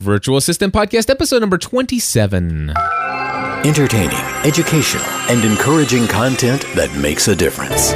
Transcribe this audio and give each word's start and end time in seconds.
Virtual 0.00 0.38
Assistant 0.38 0.72
Podcast, 0.72 1.10
episode 1.10 1.40
number 1.40 1.58
27. 1.58 2.72
Entertaining, 3.66 4.16
educational, 4.46 5.04
and 5.28 5.44
encouraging 5.44 6.06
content 6.06 6.62
that 6.74 6.90
makes 6.98 7.28
a 7.28 7.36
difference. 7.36 7.90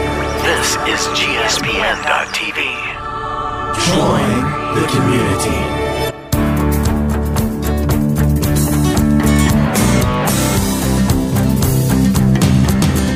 This 0.44 0.76
is 0.84 1.00
GSPN.TV. 1.16 2.60
Join 3.88 4.28
the 4.74 4.86
community. 4.92 5.84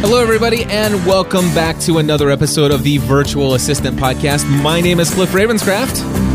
Hello, 0.01 0.23
everybody, 0.23 0.65
and 0.65 1.05
welcome 1.05 1.53
back 1.55 1.79
to 1.81 1.99
another 1.99 2.31
episode 2.31 2.71
of 2.71 2.85
the 2.85 2.97
Virtual 2.97 3.53
Assistant 3.53 3.99
Podcast. 3.99 4.49
My 4.63 4.81
name 4.81 4.99
is 4.99 5.11
Cliff 5.13 5.33
Ravenscraft. 5.33 6.28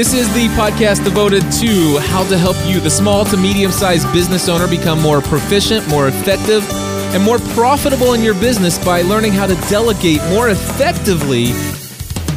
This 0.00 0.14
is 0.14 0.32
the 0.32 0.46
podcast 0.56 1.04
devoted 1.04 1.42
to 1.60 1.98
how 1.98 2.26
to 2.30 2.38
help 2.38 2.56
you, 2.66 2.80
the 2.80 2.88
small 2.88 3.26
to 3.26 3.36
medium 3.36 3.70
sized 3.70 4.10
business 4.14 4.48
owner, 4.48 4.66
become 4.66 4.98
more 4.98 5.20
proficient, 5.20 5.86
more 5.88 6.08
effective, 6.08 6.66
and 7.12 7.22
more 7.22 7.38
profitable 7.52 8.14
in 8.14 8.22
your 8.22 8.32
business 8.32 8.82
by 8.82 9.02
learning 9.02 9.32
how 9.32 9.46
to 9.46 9.54
delegate 9.68 10.22
more 10.30 10.48
effectively 10.48 11.48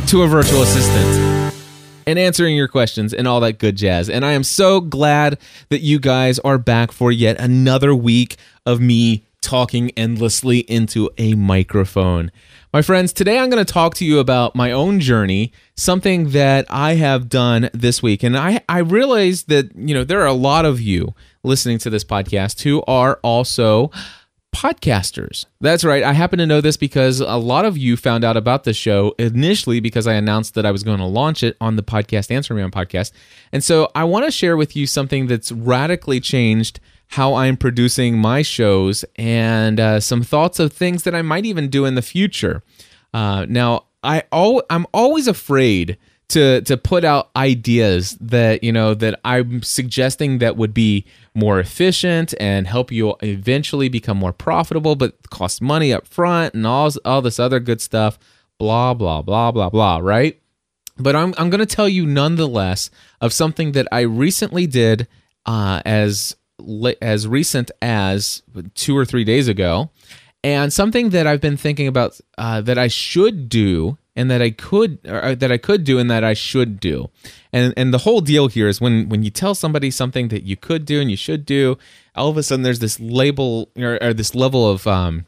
to 0.07 0.23
a 0.23 0.27
virtual 0.27 0.63
assistant 0.63 1.55
and 2.05 2.19
answering 2.19 2.57
your 2.57 2.67
questions 2.67 3.13
and 3.13 3.29
all 3.29 3.39
that 3.39 3.59
good 3.59 3.77
jazz. 3.77 4.09
And 4.09 4.25
I 4.25 4.33
am 4.33 4.43
so 4.43 4.81
glad 4.81 5.39
that 5.69 5.79
you 5.79 5.99
guys 5.99 6.39
are 6.39 6.57
back 6.57 6.91
for 6.91 7.13
yet 7.13 7.39
another 7.39 7.95
week 7.95 8.35
of 8.65 8.81
me 8.81 9.23
talking 9.39 9.89
endlessly 9.91 10.59
into 10.59 11.09
a 11.17 11.35
microphone. 11.35 12.29
My 12.75 12.81
friends, 12.81 13.13
today 13.13 13.37
I'm 13.37 13.51
going 13.51 13.63
to 13.63 13.71
talk 13.71 13.93
to 13.97 14.05
you 14.05 14.17
about 14.17 14.55
my 14.55 14.71
own 14.71 14.99
journey, 14.99 15.53
something 15.77 16.29
that 16.29 16.65
I 16.71 16.95
have 16.95 17.29
done 17.29 17.69
this 17.71 18.01
week. 18.01 18.23
And 18.23 18.35
I, 18.35 18.61
I 18.67 18.79
realize 18.79 19.43
that, 19.43 19.75
you 19.75 19.93
know, 19.93 20.03
there 20.03 20.21
are 20.21 20.27
a 20.27 20.33
lot 20.33 20.65
of 20.65 20.81
you 20.81 21.13
listening 21.43 21.77
to 21.77 21.91
this 21.91 22.03
podcast 22.03 22.63
who 22.63 22.81
are 22.87 23.19
also 23.21 23.91
podcasters. 24.55 25.45
That's 25.61 25.83
right. 25.83 26.01
I 26.01 26.13
happen 26.13 26.39
to 26.39 26.47
know 26.47 26.61
this 26.61 26.75
because 26.75 27.19
a 27.19 27.37
lot 27.37 27.65
of 27.65 27.77
you 27.77 27.95
found 27.95 28.23
out 28.23 28.37
about 28.37 28.63
the 28.63 28.73
show 28.73 29.13
initially 29.19 29.79
because 29.79 30.07
I 30.07 30.13
announced 30.13 30.55
that 30.55 30.65
I 30.65 30.71
was 30.71 30.81
going 30.81 30.97
to 30.97 31.05
launch 31.05 31.43
it 31.43 31.55
on 31.61 31.75
the 31.75 31.83
podcast 31.83 32.31
Answer 32.31 32.55
Man 32.55 32.71
podcast. 32.71 33.11
And 33.51 33.63
so 33.63 33.91
I 33.93 34.03
want 34.05 34.25
to 34.25 34.31
share 34.31 34.57
with 34.57 34.75
you 34.75 34.87
something 34.87 35.27
that's 35.27 35.51
radically 35.51 36.19
changed 36.19 36.79
how 37.13 37.35
I'm 37.35 37.57
producing 37.57 38.17
my 38.17 38.41
shows 38.41 39.05
and 39.17 39.79
uh, 39.79 39.99
some 39.99 40.23
thoughts 40.23 40.57
of 40.57 40.73
things 40.73 41.03
that 41.03 41.13
I 41.13 41.21
might 41.21 41.45
even 41.45 41.69
do 41.69 41.85
in 41.85 41.93
the 41.93 42.01
future. 42.01 42.63
Uh, 43.13 43.45
now, 43.47 43.85
I 44.03 44.23
al- 44.31 44.63
I'm 44.71 44.87
always 44.95 45.27
afraid 45.27 45.99
to 46.29 46.61
to 46.61 46.75
put 46.75 47.03
out 47.03 47.29
ideas 47.35 48.17
that 48.19 48.63
you 48.63 48.71
know 48.71 48.95
that 48.95 49.19
I'm 49.23 49.61
suggesting 49.61 50.39
that 50.39 50.57
would 50.57 50.73
be 50.73 51.05
more 51.35 51.59
efficient 51.59 52.33
and 52.39 52.65
help 52.65 52.91
you 52.91 53.15
eventually 53.21 53.89
become 53.89 54.17
more 54.17 54.33
profitable, 54.33 54.95
but 54.95 55.29
cost 55.29 55.61
money 55.61 55.93
up 55.93 56.07
front 56.07 56.55
and 56.55 56.65
all 56.65 56.89
all 57.05 57.21
this 57.21 57.39
other 57.39 57.59
good 57.59 57.79
stuff. 57.79 58.17
Blah 58.57 58.95
blah 58.95 59.21
blah 59.21 59.51
blah 59.51 59.69
blah. 59.69 59.97
Right. 59.97 60.41
But 60.97 61.15
I'm 61.15 61.35
I'm 61.37 61.51
going 61.51 61.59
to 61.59 61.75
tell 61.75 61.89
you 61.89 62.07
nonetheless 62.07 62.89
of 63.21 63.33
something 63.33 63.73
that 63.73 63.87
I 63.91 64.01
recently 64.01 64.65
did 64.65 65.07
uh, 65.45 65.83
as 65.85 66.35
as 67.01 67.27
recent 67.27 67.71
as 67.81 68.41
two 68.75 68.97
or 68.97 69.05
three 69.05 69.23
days 69.23 69.47
ago, 69.47 69.89
and 70.43 70.71
something 70.73 71.09
that 71.09 71.25
I've 71.25 71.41
been 71.41 71.57
thinking 71.57 71.87
about 71.87 72.19
uh, 72.37 72.61
that 72.61 72.77
I 72.77 72.87
should 72.87 73.49
do 73.49 73.97
and 74.15 74.29
that 74.29 74.41
I 74.41 74.51
could 74.51 74.99
or 75.07 75.35
that 75.35 75.51
I 75.51 75.57
could 75.57 75.83
do 75.83 75.99
and 75.99 76.09
that 76.11 76.23
I 76.23 76.33
should 76.33 76.79
do. 76.79 77.09
And 77.51 77.73
and 77.77 77.93
the 77.93 77.99
whole 77.99 78.21
deal 78.21 78.47
here 78.47 78.67
is 78.67 78.81
when 78.81 79.09
when 79.09 79.23
you 79.23 79.29
tell 79.29 79.55
somebody 79.55 79.89
something 79.89 80.27
that 80.29 80.43
you 80.43 80.55
could 80.55 80.85
do 80.85 81.01
and 81.01 81.09
you 81.09 81.17
should 81.17 81.45
do, 81.45 81.77
all 82.15 82.29
of 82.29 82.37
a 82.37 82.43
sudden 82.43 82.63
there's 82.63 82.79
this 82.79 82.99
label 82.99 83.69
or, 83.77 83.97
or 84.01 84.13
this 84.13 84.35
level 84.35 84.69
of 84.69 84.85
um 84.85 85.25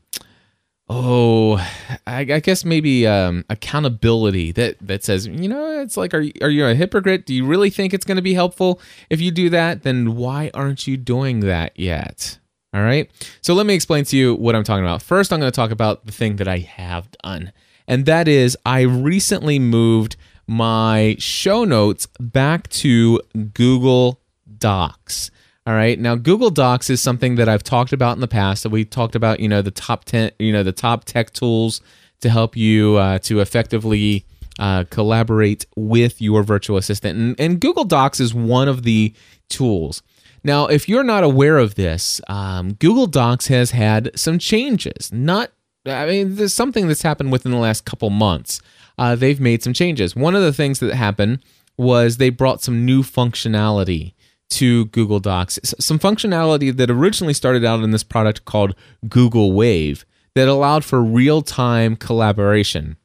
oh 0.87 1.57
I, 2.05 2.19
I 2.19 2.39
guess 2.39 2.63
maybe 2.63 3.07
um 3.07 3.43
accountability 3.49 4.51
that 4.53 4.77
that 4.81 5.03
says 5.03 5.25
you 5.27 5.47
know 5.47 5.81
it's 5.81 5.97
like 5.97 6.13
are 6.13 6.21
you, 6.21 6.33
are 6.41 6.49
you 6.49 6.65
a 6.65 6.75
hypocrite? 6.75 7.25
Do 7.25 7.33
you 7.33 7.45
really 7.45 7.69
think 7.69 7.93
it's 7.93 8.05
going 8.05 8.17
to 8.17 8.21
be 8.21 8.33
helpful? 8.33 8.79
If 9.09 9.21
you 9.21 9.31
do 9.31 9.49
that 9.49 9.83
then 9.83 10.15
why 10.15 10.51
aren't 10.53 10.87
you 10.87 10.97
doing 10.97 11.41
that 11.41 11.77
yet? 11.79 12.39
All 12.73 12.81
right? 12.81 13.09
So 13.41 13.53
let 13.53 13.65
me 13.65 13.73
explain 13.73 14.03
to 14.05 14.17
you 14.17 14.35
what 14.35 14.53
i'm 14.55 14.63
talking 14.63 14.83
about. 14.83 15.01
First 15.01 15.33
i'm 15.33 15.39
going 15.39 15.51
to 15.51 15.55
talk 15.55 15.71
about 15.71 16.05
the 16.05 16.11
thing 16.11 16.35
that 16.35 16.47
i 16.47 16.59
have 16.59 17.09
done 17.23 17.51
and 17.87 18.05
that 18.05 18.27
is 18.27 18.57
I 18.65 18.81
recently 18.81 19.59
moved 19.59 20.15
my 20.47 21.15
show 21.19 21.63
notes 21.63 22.07
back 22.19 22.67
to 22.69 23.21
Google 23.53 24.21
Docs. 24.57 25.31
All 25.67 25.73
right. 25.73 25.99
Now 25.99 26.15
Google 26.15 26.51
Docs 26.51 26.91
is 26.91 27.01
something 27.01 27.35
that 27.35 27.49
I've 27.49 27.63
talked 27.63 27.91
about 27.91 28.15
in 28.15 28.21
the 28.21 28.27
past. 28.27 28.63
That 28.63 28.69
we 28.69 28.85
talked 28.85 29.15
about, 29.15 29.39
you 29.39 29.49
know, 29.49 29.61
the 29.61 29.71
top 29.71 30.05
10, 30.05 30.31
you 30.37 30.53
know, 30.53 30.61
the 30.61 30.71
top 30.71 31.05
tech 31.05 31.31
tools 31.31 31.81
to 32.21 32.29
help 32.29 32.55
you 32.55 32.97
uh, 32.97 33.19
to 33.19 33.39
effectively 33.39 34.25
uh, 34.59 34.85
collaborate 34.89 35.65
with 35.75 36.21
your 36.21 36.43
virtual 36.43 36.77
assistant. 36.77 37.17
And, 37.17 37.39
and, 37.39 37.59
Google 37.59 37.83
Docs 37.83 38.21
is 38.21 38.33
one 38.33 38.69
of 38.69 38.83
the 38.83 39.13
tools. 39.49 40.01
Now, 40.45 40.67
if 40.67 40.87
you're 40.87 41.03
not 41.03 41.25
aware 41.25 41.57
of 41.57 41.75
this, 41.75 42.21
um, 42.29 42.73
Google 42.73 43.07
Docs 43.07 43.47
has 43.47 43.71
had 43.71 44.17
some 44.17 44.39
changes, 44.39 45.11
not 45.11 45.51
I 45.85 46.07
mean, 46.07 46.35
there's 46.35 46.53
something 46.53 46.87
that's 46.87 47.03
happened 47.03 47.31
within 47.31 47.51
the 47.51 47.59
last 47.59 47.85
couple 47.85 48.09
months. 48.09 48.59
Uh, 48.97 49.15
they've 49.15 49.39
made 49.39 49.61
some 49.61 49.73
changes. 49.73 50.15
One 50.15 50.35
of 50.35 50.41
the 50.41 50.53
things 50.53 50.79
that 50.79 50.95
happened 50.95 51.39
was 51.77 52.17
they 52.17 52.29
brought 52.29 52.63
some 52.63 52.85
new 52.85 53.03
functionality 53.03 54.13
to 54.51 54.85
Google 54.85 55.19
Docs. 55.19 55.59
Some 55.79 55.99
functionality 55.99 56.75
that 56.75 56.89
originally 56.89 57.33
started 57.33 57.65
out 57.65 57.83
in 57.83 57.91
this 57.91 58.03
product 58.03 58.45
called 58.45 58.75
Google 59.07 59.53
Wave 59.53 60.05
that 60.35 60.47
allowed 60.47 60.83
for 60.85 61.01
real 61.01 61.41
time 61.41 61.95
collaboration. 61.95 62.97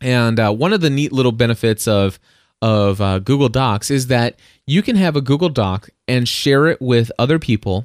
And 0.00 0.38
uh, 0.38 0.52
one 0.52 0.72
of 0.72 0.80
the 0.80 0.90
neat 0.90 1.12
little 1.12 1.32
benefits 1.32 1.88
of 1.88 2.18
of 2.62 3.00
uh, 3.02 3.18
Google 3.18 3.50
Docs 3.50 3.90
is 3.90 4.06
that 4.06 4.38
you 4.66 4.82
can 4.82 4.96
have 4.96 5.14
a 5.14 5.20
Google 5.20 5.50
Doc 5.50 5.90
and 6.08 6.26
share 6.26 6.66
it 6.68 6.80
with 6.80 7.12
other 7.18 7.38
people 7.38 7.84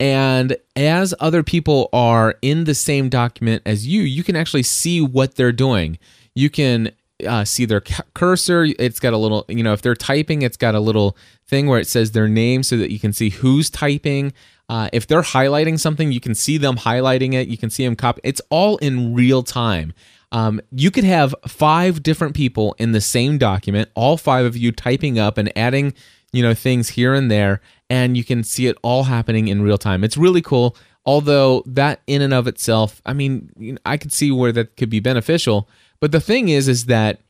and 0.00 0.56
as 0.74 1.14
other 1.20 1.42
people 1.42 1.90
are 1.92 2.34
in 2.40 2.64
the 2.64 2.74
same 2.74 3.10
document 3.10 3.62
as 3.66 3.86
you, 3.86 4.00
you 4.00 4.24
can 4.24 4.34
actually 4.34 4.62
see 4.62 5.02
what 5.02 5.34
they're 5.34 5.52
doing. 5.52 5.98
You 6.34 6.48
can 6.48 6.90
uh, 7.26 7.44
see 7.44 7.64
their 7.64 7.82
cursor. 8.14 8.66
It's 8.78 9.00
got 9.00 9.12
a 9.12 9.16
little, 9.16 9.44
you 9.48 9.62
know, 9.62 9.72
if 9.72 9.82
they're 9.82 9.94
typing, 9.94 10.42
it's 10.42 10.56
got 10.56 10.74
a 10.74 10.80
little 10.80 11.16
thing 11.46 11.66
where 11.66 11.80
it 11.80 11.86
says 11.86 12.12
their 12.12 12.28
name 12.28 12.62
so 12.62 12.76
that 12.76 12.90
you 12.90 12.98
can 12.98 13.12
see 13.12 13.30
who's 13.30 13.70
typing. 13.70 14.32
Uh, 14.68 14.88
if 14.92 15.06
they're 15.06 15.22
highlighting 15.22 15.78
something, 15.78 16.12
you 16.12 16.20
can 16.20 16.34
see 16.34 16.56
them 16.58 16.76
highlighting 16.76 17.34
it. 17.34 17.48
You 17.48 17.58
can 17.58 17.70
see 17.70 17.84
them 17.84 17.96
copy. 17.96 18.20
It's 18.22 18.40
all 18.50 18.76
in 18.78 19.14
real 19.14 19.42
time. 19.42 19.92
Um, 20.32 20.60
you 20.70 20.90
could 20.90 21.04
have 21.04 21.34
five 21.46 22.02
different 22.02 22.36
people 22.36 22.76
in 22.78 22.92
the 22.92 23.00
same 23.00 23.36
document, 23.36 23.88
all 23.94 24.16
five 24.16 24.46
of 24.46 24.56
you 24.56 24.70
typing 24.70 25.18
up 25.18 25.38
and 25.38 25.52
adding, 25.58 25.92
you 26.32 26.42
know, 26.42 26.54
things 26.54 26.90
here 26.90 27.14
and 27.14 27.30
there, 27.30 27.60
and 27.88 28.16
you 28.16 28.22
can 28.22 28.44
see 28.44 28.68
it 28.68 28.76
all 28.82 29.04
happening 29.04 29.48
in 29.48 29.62
real 29.62 29.78
time. 29.78 30.04
It's 30.04 30.16
really 30.16 30.42
cool. 30.42 30.76
Although 31.04 31.64
that 31.66 32.02
in 32.06 32.22
and 32.22 32.32
of 32.32 32.46
itself, 32.46 33.02
I 33.04 33.12
mean, 33.12 33.78
I 33.84 33.96
could 33.96 34.12
see 34.12 34.30
where 34.30 34.52
that 34.52 34.76
could 34.76 34.90
be 34.90 35.00
beneficial. 35.00 35.68
But 36.00 36.12
the 36.12 36.20
thing 36.20 36.48
is, 36.48 36.68
is 36.68 36.86
that 36.86 37.20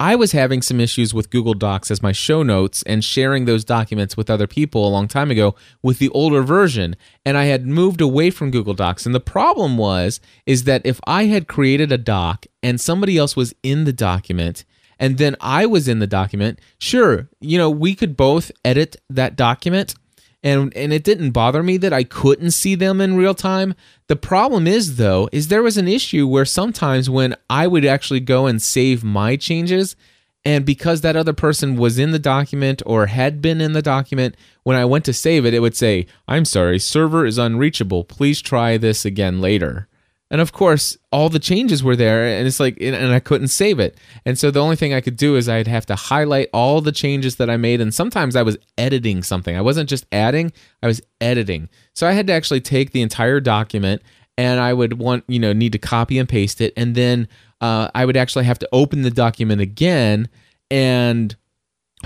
I 0.00 0.14
was 0.14 0.30
having 0.30 0.62
some 0.62 0.78
issues 0.78 1.12
with 1.12 1.30
Google 1.30 1.54
Docs 1.54 1.90
as 1.90 2.02
my 2.02 2.12
show 2.12 2.44
notes 2.44 2.84
and 2.84 3.02
sharing 3.02 3.46
those 3.46 3.64
documents 3.64 4.16
with 4.16 4.30
other 4.30 4.46
people 4.46 4.86
a 4.86 4.90
long 4.90 5.08
time 5.08 5.30
ago 5.30 5.56
with 5.82 5.98
the 5.98 6.08
older 6.10 6.42
version. 6.42 6.94
And 7.24 7.36
I 7.36 7.46
had 7.46 7.66
moved 7.66 8.00
away 8.00 8.30
from 8.30 8.52
Google 8.52 8.74
Docs. 8.74 9.06
And 9.06 9.14
the 9.14 9.20
problem 9.20 9.76
was 9.76 10.20
is 10.46 10.64
that 10.64 10.82
if 10.84 11.00
I 11.04 11.24
had 11.24 11.48
created 11.48 11.90
a 11.90 11.98
doc 11.98 12.46
and 12.62 12.80
somebody 12.80 13.18
else 13.18 13.34
was 13.34 13.54
in 13.64 13.84
the 13.84 13.92
document 13.92 14.64
and 15.00 15.18
then 15.18 15.36
I 15.40 15.66
was 15.66 15.88
in 15.88 15.98
the 16.00 16.06
document 16.06 16.60
sure 16.78 17.28
you 17.40 17.58
know 17.58 17.70
we 17.70 17.94
could 17.94 18.16
both 18.16 18.50
edit 18.64 18.96
that 19.08 19.36
document 19.36 19.94
and 20.42 20.74
and 20.76 20.92
it 20.92 21.04
didn't 21.04 21.32
bother 21.32 21.62
me 21.62 21.76
that 21.78 21.92
I 21.92 22.04
couldn't 22.04 22.52
see 22.52 22.74
them 22.74 23.00
in 23.00 23.16
real 23.16 23.34
time. 23.34 23.74
The 24.06 24.16
problem 24.16 24.66
is 24.66 24.96
though 24.96 25.28
is 25.32 25.48
there 25.48 25.62
was 25.62 25.76
an 25.76 25.88
issue 25.88 26.26
where 26.26 26.44
sometimes 26.44 27.10
when 27.10 27.34
I 27.50 27.66
would 27.66 27.84
actually 27.84 28.20
go 28.20 28.46
and 28.46 28.62
save 28.62 29.02
my 29.02 29.36
changes 29.36 29.96
and 30.44 30.64
because 30.64 31.00
that 31.00 31.16
other 31.16 31.32
person 31.32 31.76
was 31.76 31.98
in 31.98 32.12
the 32.12 32.18
document 32.18 32.82
or 32.86 33.06
had 33.06 33.42
been 33.42 33.60
in 33.60 33.72
the 33.72 33.82
document 33.82 34.36
when 34.62 34.76
I 34.76 34.84
went 34.84 35.04
to 35.06 35.12
save 35.12 35.44
it 35.44 35.54
it 35.54 35.60
would 35.60 35.76
say, 35.76 36.06
"I'm 36.28 36.44
sorry, 36.44 36.78
server 36.78 37.26
is 37.26 37.38
unreachable. 37.38 38.04
Please 38.04 38.40
try 38.40 38.76
this 38.76 39.04
again 39.04 39.40
later." 39.40 39.87
And 40.30 40.42
of 40.42 40.52
course, 40.52 40.98
all 41.10 41.30
the 41.30 41.38
changes 41.38 41.82
were 41.82 41.96
there, 41.96 42.24
and 42.26 42.46
it's 42.46 42.60
like, 42.60 42.76
and 42.82 43.12
I 43.12 43.18
couldn't 43.18 43.48
save 43.48 43.80
it. 43.80 43.96
And 44.26 44.38
so 44.38 44.50
the 44.50 44.60
only 44.60 44.76
thing 44.76 44.92
I 44.92 45.00
could 45.00 45.16
do 45.16 45.36
is 45.36 45.48
I'd 45.48 45.66
have 45.66 45.86
to 45.86 45.94
highlight 45.94 46.50
all 46.52 46.82
the 46.82 46.92
changes 46.92 47.36
that 47.36 47.48
I 47.48 47.56
made. 47.56 47.80
And 47.80 47.94
sometimes 47.94 48.36
I 48.36 48.42
was 48.42 48.58
editing 48.76 49.22
something. 49.22 49.56
I 49.56 49.62
wasn't 49.62 49.88
just 49.88 50.04
adding, 50.12 50.52
I 50.82 50.86
was 50.86 51.00
editing. 51.20 51.70
So 51.94 52.06
I 52.06 52.12
had 52.12 52.26
to 52.26 52.34
actually 52.34 52.60
take 52.60 52.90
the 52.90 53.00
entire 53.00 53.40
document 53.40 54.02
and 54.36 54.60
I 54.60 54.72
would 54.72 54.98
want, 54.98 55.24
you 55.28 55.38
know, 55.38 55.52
need 55.52 55.72
to 55.72 55.78
copy 55.78 56.18
and 56.18 56.28
paste 56.28 56.60
it. 56.60 56.72
And 56.76 56.94
then 56.94 57.26
uh, 57.60 57.88
I 57.94 58.04
would 58.04 58.16
actually 58.16 58.44
have 58.44 58.58
to 58.60 58.68
open 58.70 59.02
the 59.02 59.10
document 59.10 59.60
again 59.60 60.28
and 60.70 61.34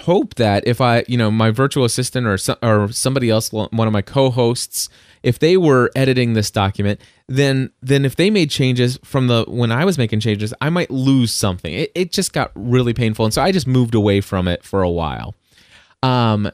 hope 0.01 0.37
that 0.37 0.67
if 0.67 0.81
I, 0.81 1.05
you 1.09 1.19
know, 1.19 1.31
my 1.31 1.51
virtual 1.51 1.85
assistant 1.85 2.27
or 2.27 2.39
or 2.63 2.91
somebody 2.91 3.29
else, 3.29 3.53
one 3.53 3.69
of 3.87 3.93
my 3.93 4.01
co-hosts, 4.01 4.89
if 5.23 5.39
they 5.39 5.57
were 5.57 5.91
editing 5.95 6.33
this 6.33 6.51
document, 6.51 7.01
then 7.37 7.71
then 7.81 8.05
if 8.05 8.17
they 8.17 8.29
made 8.31 8.51
changes 8.51 8.99
from 9.05 9.27
the 9.27 9.45
when 9.49 9.73
I 9.73 9.85
was 9.85 9.97
making 9.97 10.21
changes, 10.21 10.53
I 10.61 10.69
might 10.69 10.91
lose 10.91 11.33
something. 11.33 11.73
It, 11.73 11.91
it 11.95 12.13
just 12.13 12.33
got 12.33 12.53
really 12.55 12.93
painful, 12.93 13.25
and 13.25 13.33
so 13.33 13.41
I 13.41 13.53
just 13.53 13.67
moved 13.67 13.95
away 13.95 14.21
from 14.21 14.49
it 14.49 14.63
for 14.63 14.83
a 14.83 14.91
while. 14.91 15.35
Um, 16.03 16.51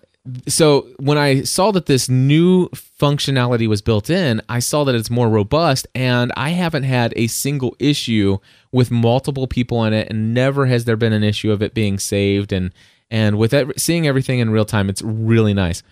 so 0.46 0.86
when 0.98 1.18
I 1.18 1.42
saw 1.42 1.72
that 1.72 1.86
this 1.86 2.08
new 2.08 2.68
functionality 2.68 3.66
was 3.66 3.82
built 3.82 4.08
in, 4.08 4.40
I 4.48 4.60
saw 4.60 4.84
that 4.84 4.94
it's 4.94 5.10
more 5.10 5.28
robust, 5.28 5.88
and 5.96 6.32
I 6.36 6.50
haven't 6.50 6.84
had 6.84 7.12
a 7.16 7.26
single 7.26 7.74
issue 7.80 8.38
with 8.70 8.90
multiple 8.90 9.48
people 9.48 9.84
in 9.84 9.92
it, 9.92 10.10
and 10.10 10.32
never 10.32 10.66
has 10.66 10.84
there 10.84 10.96
been 10.96 11.12
an 11.12 11.24
issue 11.24 11.50
of 11.50 11.60
it 11.60 11.74
being 11.74 11.98
saved 11.98 12.52
and 12.52 12.72
and 13.10 13.38
with 13.38 13.54
every, 13.54 13.74
seeing 13.78 14.06
everything 14.06 14.38
in 14.38 14.50
real 14.50 14.66
time, 14.66 14.90
it's 14.90 15.00
really 15.02 15.54
nice. 15.54 15.82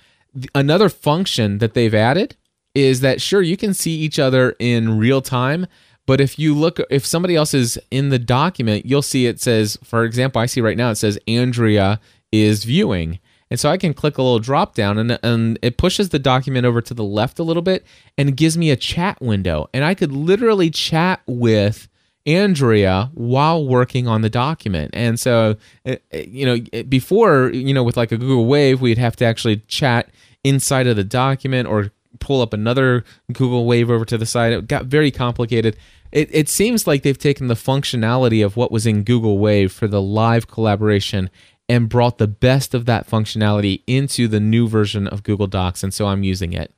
Another 0.54 0.90
function 0.90 1.58
that 1.58 1.72
they've 1.72 1.94
added 1.94 2.36
is 2.76 3.00
that 3.00 3.22
sure 3.22 3.40
you 3.40 3.56
can 3.56 3.72
see 3.72 3.92
each 3.92 4.18
other 4.18 4.54
in 4.58 4.98
real 4.98 5.22
time, 5.22 5.66
but 6.04 6.20
if 6.20 6.38
you 6.38 6.54
look, 6.54 6.78
if 6.90 7.06
somebody 7.06 7.34
else 7.34 7.54
is 7.54 7.78
in 7.90 8.10
the 8.10 8.18
document, 8.18 8.84
you'll 8.84 9.00
see 9.00 9.26
it 9.26 9.40
says, 9.40 9.78
for 9.82 10.04
example, 10.04 10.42
I 10.42 10.46
see 10.46 10.60
right 10.60 10.76
now 10.76 10.90
it 10.90 10.96
says 10.96 11.18
Andrea 11.26 11.98
is 12.30 12.64
viewing. 12.64 13.18
And 13.50 13.58
so 13.58 13.70
I 13.70 13.78
can 13.78 13.94
click 13.94 14.18
a 14.18 14.22
little 14.22 14.40
drop 14.40 14.74
down 14.74 14.98
and, 14.98 15.18
and 15.22 15.58
it 15.62 15.78
pushes 15.78 16.10
the 16.10 16.18
document 16.18 16.66
over 16.66 16.82
to 16.82 16.92
the 16.92 17.04
left 17.04 17.38
a 17.38 17.42
little 17.42 17.62
bit 17.62 17.86
and 18.18 18.36
gives 18.36 18.58
me 18.58 18.70
a 18.70 18.76
chat 18.76 19.22
window. 19.22 19.70
And 19.72 19.82
I 19.82 19.94
could 19.94 20.12
literally 20.12 20.68
chat 20.68 21.22
with 21.26 21.88
Andrea 22.26 23.10
while 23.14 23.64
working 23.64 24.06
on 24.06 24.20
the 24.20 24.28
document. 24.28 24.90
And 24.92 25.18
so, 25.18 25.56
uh, 25.86 25.96
uh, 26.12 26.18
you 26.18 26.44
know, 26.44 26.82
before, 26.82 27.50
you 27.50 27.72
know, 27.72 27.84
with 27.84 27.96
like 27.96 28.12
a 28.12 28.18
Google 28.18 28.46
Wave, 28.46 28.82
we'd 28.82 28.98
have 28.98 29.16
to 29.16 29.24
actually 29.24 29.58
chat 29.68 30.10
inside 30.44 30.86
of 30.86 30.96
the 30.96 31.04
document 31.04 31.68
or 31.68 31.92
pull 32.20 32.40
up 32.40 32.52
another 32.52 33.04
Google 33.32 33.66
Wave 33.66 33.90
over 33.90 34.04
to 34.04 34.18
the 34.18 34.26
side. 34.26 34.52
It 34.52 34.68
got 34.68 34.86
very 34.86 35.10
complicated. 35.10 35.76
It, 36.12 36.28
it 36.32 36.48
seems 36.48 36.86
like 36.86 37.02
they've 37.02 37.18
taken 37.18 37.48
the 37.48 37.54
functionality 37.54 38.44
of 38.44 38.56
what 38.56 38.72
was 38.72 38.86
in 38.86 39.02
Google 39.02 39.38
Wave 39.38 39.72
for 39.72 39.88
the 39.88 40.02
live 40.02 40.48
collaboration 40.48 41.30
and 41.68 41.88
brought 41.88 42.18
the 42.18 42.28
best 42.28 42.74
of 42.74 42.86
that 42.86 43.08
functionality 43.08 43.82
into 43.86 44.28
the 44.28 44.40
new 44.40 44.68
version 44.68 45.06
of 45.08 45.22
Google 45.22 45.46
Docs. 45.46 45.82
And 45.82 45.92
so 45.92 46.06
I'm 46.06 46.22
using 46.22 46.52
it. 46.52 46.72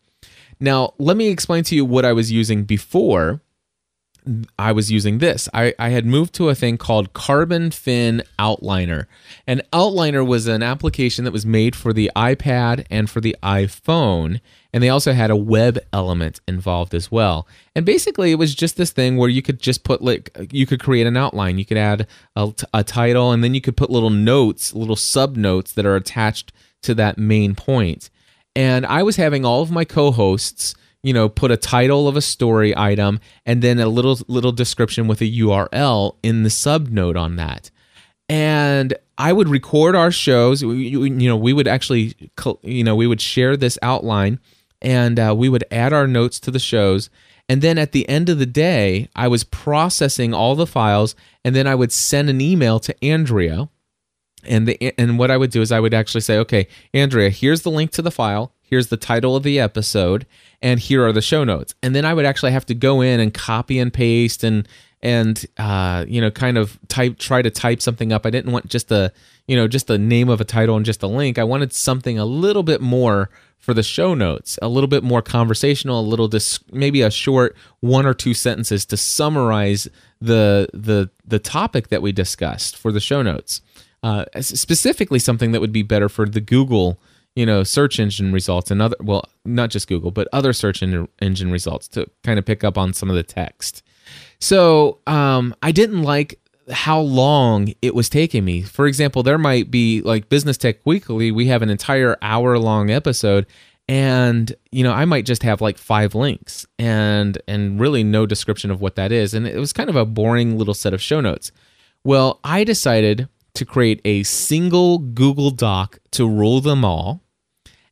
Now, 0.60 0.94
let 0.98 1.16
me 1.16 1.28
explain 1.28 1.62
to 1.64 1.76
you 1.76 1.84
what 1.84 2.04
I 2.04 2.12
was 2.12 2.32
using 2.32 2.64
before 2.64 3.40
I 4.58 4.72
was 4.72 4.90
using 4.90 5.18
this. 5.18 5.48
I, 5.54 5.74
I 5.78 5.90
had 5.90 6.04
moved 6.04 6.34
to 6.34 6.48
a 6.48 6.54
thing 6.54 6.76
called 6.76 7.12
Carbonfin 7.12 8.22
Outliner. 8.38 9.06
And 9.46 9.62
Outliner 9.72 10.26
was 10.26 10.46
an 10.46 10.62
application 10.62 11.24
that 11.24 11.32
was 11.32 11.46
made 11.46 11.74
for 11.74 11.92
the 11.92 12.10
iPad 12.14 12.84
and 12.90 13.08
for 13.08 13.20
the 13.20 13.36
iPhone. 13.42 14.40
And 14.72 14.82
they 14.82 14.90
also 14.90 15.12
had 15.12 15.30
a 15.30 15.36
web 15.36 15.78
element 15.92 16.40
involved 16.46 16.94
as 16.94 17.10
well. 17.10 17.48
And 17.74 17.86
basically, 17.86 18.32
it 18.32 18.38
was 18.38 18.54
just 18.54 18.76
this 18.76 18.90
thing 18.90 19.16
where 19.16 19.30
you 19.30 19.40
could 19.40 19.60
just 19.60 19.82
put, 19.82 20.02
like, 20.02 20.30
you 20.52 20.66
could 20.66 20.80
create 20.80 21.06
an 21.06 21.16
outline. 21.16 21.58
You 21.58 21.64
could 21.64 21.78
add 21.78 22.06
a, 22.36 22.52
a 22.74 22.84
title, 22.84 23.32
and 23.32 23.42
then 23.42 23.54
you 23.54 23.62
could 23.62 23.76
put 23.76 23.90
little 23.90 24.10
notes, 24.10 24.74
little 24.74 24.96
sub 24.96 25.36
notes 25.36 25.72
that 25.72 25.86
are 25.86 25.96
attached 25.96 26.52
to 26.82 26.94
that 26.94 27.16
main 27.16 27.54
point. 27.54 28.10
And 28.54 28.84
I 28.84 29.02
was 29.02 29.16
having 29.16 29.44
all 29.44 29.62
of 29.62 29.70
my 29.70 29.84
co 29.84 30.10
hosts 30.10 30.74
you 31.02 31.12
know 31.12 31.28
put 31.28 31.50
a 31.50 31.56
title 31.56 32.08
of 32.08 32.16
a 32.16 32.20
story 32.20 32.76
item 32.76 33.20
and 33.46 33.62
then 33.62 33.78
a 33.78 33.86
little 33.86 34.18
little 34.26 34.52
description 34.52 35.06
with 35.06 35.20
a 35.20 35.30
url 35.40 36.16
in 36.22 36.42
the 36.42 36.50
sub 36.50 36.88
note 36.88 37.16
on 37.16 37.36
that 37.36 37.70
and 38.28 38.94
i 39.16 39.32
would 39.32 39.48
record 39.48 39.94
our 39.94 40.10
shows 40.10 40.60
you, 40.60 41.04
you 41.04 41.28
know 41.28 41.36
we 41.36 41.52
would 41.52 41.68
actually 41.68 42.14
you 42.62 42.82
know 42.82 42.96
we 42.96 43.06
would 43.06 43.20
share 43.20 43.56
this 43.56 43.78
outline 43.80 44.40
and 44.80 45.18
uh, 45.18 45.34
we 45.36 45.48
would 45.48 45.64
add 45.70 45.92
our 45.92 46.06
notes 46.06 46.40
to 46.40 46.50
the 46.50 46.58
shows. 46.58 47.10
And 47.48 47.62
then 47.62 47.78
at 47.78 47.92
the 47.92 48.08
end 48.08 48.28
of 48.28 48.38
the 48.38 48.46
day 48.46 49.08
i 49.16 49.26
was 49.26 49.44
processing 49.44 50.34
all 50.34 50.54
the 50.54 50.66
files 50.66 51.14
and 51.44 51.56
then 51.56 51.66
i 51.66 51.74
would 51.74 51.92
send 51.92 52.28
an 52.28 52.40
email 52.40 52.78
to 52.80 53.04
andrea. 53.04 53.68
And 54.44 54.68
the 54.68 54.94
and 54.98 55.18
what 55.18 55.30
i 55.30 55.36
would 55.36 55.50
do 55.50 55.62
is 55.62 55.72
i 55.72 55.80
would 55.80 55.94
actually 55.94 56.20
say 56.20 56.38
okay 56.38 56.68
andrea 56.92 57.30
here's 57.30 57.62
the 57.62 57.70
link 57.70 57.90
to 57.92 58.02
the 58.02 58.10
file. 58.10 58.52
Here's 58.60 58.88
the 58.88 58.98
title 58.98 59.34
of 59.34 59.44
the 59.44 59.58
episode 59.58 60.26
and 60.60 60.78
here 60.78 61.06
are 61.06 61.12
the 61.12 61.22
show 61.22 61.42
notes. 61.42 61.74
And 61.82 61.94
then 61.94 62.04
i 62.04 62.12
would 62.12 62.26
actually 62.26 62.52
have 62.52 62.66
to 62.66 62.74
go 62.74 63.00
in 63.00 63.18
and 63.18 63.32
copy 63.32 63.78
and 63.78 63.92
paste 63.92 64.44
and 64.44 64.68
and 65.00 65.46
uh, 65.58 66.04
you 66.08 66.20
know 66.20 66.30
kind 66.30 66.58
of 66.58 66.78
type 66.88 67.18
try 67.18 67.42
to 67.42 67.50
type 67.50 67.80
something 67.80 68.12
up. 68.12 68.26
I 68.26 68.30
didn't 68.30 68.52
want 68.52 68.68
just 68.68 68.88
the 68.88 69.12
you 69.46 69.56
know 69.56 69.68
just 69.68 69.86
the 69.86 69.98
name 69.98 70.28
of 70.28 70.40
a 70.40 70.44
title 70.44 70.76
and 70.76 70.84
just 70.84 71.02
a 71.02 71.06
link. 71.06 71.38
I 71.38 71.44
wanted 71.44 71.72
something 71.72 72.18
a 72.18 72.24
little 72.24 72.62
bit 72.62 72.80
more 72.80 73.30
for 73.68 73.74
the 73.74 73.82
show 73.82 74.14
notes 74.14 74.58
a 74.62 74.68
little 74.68 74.88
bit 74.88 75.04
more 75.04 75.20
conversational 75.20 76.00
a 76.00 76.08
little 76.08 76.26
dis- 76.26 76.58
maybe 76.72 77.02
a 77.02 77.10
short 77.10 77.54
one 77.80 78.06
or 78.06 78.14
two 78.14 78.32
sentences 78.32 78.86
to 78.86 78.96
summarize 78.96 79.86
the 80.22 80.66
the 80.72 81.10
the 81.26 81.38
topic 81.38 81.88
that 81.88 82.00
we 82.00 82.10
discussed 82.10 82.78
for 82.78 82.90
the 82.90 82.98
show 82.98 83.20
notes. 83.20 83.60
Uh, 84.02 84.24
specifically 84.40 85.18
something 85.18 85.52
that 85.52 85.60
would 85.60 85.70
be 85.70 85.82
better 85.82 86.08
for 86.08 86.24
the 86.26 86.40
google 86.40 86.98
you 87.36 87.44
know 87.44 87.62
search 87.62 88.00
engine 88.00 88.32
results 88.32 88.70
and 88.70 88.80
other 88.80 88.96
well 89.00 89.28
not 89.44 89.68
just 89.68 89.86
google 89.86 90.10
but 90.10 90.26
other 90.32 90.54
search 90.54 90.82
engine 90.82 91.50
results 91.50 91.88
to 91.88 92.08
kind 92.24 92.38
of 92.38 92.46
pick 92.46 92.64
up 92.64 92.78
on 92.78 92.94
some 92.94 93.10
of 93.10 93.16
the 93.16 93.22
text. 93.22 93.82
So 94.40 94.96
um, 95.06 95.54
i 95.62 95.72
didn't 95.72 96.04
like 96.04 96.40
how 96.70 97.00
long 97.00 97.72
it 97.82 97.94
was 97.94 98.08
taking 98.08 98.44
me. 98.44 98.62
For 98.62 98.86
example 98.86 99.22
there 99.22 99.38
might 99.38 99.70
be 99.70 100.00
like 100.02 100.28
business 100.28 100.56
tech 100.56 100.78
weekly 100.84 101.30
we 101.30 101.46
have 101.46 101.62
an 101.62 101.70
entire 101.70 102.16
hour 102.22 102.58
long 102.58 102.90
episode 102.90 103.46
and 103.88 104.54
you 104.70 104.84
know 104.84 104.92
i 104.92 105.04
might 105.04 105.24
just 105.24 105.42
have 105.42 105.60
like 105.60 105.78
five 105.78 106.14
links 106.14 106.66
and 106.78 107.38
and 107.48 107.80
really 107.80 108.04
no 108.04 108.26
description 108.26 108.70
of 108.70 108.80
what 108.80 108.96
that 108.96 109.10
is 109.10 109.32
and 109.32 109.46
it 109.46 109.58
was 109.58 109.72
kind 109.72 109.88
of 109.88 109.96
a 109.96 110.04
boring 110.04 110.58
little 110.58 110.74
set 110.74 110.92
of 110.94 111.00
show 111.00 111.20
notes. 111.20 111.50
Well 112.04 112.40
i 112.44 112.64
decided 112.64 113.28
to 113.54 113.64
create 113.64 114.00
a 114.04 114.22
single 114.22 114.98
google 114.98 115.50
doc 115.50 115.98
to 116.12 116.28
rule 116.28 116.60
them 116.60 116.84
all 116.84 117.22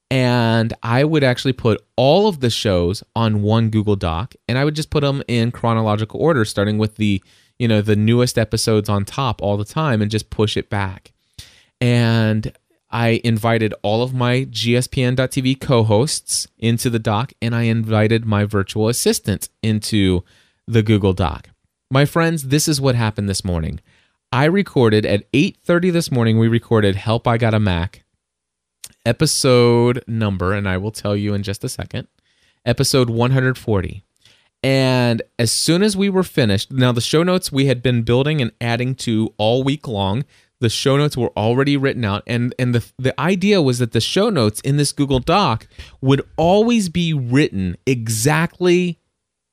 and 0.08 0.72
I 0.84 1.02
would 1.02 1.24
actually 1.24 1.52
put 1.52 1.84
all 1.96 2.28
of 2.28 2.38
the 2.38 2.50
shows 2.50 3.02
on 3.16 3.42
one 3.42 3.70
Google 3.70 3.96
Doc 3.96 4.34
and 4.46 4.56
I 4.56 4.64
would 4.64 4.76
just 4.76 4.90
put 4.90 5.00
them 5.00 5.20
in 5.26 5.50
chronological 5.50 6.20
order 6.20 6.44
starting 6.44 6.78
with 6.78 6.94
the 6.94 7.22
you 7.58 7.68
know 7.68 7.80
the 7.80 7.96
newest 7.96 8.38
episodes 8.38 8.88
on 8.88 9.04
top 9.04 9.42
all 9.42 9.56
the 9.56 9.64
time 9.64 10.02
and 10.02 10.10
just 10.10 10.30
push 10.30 10.56
it 10.56 10.70
back. 10.70 11.12
And 11.80 12.52
I 12.90 13.20
invited 13.24 13.74
all 13.82 14.02
of 14.02 14.14
my 14.14 14.44
GSPN.TV 14.44 15.60
co-hosts 15.60 16.46
into 16.58 16.88
the 16.88 16.98
doc 16.98 17.32
and 17.42 17.54
I 17.54 17.62
invited 17.62 18.24
my 18.24 18.44
virtual 18.44 18.88
assistant 18.88 19.48
into 19.62 20.22
the 20.66 20.82
Google 20.82 21.12
Doc. 21.12 21.50
My 21.90 22.04
friends, 22.04 22.44
this 22.44 22.68
is 22.68 22.80
what 22.80 22.94
happened 22.94 23.28
this 23.28 23.44
morning. 23.44 23.80
I 24.32 24.44
recorded 24.44 25.06
at 25.06 25.30
8:30 25.32 25.92
this 25.92 26.10
morning 26.10 26.38
we 26.38 26.48
recorded 26.48 26.96
Help 26.96 27.28
I 27.28 27.38
Got 27.38 27.54
a 27.54 27.60
Mac 27.60 28.04
episode 29.06 30.02
number, 30.08 30.52
and 30.52 30.68
I 30.68 30.76
will 30.76 30.90
tell 30.90 31.16
you 31.16 31.32
in 31.32 31.42
just 31.44 31.62
a 31.64 31.68
second, 31.68 32.08
episode 32.64 33.08
140. 33.08 34.02
And 34.66 35.22
as 35.38 35.52
soon 35.52 35.84
as 35.84 35.96
we 35.96 36.08
were 36.08 36.24
finished, 36.24 36.72
now 36.72 36.90
the 36.90 37.00
show 37.00 37.22
notes 37.22 37.52
we 37.52 37.66
had 37.66 37.84
been 37.84 38.02
building 38.02 38.42
and 38.42 38.50
adding 38.60 38.96
to 38.96 39.32
all 39.36 39.62
week 39.62 39.86
long. 39.86 40.24
The 40.58 40.68
show 40.68 40.96
notes 40.96 41.16
were 41.16 41.30
already 41.36 41.76
written 41.76 42.04
out, 42.04 42.24
and 42.26 42.52
and 42.58 42.74
the 42.74 42.84
the 42.98 43.18
idea 43.20 43.62
was 43.62 43.78
that 43.78 43.92
the 43.92 44.00
show 44.00 44.28
notes 44.28 44.60
in 44.62 44.76
this 44.76 44.90
Google 44.90 45.20
Doc 45.20 45.68
would 46.00 46.22
always 46.36 46.88
be 46.88 47.12
written 47.12 47.76
exactly 47.86 48.98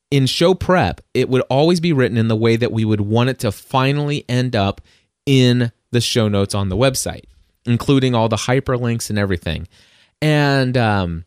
in 0.10 0.26
show 0.26 0.56
prep. 0.56 1.02
It 1.14 1.30
would 1.30 1.44
always 1.50 1.80
be 1.80 1.94
written 1.94 2.18
in 2.18 2.28
the 2.28 2.36
way 2.36 2.56
that 2.56 2.72
we 2.72 2.84
would 2.84 3.02
want 3.02 3.30
it 3.30 3.38
to 3.40 3.52
finally 3.52 4.26
end 4.28 4.56
up 4.56 4.82
in 5.28 5.72
the 5.92 6.02
show 6.02 6.28
notes 6.28 6.56
on 6.56 6.70
the 6.70 6.78
website 6.78 7.26
including 7.66 8.16
all 8.16 8.30
the 8.30 8.36
hyperlinks 8.36 9.10
and 9.10 9.20
everything. 9.20 9.68
And 10.22 10.78
um, 10.78 11.26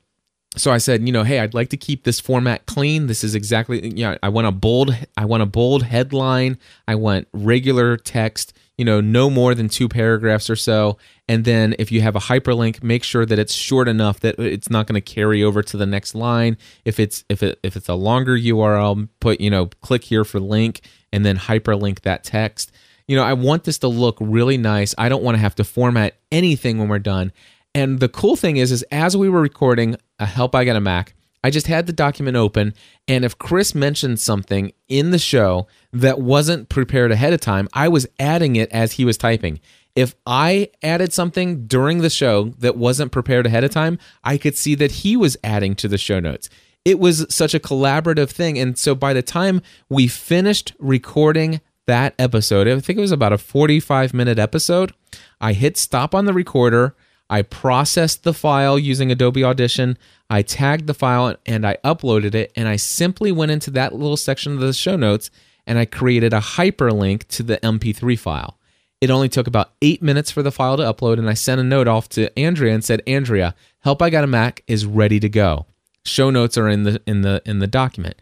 so 0.56 0.72
I 0.72 0.78
said, 0.78 1.06
you 1.06 1.12
know, 1.12 1.22
hey, 1.22 1.40
I'd 1.40 1.54
like 1.54 1.68
to 1.70 1.76
keep 1.76 2.04
this 2.04 2.18
format 2.18 2.66
clean. 2.66 3.06
This 3.06 3.22
is 3.22 3.34
exactly, 3.34 3.94
you 3.96 4.04
know, 4.04 4.16
I 4.22 4.30
want 4.30 4.46
a 4.46 4.52
bold, 4.52 4.96
I 5.16 5.26
want 5.26 5.42
a 5.42 5.46
bold 5.46 5.82
headline. 5.82 6.58
I 6.88 6.94
want 6.94 7.28
regular 7.32 7.96
text. 7.96 8.56
You 8.78 8.84
know, 8.84 9.00
no 9.00 9.30
more 9.30 9.54
than 9.54 9.70
two 9.70 9.88
paragraphs 9.88 10.50
or 10.50 10.56
so. 10.56 10.98
And 11.28 11.46
then 11.46 11.74
if 11.78 11.90
you 11.90 12.02
have 12.02 12.14
a 12.14 12.20
hyperlink, 12.20 12.82
make 12.82 13.04
sure 13.04 13.24
that 13.24 13.38
it's 13.38 13.54
short 13.54 13.88
enough 13.88 14.20
that 14.20 14.38
it's 14.38 14.68
not 14.68 14.86
going 14.86 14.94
to 14.94 15.00
carry 15.00 15.42
over 15.42 15.62
to 15.62 15.76
the 15.78 15.86
next 15.86 16.14
line. 16.14 16.58
If 16.84 17.00
it's 17.00 17.24
if 17.30 17.42
it 17.42 17.58
if 17.62 17.76
it's 17.76 17.88
a 17.88 17.94
longer 17.94 18.36
URL, 18.36 19.08
put 19.20 19.40
you 19.40 19.48
know, 19.48 19.66
click 19.80 20.04
here 20.04 20.24
for 20.24 20.40
link 20.40 20.82
and 21.10 21.24
then 21.24 21.38
hyperlink 21.38 22.00
that 22.00 22.22
text 22.22 22.70
you 23.08 23.16
know, 23.16 23.22
I 23.22 23.34
want 23.34 23.64
this 23.64 23.78
to 23.78 23.88
look 23.88 24.18
really 24.20 24.58
nice. 24.58 24.94
I 24.98 25.08
don't 25.08 25.22
want 25.22 25.36
to 25.36 25.40
have 25.40 25.54
to 25.56 25.64
format 25.64 26.16
anything 26.32 26.78
when 26.78 26.88
we're 26.88 26.98
done. 26.98 27.32
And 27.74 28.00
the 28.00 28.08
cool 28.08 28.36
thing 28.36 28.56
is, 28.56 28.72
is 28.72 28.82
as 28.90 29.16
we 29.16 29.28
were 29.28 29.40
recording 29.40 29.96
a 30.18 30.26
Help 30.26 30.54
I 30.54 30.64
Got 30.64 30.76
a 30.76 30.80
Mac, 30.80 31.14
I 31.44 31.50
just 31.50 31.68
had 31.68 31.86
the 31.86 31.92
document 31.92 32.36
open, 32.36 32.74
and 33.06 33.24
if 33.24 33.38
Chris 33.38 33.74
mentioned 33.74 34.18
something 34.18 34.72
in 34.88 35.12
the 35.12 35.18
show 35.18 35.68
that 35.92 36.20
wasn't 36.20 36.68
prepared 36.68 37.12
ahead 37.12 37.32
of 37.32 37.40
time, 37.40 37.68
I 37.72 37.86
was 37.86 38.06
adding 38.18 38.56
it 38.56 38.70
as 38.72 38.92
he 38.92 39.04
was 39.04 39.16
typing. 39.16 39.60
If 39.94 40.14
I 40.26 40.70
added 40.82 41.12
something 41.12 41.66
during 41.66 41.98
the 41.98 42.10
show 42.10 42.50
that 42.58 42.76
wasn't 42.76 43.12
prepared 43.12 43.46
ahead 43.46 43.64
of 43.64 43.70
time, 43.70 43.98
I 44.24 44.38
could 44.38 44.56
see 44.56 44.74
that 44.74 44.90
he 44.90 45.16
was 45.16 45.36
adding 45.44 45.74
to 45.76 45.88
the 45.88 45.98
show 45.98 46.20
notes. 46.20 46.50
It 46.84 46.98
was 46.98 47.26
such 47.34 47.54
a 47.54 47.60
collaborative 47.60 48.30
thing. 48.30 48.58
And 48.58 48.76
so 48.76 48.94
by 48.94 49.12
the 49.14 49.22
time 49.22 49.62
we 49.88 50.06
finished 50.06 50.74
recording 50.78 51.60
that 51.86 52.14
episode, 52.18 52.68
I 52.68 52.78
think 52.80 52.98
it 52.98 53.02
was 53.02 53.12
about 53.12 53.32
a 53.32 53.38
45 53.38 54.12
minute 54.12 54.38
episode, 54.38 54.92
I 55.40 55.54
hit 55.54 55.76
stop 55.76 56.14
on 56.14 56.26
the 56.26 56.34
recorder. 56.34 56.94
I 57.28 57.42
processed 57.42 58.22
the 58.22 58.34
file 58.34 58.78
using 58.78 59.10
Adobe 59.10 59.42
Audition. 59.44 59.98
I 60.30 60.42
tagged 60.42 60.86
the 60.86 60.94
file 60.94 61.36
and 61.44 61.66
I 61.66 61.76
uploaded 61.84 62.34
it. 62.34 62.52
And 62.56 62.68
I 62.68 62.76
simply 62.76 63.32
went 63.32 63.50
into 63.50 63.70
that 63.72 63.94
little 63.94 64.16
section 64.16 64.52
of 64.52 64.60
the 64.60 64.72
show 64.72 64.96
notes 64.96 65.30
and 65.66 65.78
I 65.78 65.84
created 65.84 66.32
a 66.32 66.40
hyperlink 66.40 67.26
to 67.28 67.42
the 67.42 67.58
MP3 67.58 68.18
file. 68.18 68.58
It 69.00 69.10
only 69.10 69.28
took 69.28 69.46
about 69.46 69.72
eight 69.82 70.02
minutes 70.02 70.30
for 70.30 70.42
the 70.42 70.50
file 70.50 70.76
to 70.78 70.82
upload, 70.82 71.18
and 71.18 71.28
I 71.28 71.34
sent 71.34 71.60
a 71.60 71.64
note 71.64 71.86
off 71.86 72.08
to 72.10 72.36
Andrea 72.38 72.72
and 72.72 72.82
said, 72.82 73.02
Andrea, 73.06 73.54
Help 73.80 74.00
I 74.00 74.08
Got 74.08 74.24
a 74.24 74.26
Mac 74.26 74.62
is 74.66 74.86
ready 74.86 75.20
to 75.20 75.28
go. 75.28 75.66
Show 76.04 76.30
notes 76.30 76.56
are 76.56 76.68
in 76.68 76.84
the 76.84 77.02
in 77.06 77.22
the 77.22 77.42
in 77.44 77.58
the 77.58 77.66
document. 77.66 78.16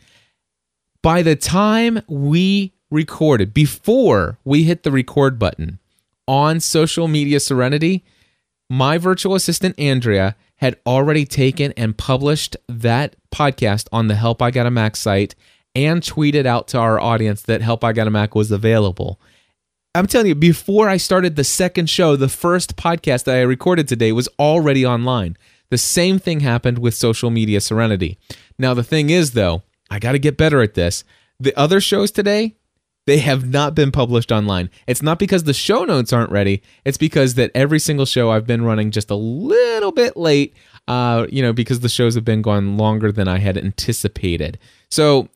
By 1.03 1.23
the 1.23 1.37
time 1.37 2.01
we 2.09 2.73
recorded, 2.91 3.55
before 3.55 4.39
we 4.45 4.65
hit 4.65 4.83
the 4.83 4.91
record 4.91 5.39
button 5.39 5.79
on 6.27 6.61
social 6.61 7.09
media 7.09 7.41
Serenity, 7.41 8.05
my 8.79 8.99
virtual 8.99 9.37
assistant 9.37 9.79
Andrea 9.79 10.35
had 10.57 10.77
already 10.85 11.25
taken 11.25 11.73
and 11.77 11.97
published 11.97 12.57
that 12.69 13.15
podcast 13.33 13.87
on 13.93 14.09
the 14.09 14.17
Help 14.17 14.43
I 14.43 14.51
Got 14.51 14.67
a 14.67 14.71
Mac 14.71 14.97
site 14.97 15.37
and 15.77 16.03
tweeted 16.03 16.45
out 16.45 16.67
to 16.69 16.79
our 16.79 16.99
audience 16.99 17.43
that 17.43 17.63
Help 17.63 17.85
I 17.85 17.93
Got 17.93 18.09
a 18.09 18.11
Mac 18.11 18.35
was 18.35 18.51
available. 18.51 19.21
I'm 19.95 20.09
telling 20.09 20.27
you, 20.27 20.35
before 20.35 20.89
I 20.89 20.97
started 20.97 21.37
the 21.37 21.45
second 21.45 21.89
show, 21.89 22.17
the 22.17 22.29
first 22.29 22.75
podcast 22.75 23.25
that 23.25 23.37
I 23.37 23.43
recorded 23.43 23.87
today 23.87 24.11
was 24.11 24.29
already 24.41 24.85
online. 24.85 25.37
The 25.71 25.79
same 25.79 26.19
thing 26.19 26.41
happened 26.41 26.79
with 26.79 26.95
Social 26.95 27.31
Media 27.31 27.61
Serenity. 27.61 28.19
Now, 28.59 28.75
the 28.75 28.83
thing 28.83 29.09
is, 29.09 29.33
though, 29.33 29.63
I 29.89 30.01
got 30.01 30.13
to 30.13 30.19
get 30.19 30.37
better 30.37 30.63
at 30.63 30.75
this. 30.75 31.05
The 31.39 31.57
other 31.57 31.81
shows 31.81 32.11
today, 32.11 32.57
they 33.07 33.19
have 33.19 33.49
not 33.51 33.75
been 33.75 33.93
published 33.93 34.33
online. 34.33 34.71
It's 34.87 35.03
not 35.03 35.19
because 35.19 35.45
the 35.45 35.53
show 35.53 35.85
notes 35.85 36.13
aren't 36.13 36.31
ready. 36.31 36.63
It's 36.85 36.97
because 36.97 37.35
that 37.35 37.51
every 37.55 37.79
single 37.79 38.07
show 38.07 38.31
I've 38.31 38.47
been 38.47 38.65
running 38.65 38.91
just 38.91 39.11
a 39.11 39.15
little 39.15 39.93
bit 39.93 40.17
late, 40.17 40.57
uh, 40.89 41.27
you 41.31 41.43
know, 41.43 41.53
because 41.53 41.81
the 41.81 41.89
shows 41.89 42.15
have 42.15 42.25
been 42.25 42.43
going 42.43 42.77
longer 42.77 43.13
than 43.13 43.29
I 43.29 43.39
had 43.39 43.59
anticipated. 43.59 44.59
So 44.91 45.29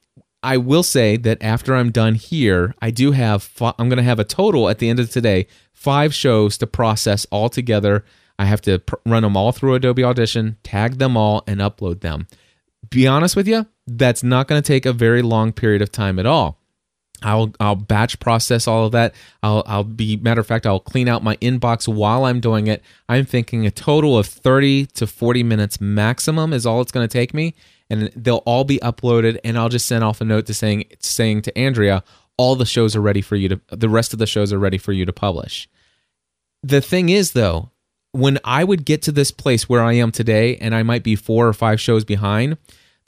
I 0.43 0.57
will 0.57 0.83
say 0.83 1.17
that 1.19 1.43
after 1.43 1.75
I'm 1.75 1.91
done 1.91 2.15
here, 2.15 2.75
I 2.81 2.91
do 2.91 3.13
have, 3.13 3.51
I'm 3.61 3.89
going 3.89 3.99
to 3.99 4.03
have 4.03 4.21
a 4.21 4.25
total 4.25 4.69
at 4.69 4.79
the 4.79 4.89
end 4.89 5.01
of 5.01 5.11
today, 5.11 5.47
five 5.73 6.15
shows 6.15 6.57
to 6.59 6.67
process 6.67 7.27
all 7.27 7.49
together. 7.49 8.05
I 8.39 8.45
have 8.45 8.61
to 8.63 8.79
pr- 8.79 8.97
run 9.05 9.25
them 9.25 9.37
all 9.37 9.53
through 9.53 9.75
Adobe 9.75 10.05
Audition, 10.05 10.57
tag 10.63 10.99
them 10.99 11.17
all, 11.17 11.43
and 11.47 11.61
upload 11.61 12.01
them. 12.01 12.29
Be 12.89 13.07
honest 13.07 13.35
with 13.37 13.49
you, 13.49 13.67
that's 13.87 14.23
not 14.23 14.47
going 14.47 14.63
to 14.63 14.67
take 14.67 14.87
a 14.87 14.93
very 14.93 15.23
long 15.23 15.53
period 15.53 15.83
of 15.83 15.91
time 15.91 16.19
at 16.19 16.27
all. 16.27 16.58
I'll 17.23 17.53
I'll 17.59 17.77
batch 17.77 18.21
process 18.21 18.69
all 18.69 18.87
of 18.87 18.93
that. 18.93 19.15
I'll 19.43 19.63
I'll 19.67 19.85
be 19.85 20.17
matter 20.17 20.41
of 20.41 20.47
fact 20.47 20.67
I'll 20.67 20.81
clean 20.81 21.09
out 21.09 21.23
my 21.23 21.37
inbox 21.37 21.93
while 21.93 22.25
I'm 22.25 22.41
doing 22.41 22.67
it. 22.67 22.83
I'm 23.09 23.25
thinking 23.25 23.67
a 23.67 23.71
total 23.71 24.17
of 24.17 24.27
30 24.27 24.87
to 24.87 25.07
40 25.07 25.43
minutes 25.43 25.81
maximum 25.81 26.53
is 26.53 26.67
all 26.67 26.81
it's 26.81 26.93
going 26.93 27.07
to 27.07 27.13
take 27.13 27.35
me 27.35 27.55
and 27.91 28.11
they'll 28.15 28.43
all 28.47 28.65
be 28.65 28.79
uploaded 28.79 29.39
and 29.45 29.59
I'll 29.59 29.69
just 29.69 29.87
send 29.87 30.05
off 30.05 30.21
a 30.21 30.25
note 30.25 30.47
to 30.47 30.55
saying 30.55 30.85
saying 31.01 31.43
to 31.43 31.59
Andrea 31.59 32.05
all 32.37 32.55
the 32.55 32.67
shows 32.67 32.95
are 32.95 33.01
ready 33.01 33.21
for 33.21 33.37
you 33.37 33.49
to 33.49 33.61
the 33.71 33.89
rest 33.89 34.13
of 34.13 34.19
the 34.19 34.27
shows 34.27 34.53
are 34.53 34.59
ready 34.59 34.79
for 34.79 34.93
you 34.93 35.05
to 35.05 35.13
publish. 35.13 35.69
The 36.63 36.81
thing 36.81 37.09
is 37.09 37.33
though, 37.33 37.71
when 38.13 38.39
I 38.45 38.65
would 38.65 38.85
get 38.85 39.03
to 39.03 39.13
this 39.13 39.31
place 39.31 39.69
where 39.69 39.83
I 39.83 39.95
am 39.95 40.13
today 40.13 40.57
and 40.57 40.75
I 40.75 40.83
might 40.83 41.03
be 41.03 41.15
4 41.15 41.49
or 41.49 41.53
5 41.53 41.81
shows 41.81 42.05
behind, 42.05 42.57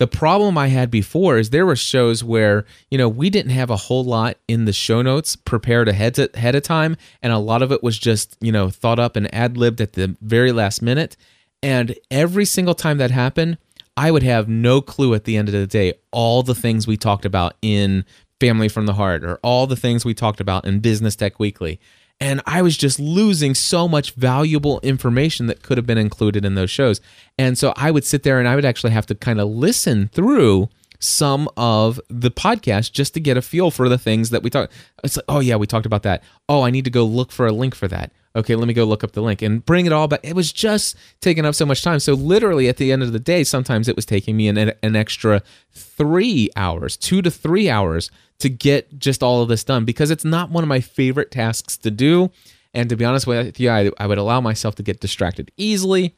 the 0.01 0.07
problem 0.07 0.57
I 0.57 0.69
had 0.69 0.91
before 0.91 1.37
is 1.37 1.51
there 1.51 1.67
were 1.67 1.77
shows 1.77 2.25
where, 2.25 2.65
you 2.91 2.97
know, 2.97 3.07
we 3.07 3.29
didn't 3.29 3.51
have 3.51 3.69
a 3.69 3.77
whole 3.77 4.03
lot 4.03 4.39
in 4.49 4.65
the 4.65 4.73
show 4.73 5.03
notes 5.03 5.37
prepared 5.37 5.89
ahead, 5.89 6.15
to, 6.15 6.31
ahead 6.33 6.55
of 6.55 6.63
time. 6.63 6.97
And 7.23 7.35
a 7.35 7.39
lot 7.39 7.61
of 7.61 7.71
it 7.71 7.83
was 7.83 7.99
just, 7.99 8.35
you 8.41 8.51
know, 8.51 8.71
thought 8.71 8.99
up 8.99 9.15
and 9.15 9.33
ad 9.35 9.59
libbed 9.59 9.79
at 9.79 9.93
the 9.93 10.17
very 10.23 10.53
last 10.53 10.81
minute. 10.81 11.19
And 11.63 11.95
every 12.11 12.47
single 12.47 12.73
time 12.73 12.97
that 12.97 13.11
happened, 13.11 13.59
I 13.95 14.11
would 14.11 14.23
have 14.23 14.49
no 14.49 14.81
clue 14.81 15.13
at 15.13 15.25
the 15.25 15.37
end 15.37 15.49
of 15.49 15.53
the 15.53 15.67
day 15.67 15.93
all 16.13 16.43
the 16.43 16.55
things 16.55 16.87
we 16.87 16.97
talked 16.97 17.27
about 17.27 17.57
in 17.61 18.07
Family 18.41 18.69
from 18.69 18.87
the 18.87 18.95
Heart 18.95 19.23
or 19.23 19.39
all 19.43 19.67
the 19.67 19.77
things 19.77 20.07
we 20.07 20.15
talked 20.15 20.41
about 20.41 20.65
in 20.65 20.81
Business 20.81 21.15
Tech 21.15 21.39
Weekly. 21.39 21.79
And 22.21 22.43
I 22.47 22.61
was 22.61 22.77
just 22.77 23.01
losing 23.01 23.55
so 23.55 23.89
much 23.89 24.13
valuable 24.13 24.79
information 24.81 25.47
that 25.47 25.63
could 25.63 25.79
have 25.79 25.87
been 25.87 25.99
included 25.99 26.45
in 26.45 26.55
those 26.55 26.71
shows. 26.71 27.01
And 27.39 27.57
so 27.57 27.73
I 27.77 27.91
would 27.91 28.05
sit 28.05 28.25
there 28.25 28.39
and 28.39 28.47
I 28.47 28.55
would 28.57 28.65
actually 28.67 28.93
have 28.93 29.07
to 29.07 29.15
kind 29.15 29.41
of 29.41 29.49
listen 29.49 30.09
through 30.13 30.69
some 31.01 31.49
of 31.57 32.01
the 32.09 32.31
podcast 32.31 32.93
just 32.93 33.15
to 33.15 33.21
get 33.21 33.37
a 33.37 33.43
feel 33.43 33.71
for 33.71 33.89
the 33.89 33.99
things 33.99 34.31
that 34.31 34.43
we 34.43 34.51
talked. 34.51 34.73
It's 35.03 35.17
like, 35.17 35.25
oh 35.29 35.41
yeah, 35.41 35.57
we 35.57 35.67
talked 35.67 35.87
about 35.87 36.05
that. 36.05 36.23
Oh, 36.49 36.63
I 36.63 36.71
need 36.71 36.85
to 36.85 36.91
go 36.91 37.05
look 37.05 37.33
for 37.33 37.47
a 37.47 37.53
link 37.53 37.75
for 37.75 37.89
that 37.89 38.13
okay, 38.37 38.55
let 38.55 38.69
me 38.69 38.75
go 38.75 38.85
look 38.85 39.03
up 39.03 39.13
the 39.13 39.23
link 39.23 39.43
and 39.43 39.65
bring 39.65 39.87
it 39.87 39.93
all 39.93 40.07
back. 40.07 40.21
It 40.23 40.35
was 40.35 40.53
just 40.53 40.97
taking 41.21 41.45
up 41.45 41.55
so 41.55 41.67
much 41.67 41.83
time. 41.83 41.99
So 42.01 42.15
literally 42.15 42.69
at 42.69 42.77
the 42.77 42.93
end 42.93 43.03
of 43.03 43.13
the 43.13 43.19
day, 43.19 43.45
sometimes 43.45 43.89
it 43.89 43.97
was 43.97 44.07
taking 44.07 44.37
me 44.37 44.49
an, 44.49 44.59
an 44.59 44.97
extra 44.97 45.43
three 45.73 46.49
hours, 46.57 46.97
two 46.97 47.23
to 47.23 47.31
three 47.31 47.69
hours 47.69 48.11
to 48.39 48.49
get 48.49 48.99
just 48.99 49.23
all 49.23 49.43
of 49.43 49.49
this 49.49 49.65
done 49.65 49.85
because 49.85 50.11
it's 50.11 50.25
not 50.25 50.51
one 50.51 50.65
of 50.65 50.69
my 50.69 50.81
favorite 50.81 51.31
tasks 51.31 51.77
to 51.79 51.91
do. 51.91 52.31
And 52.73 52.89
to 52.89 52.97
be 52.97 53.05
honest 53.05 53.27
with 53.27 53.59
you, 53.59 53.69
I, 53.69 53.91
I 53.99 54.07
would 54.07 54.19
allow 54.19 54.41
myself 54.41 54.77
to 54.77 54.83
get 54.83 55.01
distracted 55.01 55.51
easily. 55.57 56.15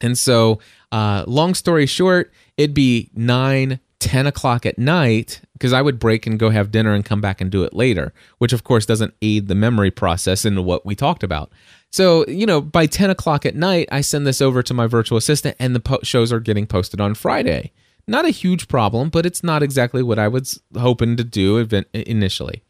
And 0.00 0.16
so, 0.16 0.60
uh, 0.90 1.24
long 1.26 1.54
story 1.54 1.86
short, 1.86 2.32
it'd 2.56 2.74
be 2.74 3.10
nine, 3.14 3.80
10 4.02 4.26
o'clock 4.26 4.66
at 4.66 4.78
night 4.78 5.40
because 5.52 5.72
I 5.72 5.80
would 5.80 6.00
break 6.00 6.26
and 6.26 6.36
go 6.36 6.50
have 6.50 6.72
dinner 6.72 6.92
and 6.92 7.04
come 7.04 7.20
back 7.20 7.40
and 7.40 7.52
do 7.52 7.62
it 7.62 7.72
later, 7.72 8.12
which 8.38 8.52
of 8.52 8.64
course 8.64 8.84
doesn't 8.84 9.14
aid 9.22 9.46
the 9.46 9.54
memory 9.54 9.92
process 9.92 10.44
into 10.44 10.60
what 10.60 10.84
we 10.84 10.96
talked 10.96 11.22
about. 11.22 11.52
So, 11.90 12.26
you 12.26 12.44
know, 12.44 12.60
by 12.60 12.86
10 12.86 13.10
o'clock 13.10 13.46
at 13.46 13.54
night, 13.54 13.88
I 13.92 14.00
send 14.00 14.26
this 14.26 14.42
over 14.42 14.60
to 14.64 14.74
my 14.74 14.88
virtual 14.88 15.18
assistant 15.18 15.54
and 15.60 15.72
the 15.72 15.78
po- 15.78 16.00
shows 16.02 16.32
are 16.32 16.40
getting 16.40 16.66
posted 16.66 17.00
on 17.00 17.14
Friday. 17.14 17.70
Not 18.08 18.24
a 18.24 18.30
huge 18.30 18.66
problem, 18.66 19.08
but 19.08 19.24
it's 19.24 19.44
not 19.44 19.62
exactly 19.62 20.02
what 20.02 20.18
I 20.18 20.26
was 20.26 20.60
hoping 20.76 21.16
to 21.16 21.22
do 21.22 21.58
initially. 21.94 22.64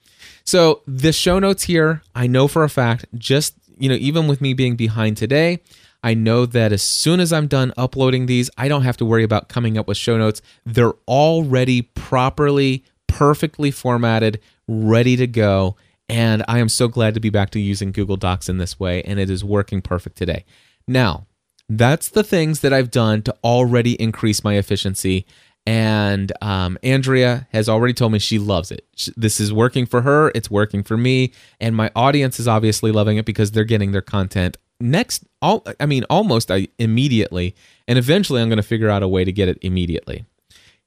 So, 0.44 0.82
the 0.86 1.12
show 1.12 1.38
notes 1.38 1.62
here, 1.62 2.02
I 2.14 2.26
know 2.26 2.46
for 2.46 2.62
a 2.62 2.68
fact, 2.68 3.06
just, 3.16 3.54
you 3.78 3.88
know, 3.88 3.94
even 3.94 4.26
with 4.26 4.42
me 4.42 4.52
being 4.52 4.76
behind 4.76 5.16
today, 5.16 5.62
I 6.02 6.14
know 6.14 6.46
that 6.46 6.72
as 6.72 6.82
soon 6.82 7.20
as 7.20 7.32
I'm 7.32 7.46
done 7.46 7.72
uploading 7.76 8.26
these, 8.26 8.50
I 8.58 8.68
don't 8.68 8.82
have 8.82 8.96
to 8.98 9.04
worry 9.04 9.22
about 9.22 9.48
coming 9.48 9.78
up 9.78 9.86
with 9.86 9.96
show 9.96 10.18
notes. 10.18 10.42
They're 10.66 10.94
already 11.06 11.82
properly, 11.82 12.84
perfectly 13.06 13.70
formatted, 13.70 14.40
ready 14.66 15.16
to 15.16 15.26
go. 15.26 15.76
And 16.08 16.44
I 16.48 16.58
am 16.58 16.68
so 16.68 16.88
glad 16.88 17.14
to 17.14 17.20
be 17.20 17.30
back 17.30 17.50
to 17.50 17.60
using 17.60 17.92
Google 17.92 18.16
Docs 18.16 18.48
in 18.48 18.58
this 18.58 18.78
way, 18.80 19.02
and 19.02 19.18
it 19.18 19.30
is 19.30 19.44
working 19.44 19.80
perfect 19.80 20.16
today. 20.16 20.44
Now, 20.86 21.26
that's 21.68 22.08
the 22.08 22.24
things 22.24 22.60
that 22.60 22.72
I've 22.72 22.90
done 22.90 23.22
to 23.22 23.36
already 23.44 23.92
increase 23.94 24.44
my 24.44 24.56
efficiency. 24.56 25.24
And 25.64 26.32
um, 26.42 26.76
Andrea 26.82 27.46
has 27.52 27.68
already 27.68 27.94
told 27.94 28.12
me 28.12 28.18
she 28.18 28.38
loves 28.38 28.72
it. 28.72 28.84
This 29.16 29.38
is 29.38 29.52
working 29.52 29.86
for 29.86 30.02
her, 30.02 30.32
it's 30.34 30.50
working 30.50 30.82
for 30.82 30.96
me, 30.96 31.32
and 31.60 31.76
my 31.76 31.90
audience 31.94 32.40
is 32.40 32.48
obviously 32.48 32.90
loving 32.90 33.16
it 33.16 33.24
because 33.24 33.52
they're 33.52 33.64
getting 33.64 33.92
their 33.92 34.02
content 34.02 34.56
next 34.82 35.24
all 35.40 35.64
I 35.80 35.86
mean 35.86 36.04
almost 36.10 36.50
immediately 36.78 37.54
and 37.88 37.98
eventually 37.98 38.40
I'm 38.42 38.48
going 38.48 38.58
to 38.58 38.62
figure 38.62 38.90
out 38.90 39.02
a 39.02 39.08
way 39.08 39.24
to 39.24 39.32
get 39.32 39.48
it 39.48 39.58
immediately. 39.62 40.24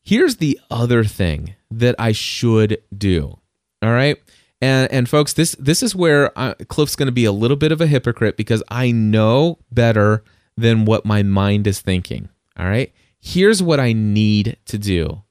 Here's 0.04 0.38
the 0.38 0.60
other 0.70 1.04
thing 1.04 1.56
that 1.72 1.96
I 1.98 2.12
should 2.12 2.82
do. 2.96 3.40
All 3.82 3.92
right? 3.92 4.18
And 4.62 4.92
and 4.92 5.10
folks, 5.10 5.34
this 5.34 5.56
this 5.60 5.84
is 5.84 5.96
where 5.96 6.38
I, 6.38 6.50
uh, 6.50 6.54
Cliff's 6.68 6.96
going 6.96 7.08
to 7.08 7.12
be 7.12 7.26
a 7.26 7.32
little 7.32 7.58
bit 7.58 7.72
of 7.72 7.82
a 7.82 7.88
hypocrite 7.88 8.38
because 8.38 8.64
I 8.70 8.92
know 8.92 9.60
better 9.72 10.24
than 10.56 10.86
what 10.86 11.06
my 11.06 11.24
mind 11.24 11.68
is 11.68 11.82
thinking. 11.82 12.30
All 12.58 12.66
right? 12.66 12.94
Here's 13.20 13.62
what 13.62 13.80
I 13.80 13.94
need 13.94 14.58
to 14.66 14.78
do. 14.78 15.24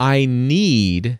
I 0.00 0.24
need 0.24 1.18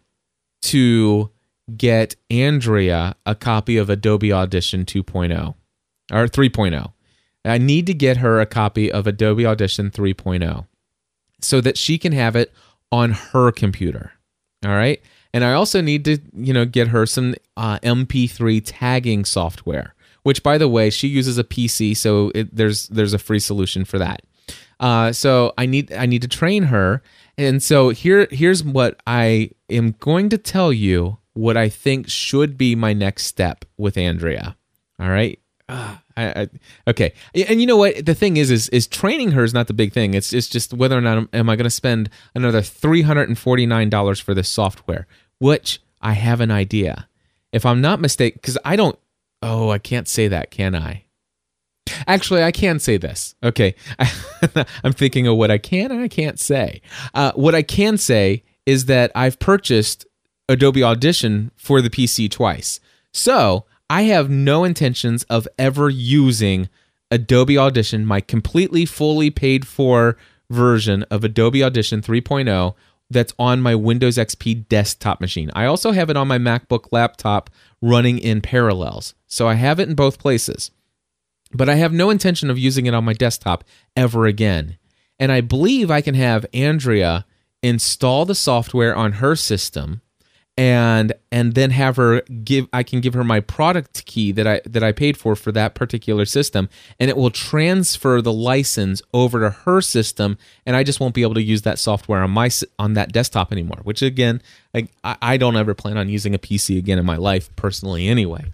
to 0.63 1.31
get 1.77 2.17
Andrea 2.31 3.17
a 3.25 3.35
copy 3.35 3.77
of 3.77 3.91
Adobe 3.91 4.33
Audition 4.33 4.85
2.0 4.85 5.55
or 6.13 6.27
3.0. 6.27 6.93
I 7.45 7.59
need 7.59 7.87
to 7.87 7.95
get 7.95 8.19
her 8.19 8.41
a 8.41 8.47
copy 8.47 8.91
of 8.91 9.07
Adobe 9.07 9.47
Audition 9.47 9.91
3.0 9.91 10.67
so 11.41 11.61
that 11.61 11.79
she 11.79 11.99
can 11.99 12.13
have 12.13 12.35
it 12.35 12.53
on 12.91 13.13
her 13.13 13.53
computer. 13.53 14.13
All 14.65 14.73
right. 14.73 15.01
And 15.33 15.45
I 15.45 15.53
also 15.53 15.81
need 15.81 16.05
to, 16.07 16.19
you 16.35 16.53
know, 16.53 16.65
get 16.65 16.89
her 16.89 17.07
some 17.07 17.35
uh, 17.57 17.79
MP3 17.81 18.63
tagging 18.65 19.25
software, 19.25 19.95
which, 20.23 20.43
by 20.43 20.57
the 20.59 20.69
way, 20.69 20.91
she 20.91 21.09
uses 21.09 21.37
a 21.39 21.45
PC, 21.45 21.97
so 21.97 22.33
it, 22.35 22.55
there's 22.55 22.89
there's 22.89 23.13
a 23.13 23.19
free 23.19 23.39
solution 23.39 23.85
for 23.85 23.99
that. 23.99 24.23
Uh, 24.81 25.13
so 25.13 25.53
I 25.59 25.67
need 25.67 25.93
I 25.93 26.07
need 26.07 26.23
to 26.23 26.29
train 26.29 26.65
her, 26.65 27.03
and 27.37 27.63
so 27.63 27.91
here 27.91 28.29
here's 28.31 28.65
what 28.65 29.01
I 29.07 29.51
am 29.69 29.93
going 29.99 30.31
to 30.31 30.39
tell 30.39 30.73
you 30.73 31.19
what 31.35 31.57
I 31.57 31.69
think 31.69 32.09
should 32.09 32.57
be 32.57 32.75
my 32.75 32.93
next 32.93 33.25
step 33.25 33.65
with 33.77 33.99
Andrea. 33.99 34.57
All 34.99 35.11
right, 35.11 35.39
I, 35.69 35.99
I, 36.17 36.49
okay, 36.89 37.13
and 37.35 37.61
you 37.61 37.67
know 37.67 37.77
what? 37.77 38.07
The 38.07 38.15
thing 38.15 38.37
is, 38.37 38.51
is 38.51 38.69
is 38.69 38.87
training 38.87 39.33
her 39.33 39.43
is 39.43 39.53
not 39.53 39.67
the 39.67 39.75
big 39.75 39.93
thing. 39.93 40.15
It's 40.15 40.33
it's 40.33 40.49
just 40.49 40.73
whether 40.73 40.97
or 40.97 41.01
not 41.01 41.29
am 41.33 41.51
I 41.51 41.57
going 41.57 41.65
to 41.65 41.71
spend 41.71 42.09
another 42.35 42.63
three 42.63 43.03
hundred 43.03 43.29
and 43.29 43.39
forty 43.39 43.67
nine 43.67 43.91
dollars 43.91 44.21
for 44.21 44.33
this 44.33 44.49
software, 44.49 45.07
which 45.39 45.81
I 46.01 46.13
have 46.13 46.41
an 46.41 46.51
idea. 46.51 47.09
If 47.53 47.67
I'm 47.67 47.81
not 47.81 48.01
mistaken, 48.01 48.39
because 48.41 48.59
I 48.65 48.77
don't. 48.77 48.99
Oh, 49.43 49.71
I 49.71 49.79
can't 49.79 50.09
say 50.09 50.29
that, 50.29 50.51
can 50.51 50.75
I? 50.75 51.05
Actually, 52.07 52.43
I 52.43 52.53
can 52.53 52.79
say 52.79 52.97
this. 52.97 53.35
Okay, 53.43 53.75
I'm 54.85 54.93
thinking 54.93 55.27
of 55.27 55.37
what 55.37 55.51
I 55.51 55.59
can 55.59 55.91
and 55.91 56.01
I 56.01 56.09
can't 56.09 56.39
say. 56.39 56.81
Uh, 57.13 57.33
what 57.35 57.55
I 57.55 57.63
can 57.63 57.99
say 57.99 58.45
is 58.67 58.87
that 58.87 59.11
I've 59.15 59.39
purchased 59.39 60.07
Adobe 60.49 60.83
Audition 60.83 61.51
for 61.57 61.83
the 61.83 61.91
PC 61.91 62.31
twice, 62.31 62.79
so 63.13 63.67
I 63.89 64.03
have 64.03 64.29
no 64.29 64.65
intentions 64.65 65.23
of 65.25 65.47
ever 65.59 65.89
using 65.89 66.69
Adobe 67.11 67.57
Audition, 67.57 68.05
my 68.05 68.21
completely 68.21 68.85
fully 68.85 69.31
paid 69.31 69.67
for 69.67 70.17
version 70.51 71.05
of 71.05 71.25
Adobe 71.25 71.63
Audition 71.63 72.03
3.0 72.03 72.75
that's 73.09 73.33
on 73.39 73.61
my 73.61 73.75
Windows 73.75 74.17
XP 74.17 74.69
desktop 74.69 75.21
machine. 75.21 75.51
I 75.55 75.67
also 75.67 75.93
have 75.93 76.11
it 76.11 76.17
on 76.17 76.27
my 76.27 76.39
MacBook 76.39 76.89
laptop 76.91 77.51
running 77.81 78.19
in 78.19 78.41
parallels. 78.41 79.15
So 79.27 79.47
I 79.47 79.55
have 79.55 79.79
it 79.79 79.89
in 79.89 79.95
both 79.95 80.19
places. 80.19 80.73
But 81.53 81.69
I 81.69 81.77
have 81.77 81.93
no 81.93 82.11
intention 82.11 82.51
of 82.51 82.59
using 82.59 82.87
it 82.87 82.95
on 82.95 83.05
my 83.05 83.13
desktop 83.13 83.63
ever 83.97 84.27
again. 84.27 84.79
And 85.21 85.31
I 85.31 85.41
believe 85.41 85.91
I 85.91 86.01
can 86.01 86.15
have 86.15 86.47
Andrea 86.53 87.25
install 87.63 88.25
the 88.25 88.35
software 88.35 88.95
on 88.95 89.13
her 89.13 89.37
system 89.37 90.01
and 90.59 91.13
and 91.31 91.55
then 91.55 91.71
have 91.71 91.97
her 91.97 92.23
give 92.45 92.67
I 92.73 92.83
can 92.83 93.01
give 93.01 93.13
her 93.13 93.25
my 93.25 93.41
product 93.41 94.07
key 94.07 94.33
that 94.33 94.47
I 94.47 94.63
that 94.65 94.83
I 94.83 94.93
paid 94.93 95.19
for 95.19 95.37
for 95.37 95.53
that 95.53 95.75
particular 95.75 96.25
system 96.25 96.71
and 96.99 97.11
it 97.11 97.17
will 97.17 97.31
transfer 97.31 98.23
the 98.23 98.33
license 98.33 99.03
over 99.13 99.41
to 99.41 99.51
her 99.51 99.83
system 99.83 100.39
and 100.65 100.75
I 100.75 100.83
just 100.83 100.99
won't 100.99 101.15
be 101.15 101.23
able 101.23 101.35
to 101.35 101.43
use 101.43 101.63
that 101.63 101.79
software 101.79 102.23
on 102.23 102.31
my 102.31 102.49
on 102.79 102.95
that 102.95 103.13
desktop 103.13 103.53
anymore 103.53 103.81
which 103.83 104.01
again 104.01 104.41
I, 104.75 104.89
I 105.05 105.37
don't 105.37 105.57
ever 105.57 105.75
plan 105.75 105.99
on 105.99 106.09
using 106.09 106.35
a 106.35 106.39
PC 106.39 106.79
again 106.79 106.99
in 106.99 107.07
my 107.07 107.17
life 107.17 107.55
personally 107.57 108.09
anyway. 108.09 108.45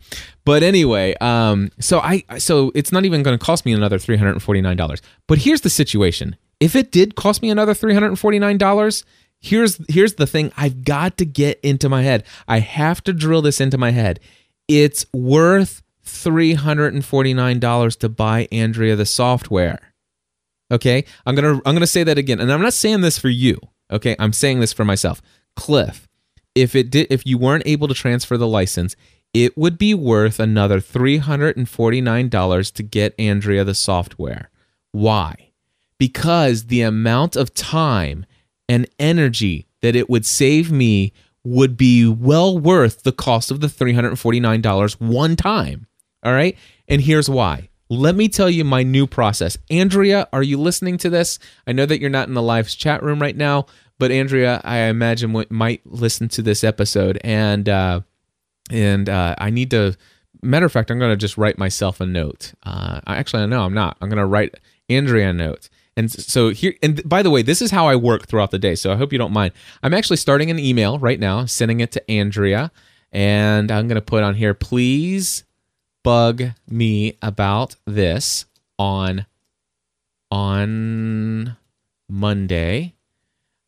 But 0.44 0.64
anyway 0.64 1.14
um 1.20 1.70
so 1.78 2.00
I 2.00 2.24
so 2.38 2.72
it's 2.74 2.90
not 2.90 3.04
even 3.04 3.22
going 3.22 3.38
to 3.38 3.44
cost 3.44 3.64
me 3.64 3.72
another 3.72 3.98
$349 3.98 5.00
but 5.28 5.38
here's 5.38 5.60
the 5.60 5.70
situation. 5.70 6.34
If 6.58 6.76
it 6.76 6.92
did 6.92 7.14
cost 7.14 7.42
me 7.42 7.50
another 7.50 7.74
$349 7.74 9.04
here's 9.42 9.78
here's 9.88 10.14
the 10.14 10.26
thing 10.26 10.52
I've 10.56 10.84
got 10.84 11.18
to 11.18 11.26
get 11.26 11.60
into 11.60 11.88
my 11.88 12.02
head. 12.02 12.24
I 12.48 12.60
have 12.60 13.02
to 13.04 13.12
drill 13.12 13.42
this 13.42 13.60
into 13.60 13.76
my 13.76 13.90
head. 13.90 14.20
It's 14.68 15.04
worth 15.12 15.82
$349 16.06 17.98
to 17.98 18.08
buy 18.08 18.48
Andrea 18.50 18.96
the 18.96 19.04
software. 19.04 19.92
Okay? 20.70 21.04
I'm 21.26 21.34
going 21.34 21.56
to 21.56 21.62
I'm 21.68 21.74
going 21.74 21.80
to 21.80 21.86
say 21.86 22.04
that 22.04 22.16
again. 22.16 22.40
And 22.40 22.50
I'm 22.50 22.62
not 22.62 22.72
saying 22.72 23.02
this 23.02 23.18
for 23.18 23.28
you. 23.28 23.58
Okay? 23.90 24.16
I'm 24.18 24.32
saying 24.32 24.60
this 24.60 24.72
for 24.72 24.84
myself. 24.84 25.20
Cliff, 25.56 26.08
if 26.54 26.74
it 26.74 26.90
did 26.90 27.08
if 27.10 27.26
you 27.26 27.36
weren't 27.36 27.66
able 27.66 27.88
to 27.88 27.94
transfer 27.94 28.38
the 28.38 28.48
license, 28.48 28.96
it 29.34 29.56
would 29.56 29.78
be 29.78 29.94
worth 29.94 30.38
another 30.38 30.80
$349 30.80 32.72
to 32.72 32.82
get 32.82 33.14
Andrea 33.18 33.64
the 33.64 33.74
software. 33.74 34.50
Why? 34.92 35.50
Because 35.98 36.66
the 36.66 36.82
amount 36.82 37.36
of 37.36 37.54
time 37.54 38.26
and 38.72 38.88
energy 38.98 39.66
that 39.82 39.94
it 39.94 40.08
would 40.08 40.24
save 40.24 40.72
me 40.72 41.12
would 41.44 41.76
be 41.76 42.08
well 42.08 42.58
worth 42.58 43.02
the 43.02 43.12
cost 43.12 43.50
of 43.50 43.60
the 43.60 43.66
$349 43.66 44.92
one 44.98 45.36
time. 45.36 45.86
All 46.22 46.32
right. 46.32 46.56
And 46.88 47.02
here's 47.02 47.28
why. 47.28 47.68
Let 47.90 48.14
me 48.14 48.28
tell 48.28 48.48
you 48.48 48.64
my 48.64 48.82
new 48.82 49.06
process. 49.06 49.58
Andrea, 49.68 50.26
are 50.32 50.42
you 50.42 50.58
listening 50.58 50.96
to 50.98 51.10
this? 51.10 51.38
I 51.66 51.72
know 51.72 51.84
that 51.84 52.00
you're 52.00 52.08
not 52.08 52.28
in 52.28 52.34
the 52.34 52.40
live 52.40 52.66
chat 52.70 53.02
room 53.02 53.20
right 53.20 53.36
now, 53.36 53.66
but 53.98 54.10
Andrea, 54.10 54.62
I 54.64 54.78
imagine 54.84 55.44
might 55.50 55.82
listen 55.84 56.30
to 56.30 56.40
this 56.40 56.64
episode, 56.64 57.20
and 57.22 57.68
uh, 57.68 58.00
and 58.70 59.08
uh, 59.10 59.34
I 59.36 59.50
need 59.50 59.70
to. 59.72 59.96
Matter 60.40 60.64
of 60.64 60.72
fact, 60.72 60.90
I'm 60.90 60.98
going 60.98 61.12
to 61.12 61.16
just 61.16 61.36
write 61.36 61.58
myself 61.58 62.00
a 62.00 62.06
note. 62.06 62.54
Uh, 62.62 63.00
actually, 63.06 63.46
no, 63.46 63.62
I'm 63.62 63.74
not. 63.74 63.98
I'm 64.00 64.08
going 64.08 64.16
to 64.16 64.26
write 64.26 64.54
Andrea 64.88 65.28
a 65.28 65.32
note 65.34 65.68
and 65.96 66.10
so 66.10 66.50
here, 66.50 66.74
and 66.82 67.06
by 67.08 67.22
the 67.22 67.30
way, 67.30 67.42
this 67.42 67.60
is 67.60 67.70
how 67.70 67.86
I 67.86 67.96
work 67.96 68.26
throughout 68.26 68.50
the 68.50 68.58
day. 68.58 68.74
So 68.74 68.92
I 68.92 68.96
hope 68.96 69.12
you 69.12 69.18
don't 69.18 69.32
mind. 69.32 69.52
I'm 69.82 69.92
actually 69.92 70.16
starting 70.16 70.50
an 70.50 70.58
email 70.58 70.98
right 70.98 71.20
now, 71.20 71.44
sending 71.44 71.80
it 71.80 71.92
to 71.92 72.10
Andrea, 72.10 72.70
and 73.12 73.70
I'm 73.70 73.88
going 73.88 73.96
to 73.96 74.02
put 74.02 74.22
on 74.22 74.34
here, 74.34 74.54
please 74.54 75.44
bug 76.02 76.42
me 76.68 77.16
about 77.22 77.76
this 77.86 78.46
on 78.78 79.26
on 80.30 81.56
Monday. 82.08 82.94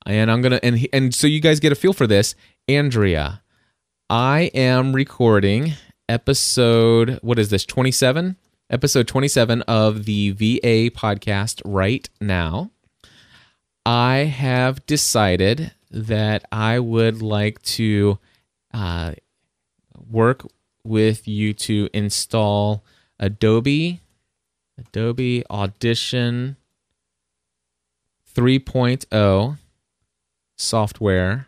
And 0.06 0.30
I'm 0.30 0.42
gonna 0.42 0.60
and 0.62 0.86
and 0.92 1.14
so 1.14 1.26
you 1.26 1.40
guys 1.40 1.60
get 1.60 1.72
a 1.72 1.74
feel 1.74 1.92
for 1.92 2.06
this, 2.06 2.34
Andrea. 2.68 3.42
I 4.10 4.50
am 4.54 4.94
recording 4.94 5.74
episode. 6.08 7.18
What 7.22 7.38
is 7.38 7.48
this? 7.48 7.64
Twenty 7.64 7.90
seven 7.90 8.36
episode 8.70 9.06
27 9.06 9.62
of 9.62 10.04
the 10.04 10.30
VA 10.30 10.90
podcast 10.90 11.60
right 11.64 12.08
now. 12.20 12.70
I 13.86 14.16
have 14.18 14.84
decided 14.86 15.72
that 15.90 16.44
I 16.50 16.78
would 16.78 17.22
like 17.22 17.60
to 17.62 18.18
uh, 18.72 19.12
work 20.10 20.46
with 20.82 21.28
you 21.28 21.52
to 21.54 21.88
install 21.92 22.84
Adobe 23.18 24.00
Adobe 24.76 25.44
Audition 25.48 26.56
3.0 28.34 29.58
software 30.56 31.46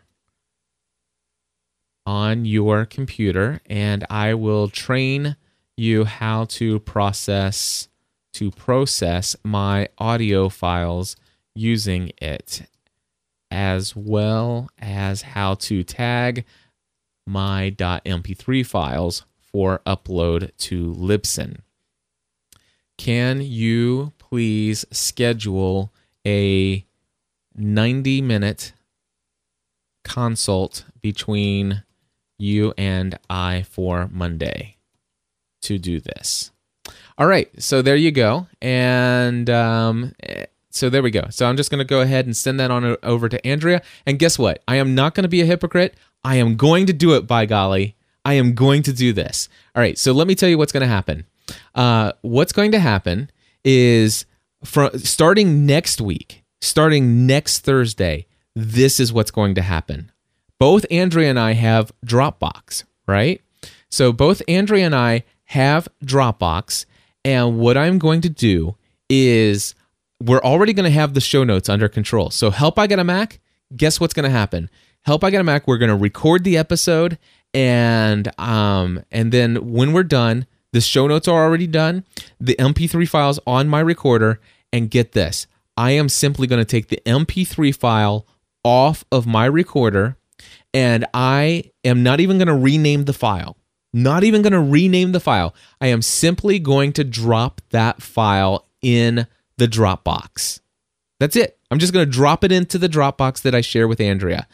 on 2.05 2.45
your 2.45 2.85
computer 2.85 3.59
and 3.65 4.05
I 4.09 4.33
will 4.33 4.69
train 4.69 5.35
you 5.77 6.05
how 6.05 6.45
to 6.45 6.79
process 6.79 7.87
to 8.33 8.51
process 8.51 9.35
my 9.43 9.87
audio 9.97 10.49
files 10.49 11.15
using 11.55 12.11
it 12.21 12.67
as 13.49 13.95
well 13.95 14.69
as 14.79 15.21
how 15.21 15.55
to 15.55 15.83
tag 15.83 16.45
my 17.25 17.71
.mp3 17.77 18.65
files 18.65 19.23
for 19.39 19.81
upload 19.85 20.51
to 20.57 20.93
Libsyn. 20.93 21.59
Can 22.97 23.41
you 23.41 24.13
please 24.17 24.85
schedule 24.91 25.93
a 26.25 26.85
90 27.55 28.21
minute 28.21 28.73
consult 30.03 30.85
between 31.01 31.83
you 32.37 32.73
and 32.77 33.17
I 33.29 33.63
for 33.63 34.09
Monday? 34.11 34.76
To 35.61 35.77
do 35.77 35.99
this. 35.99 36.51
All 37.17 37.27
right, 37.27 37.49
so 37.61 37.81
there 37.81 37.95
you 37.95 38.11
go. 38.11 38.47
And 38.61 39.49
um, 39.49 40.13
so 40.69 40.89
there 40.89 41.01
we 41.01 41.11
go. 41.11 41.25
So 41.29 41.47
I'm 41.47 41.57
just 41.57 41.71
going 41.71 41.79
to 41.79 41.85
go 41.85 42.01
ahead 42.01 42.25
and 42.25 42.37
send 42.37 42.59
that 42.59 42.71
on 42.71 42.95
over 43.03 43.27
to 43.27 43.45
Andrea. 43.45 43.81
And 44.05 44.19
guess 44.19 44.37
what? 44.37 44.61
I 44.67 44.75
am 44.75 44.93
not 44.93 45.15
going 45.15 45.23
to 45.23 45.29
be 45.29 45.41
a 45.41 45.45
hypocrite. 45.45 45.95
I 46.23 46.35
am 46.35 46.55
going 46.55 46.85
to 46.85 46.93
do 46.93 47.15
it, 47.15 47.25
by 47.27 47.45
golly. 47.45 47.95
I 48.23 48.33
am 48.33 48.53
going 48.53 48.83
to 48.83 48.93
do 48.93 49.13
this. 49.13 49.49
All 49.75 49.81
right, 49.81 49.97
so 49.97 50.11
let 50.11 50.27
me 50.27 50.35
tell 50.35 50.49
you 50.49 50.57
what's 50.57 50.71
going 50.71 50.81
to 50.81 50.87
happen. 50.87 51.25
Uh, 51.73 52.11
what's 52.21 52.51
going 52.51 52.71
to 52.73 52.79
happen 52.79 53.31
is 53.63 54.25
from 54.63 54.97
starting 54.99 55.65
next 55.65 56.01
week, 56.01 56.43
starting 56.61 57.25
next 57.25 57.59
Thursday, 57.59 58.27
this 58.55 58.99
is 58.99 59.13
what's 59.13 59.31
going 59.31 59.55
to 59.55 59.61
happen. 59.61 60.11
Both 60.59 60.85
Andrea 60.91 61.29
and 61.29 61.39
I 61.39 61.53
have 61.53 61.91
Dropbox, 62.05 62.83
right? 63.07 63.41
So 63.89 64.11
both 64.11 64.41
Andrea 64.47 64.85
and 64.85 64.95
I 64.95 65.23
have 65.47 65.87
Dropbox. 66.03 66.85
And 67.25 67.57
what 67.57 67.77
I'm 67.77 67.97
going 67.97 68.21
to 68.21 68.29
do 68.29 68.75
is 69.09 69.75
we're 70.23 70.41
already 70.41 70.73
going 70.73 70.85
to 70.85 70.97
have 70.97 71.13
the 71.13 71.21
show 71.21 71.43
notes 71.43 71.69
under 71.69 71.89
control. 71.89 72.29
So, 72.29 72.51
help 72.51 72.79
I 72.79 72.87
get 72.87 72.99
a 72.99 73.03
Mac, 73.03 73.39
guess 73.75 73.99
what's 73.99 74.13
going 74.13 74.23
to 74.23 74.29
happen? 74.29 74.69
Help 75.03 75.23
I 75.23 75.29
get 75.29 75.41
a 75.41 75.43
Mac, 75.43 75.67
we're 75.67 75.77
going 75.77 75.89
to 75.89 75.95
record 75.95 76.43
the 76.43 76.57
episode 76.57 77.17
and 77.53 78.29
um 78.39 79.03
and 79.11 79.31
then 79.31 79.71
when 79.71 79.93
we're 79.93 80.03
done, 80.03 80.45
the 80.73 80.81
show 80.81 81.07
notes 81.07 81.27
are 81.27 81.43
already 81.43 81.67
done, 81.67 82.03
the 82.39 82.55
MP3 82.59 83.07
files 83.07 83.39
on 83.47 83.67
my 83.67 83.79
recorder 83.79 84.39
and 84.71 84.91
get 84.91 85.13
this. 85.13 85.47
I 85.75 85.91
am 85.91 86.09
simply 86.09 86.47
going 86.47 86.59
to 86.59 86.65
take 86.65 86.89
the 86.89 87.01
MP3 87.05 87.75
file 87.75 88.25
off 88.63 89.05
of 89.11 89.25
my 89.25 89.45
recorder 89.45 90.17
and 90.73 91.05
I 91.13 91.71
am 91.83 92.03
not 92.03 92.19
even 92.19 92.37
going 92.37 92.47
to 92.47 92.55
rename 92.55 93.05
the 93.05 93.13
file. 93.13 93.56
Not 93.93 94.23
even 94.23 94.41
going 94.41 94.53
to 94.53 94.59
rename 94.59 95.11
the 95.11 95.19
file. 95.19 95.55
I 95.81 95.87
am 95.87 96.01
simply 96.01 96.59
going 96.59 96.93
to 96.93 97.03
drop 97.03 97.61
that 97.71 98.01
file 98.01 98.67
in 98.81 99.27
the 99.57 99.67
Dropbox. 99.67 100.59
That's 101.19 101.35
it. 101.35 101.57
I'm 101.71 101.79
just 101.79 101.93
going 101.93 102.05
to 102.05 102.11
drop 102.11 102.43
it 102.43 102.51
into 102.51 102.77
the 102.77 102.89
Dropbox 102.89 103.41
that 103.41 103.55
I 103.55 103.61
share 103.61 103.87
with 103.87 103.99
Andrea. 103.99 104.47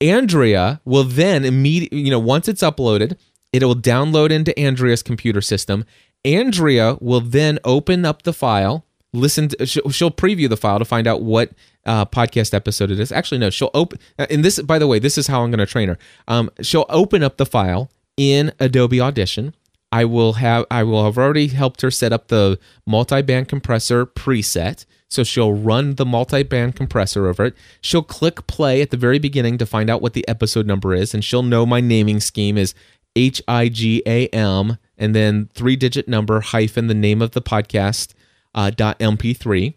Andrea 0.00 0.80
will 0.84 1.04
then 1.04 1.44
immediately, 1.44 2.00
you 2.00 2.10
know, 2.10 2.18
once 2.18 2.48
it's 2.48 2.62
uploaded, 2.62 3.16
it 3.52 3.62
will 3.62 3.76
download 3.76 4.30
into 4.30 4.56
Andrea's 4.58 5.02
computer 5.02 5.40
system 5.40 5.84
Andrea 6.24 6.96
will 7.00 7.20
then 7.20 7.58
open 7.64 8.04
up 8.04 8.22
the 8.22 8.32
file, 8.32 8.84
listen. 9.12 9.48
To, 9.48 9.66
she'll, 9.66 10.10
preview 10.10 10.48
the 10.48 10.56
file 10.56 10.78
to 10.78 10.84
find 10.84 11.06
out 11.06 11.22
what 11.22 11.52
uh, 11.86 12.04
podcast 12.06 12.54
episode 12.54 12.90
it 12.90 13.00
is. 13.00 13.12
Actually, 13.12 13.38
no, 13.38 13.50
she'll 13.50 13.70
open. 13.74 13.98
uh, 14.18 14.26
And 14.30 14.44
this, 14.44 14.60
by 14.60 14.78
the 14.78 14.86
way, 14.86 14.98
this 14.98 15.16
is 15.16 15.26
how 15.26 15.42
I'm 15.42 15.50
going 15.50 15.58
to 15.58 15.66
train 15.66 15.88
her. 15.88 15.98
Um, 16.26 16.50
she'll 16.60 16.86
open 16.88 17.22
up 17.22 17.36
the 17.36 17.46
file 17.46 17.90
in 18.18 18.52
Adobe 18.60 19.00
Audition. 19.00 19.54
I 19.90 20.04
will 20.04 20.34
have 20.34 20.66
I 20.70 20.82
will 20.82 21.04
have 21.04 21.16
already 21.16 21.46
helped 21.46 21.80
her 21.80 21.90
set 21.90 22.12
up 22.12 22.28
the 22.28 22.58
multi-band 22.86 23.48
compressor 23.48 24.04
preset. 24.04 24.84
So 25.10 25.24
she'll 25.24 25.54
run 25.54 25.94
the 25.94 26.04
multi-band 26.04 26.76
compressor 26.76 27.26
over 27.26 27.46
it. 27.46 27.54
She'll 27.80 28.02
click 28.02 28.46
play 28.46 28.82
at 28.82 28.90
the 28.90 28.98
very 28.98 29.18
beginning 29.18 29.56
to 29.56 29.64
find 29.64 29.88
out 29.88 30.02
what 30.02 30.12
the 30.12 30.28
episode 30.28 30.66
number 30.66 30.94
is, 30.94 31.14
and 31.14 31.24
she'll 31.24 31.42
know 31.42 31.64
my 31.64 31.80
naming 31.80 32.20
scheme 32.20 32.58
is 32.58 32.74
H 33.16 33.40
I 33.48 33.70
G 33.70 34.02
A 34.04 34.26
M 34.28 34.76
and 34.98 35.14
then 35.14 35.48
three-digit 35.54 36.08
number 36.08 36.40
hyphen 36.40 36.88
the 36.88 36.94
name 36.94 37.22
of 37.22 37.30
the 37.30 37.40
podcast 37.40 38.12
uh, 38.54 38.68
dot 38.70 38.98
MP3. 38.98 39.74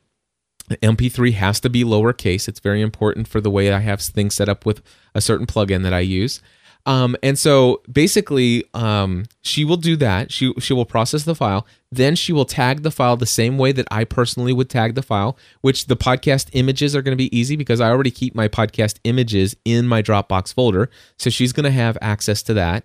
MP3 0.69 1.33
has 1.33 1.59
to 1.61 1.69
be 1.69 1.83
lowercase. 1.83 2.47
It's 2.47 2.59
very 2.59 2.81
important 2.81 3.27
for 3.27 3.41
the 3.41 3.51
way 3.51 3.71
I 3.71 3.79
have 3.79 4.01
things 4.01 4.35
set 4.35 4.49
up 4.49 4.65
with 4.65 4.81
a 5.13 5.21
certain 5.21 5.45
plugin 5.45 5.83
that 5.83 5.93
I 5.93 5.99
use. 5.99 6.41
Um, 6.85 7.15
and 7.21 7.37
so 7.37 7.81
basically, 7.91 8.65
um, 8.73 9.25
she 9.41 9.63
will 9.65 9.77
do 9.77 9.95
that. 9.97 10.31
She 10.31 10.53
she 10.59 10.73
will 10.73 10.85
process 10.85 11.23
the 11.23 11.35
file. 11.35 11.65
Then 11.91 12.15
she 12.15 12.33
will 12.33 12.45
tag 12.45 12.83
the 12.83 12.91
file 12.91 13.17
the 13.17 13.25
same 13.25 13.57
way 13.57 13.71
that 13.71 13.87
I 13.91 14.03
personally 14.03 14.53
would 14.53 14.69
tag 14.69 14.95
the 14.95 15.03
file. 15.03 15.37
Which 15.61 15.87
the 15.87 15.97
podcast 15.97 16.49
images 16.53 16.95
are 16.95 17.01
going 17.01 17.13
to 17.13 17.23
be 17.23 17.35
easy 17.37 17.55
because 17.55 17.79
I 17.79 17.89
already 17.89 18.11
keep 18.11 18.33
my 18.33 18.47
podcast 18.47 18.99
images 19.03 19.55
in 19.63 19.87
my 19.87 20.01
Dropbox 20.01 20.53
folder. 20.53 20.89
So 21.17 21.29
she's 21.29 21.53
going 21.53 21.65
to 21.65 21.71
have 21.71 21.97
access 22.01 22.41
to 22.43 22.53
that. 22.55 22.83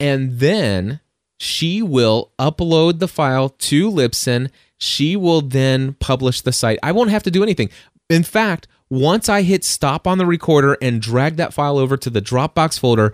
And 0.00 0.38
then 0.38 1.00
she 1.38 1.82
will 1.82 2.32
upload 2.38 2.98
the 2.98 3.08
file 3.08 3.50
to 3.50 3.90
Libsyn. 3.90 4.50
She 4.78 5.16
will 5.16 5.40
then 5.40 5.94
publish 5.94 6.40
the 6.40 6.52
site. 6.52 6.78
I 6.82 6.92
won't 6.92 7.10
have 7.10 7.22
to 7.24 7.30
do 7.30 7.42
anything. 7.42 7.70
In 8.10 8.22
fact, 8.22 8.66
once 8.90 9.28
I 9.28 9.42
hit 9.42 9.64
stop 9.64 10.06
on 10.06 10.18
the 10.18 10.26
recorder 10.26 10.76
and 10.80 11.00
drag 11.00 11.36
that 11.36 11.54
file 11.54 11.78
over 11.78 11.96
to 11.96 12.10
the 12.10 12.22
Dropbox 12.22 12.78
folder, 12.78 13.12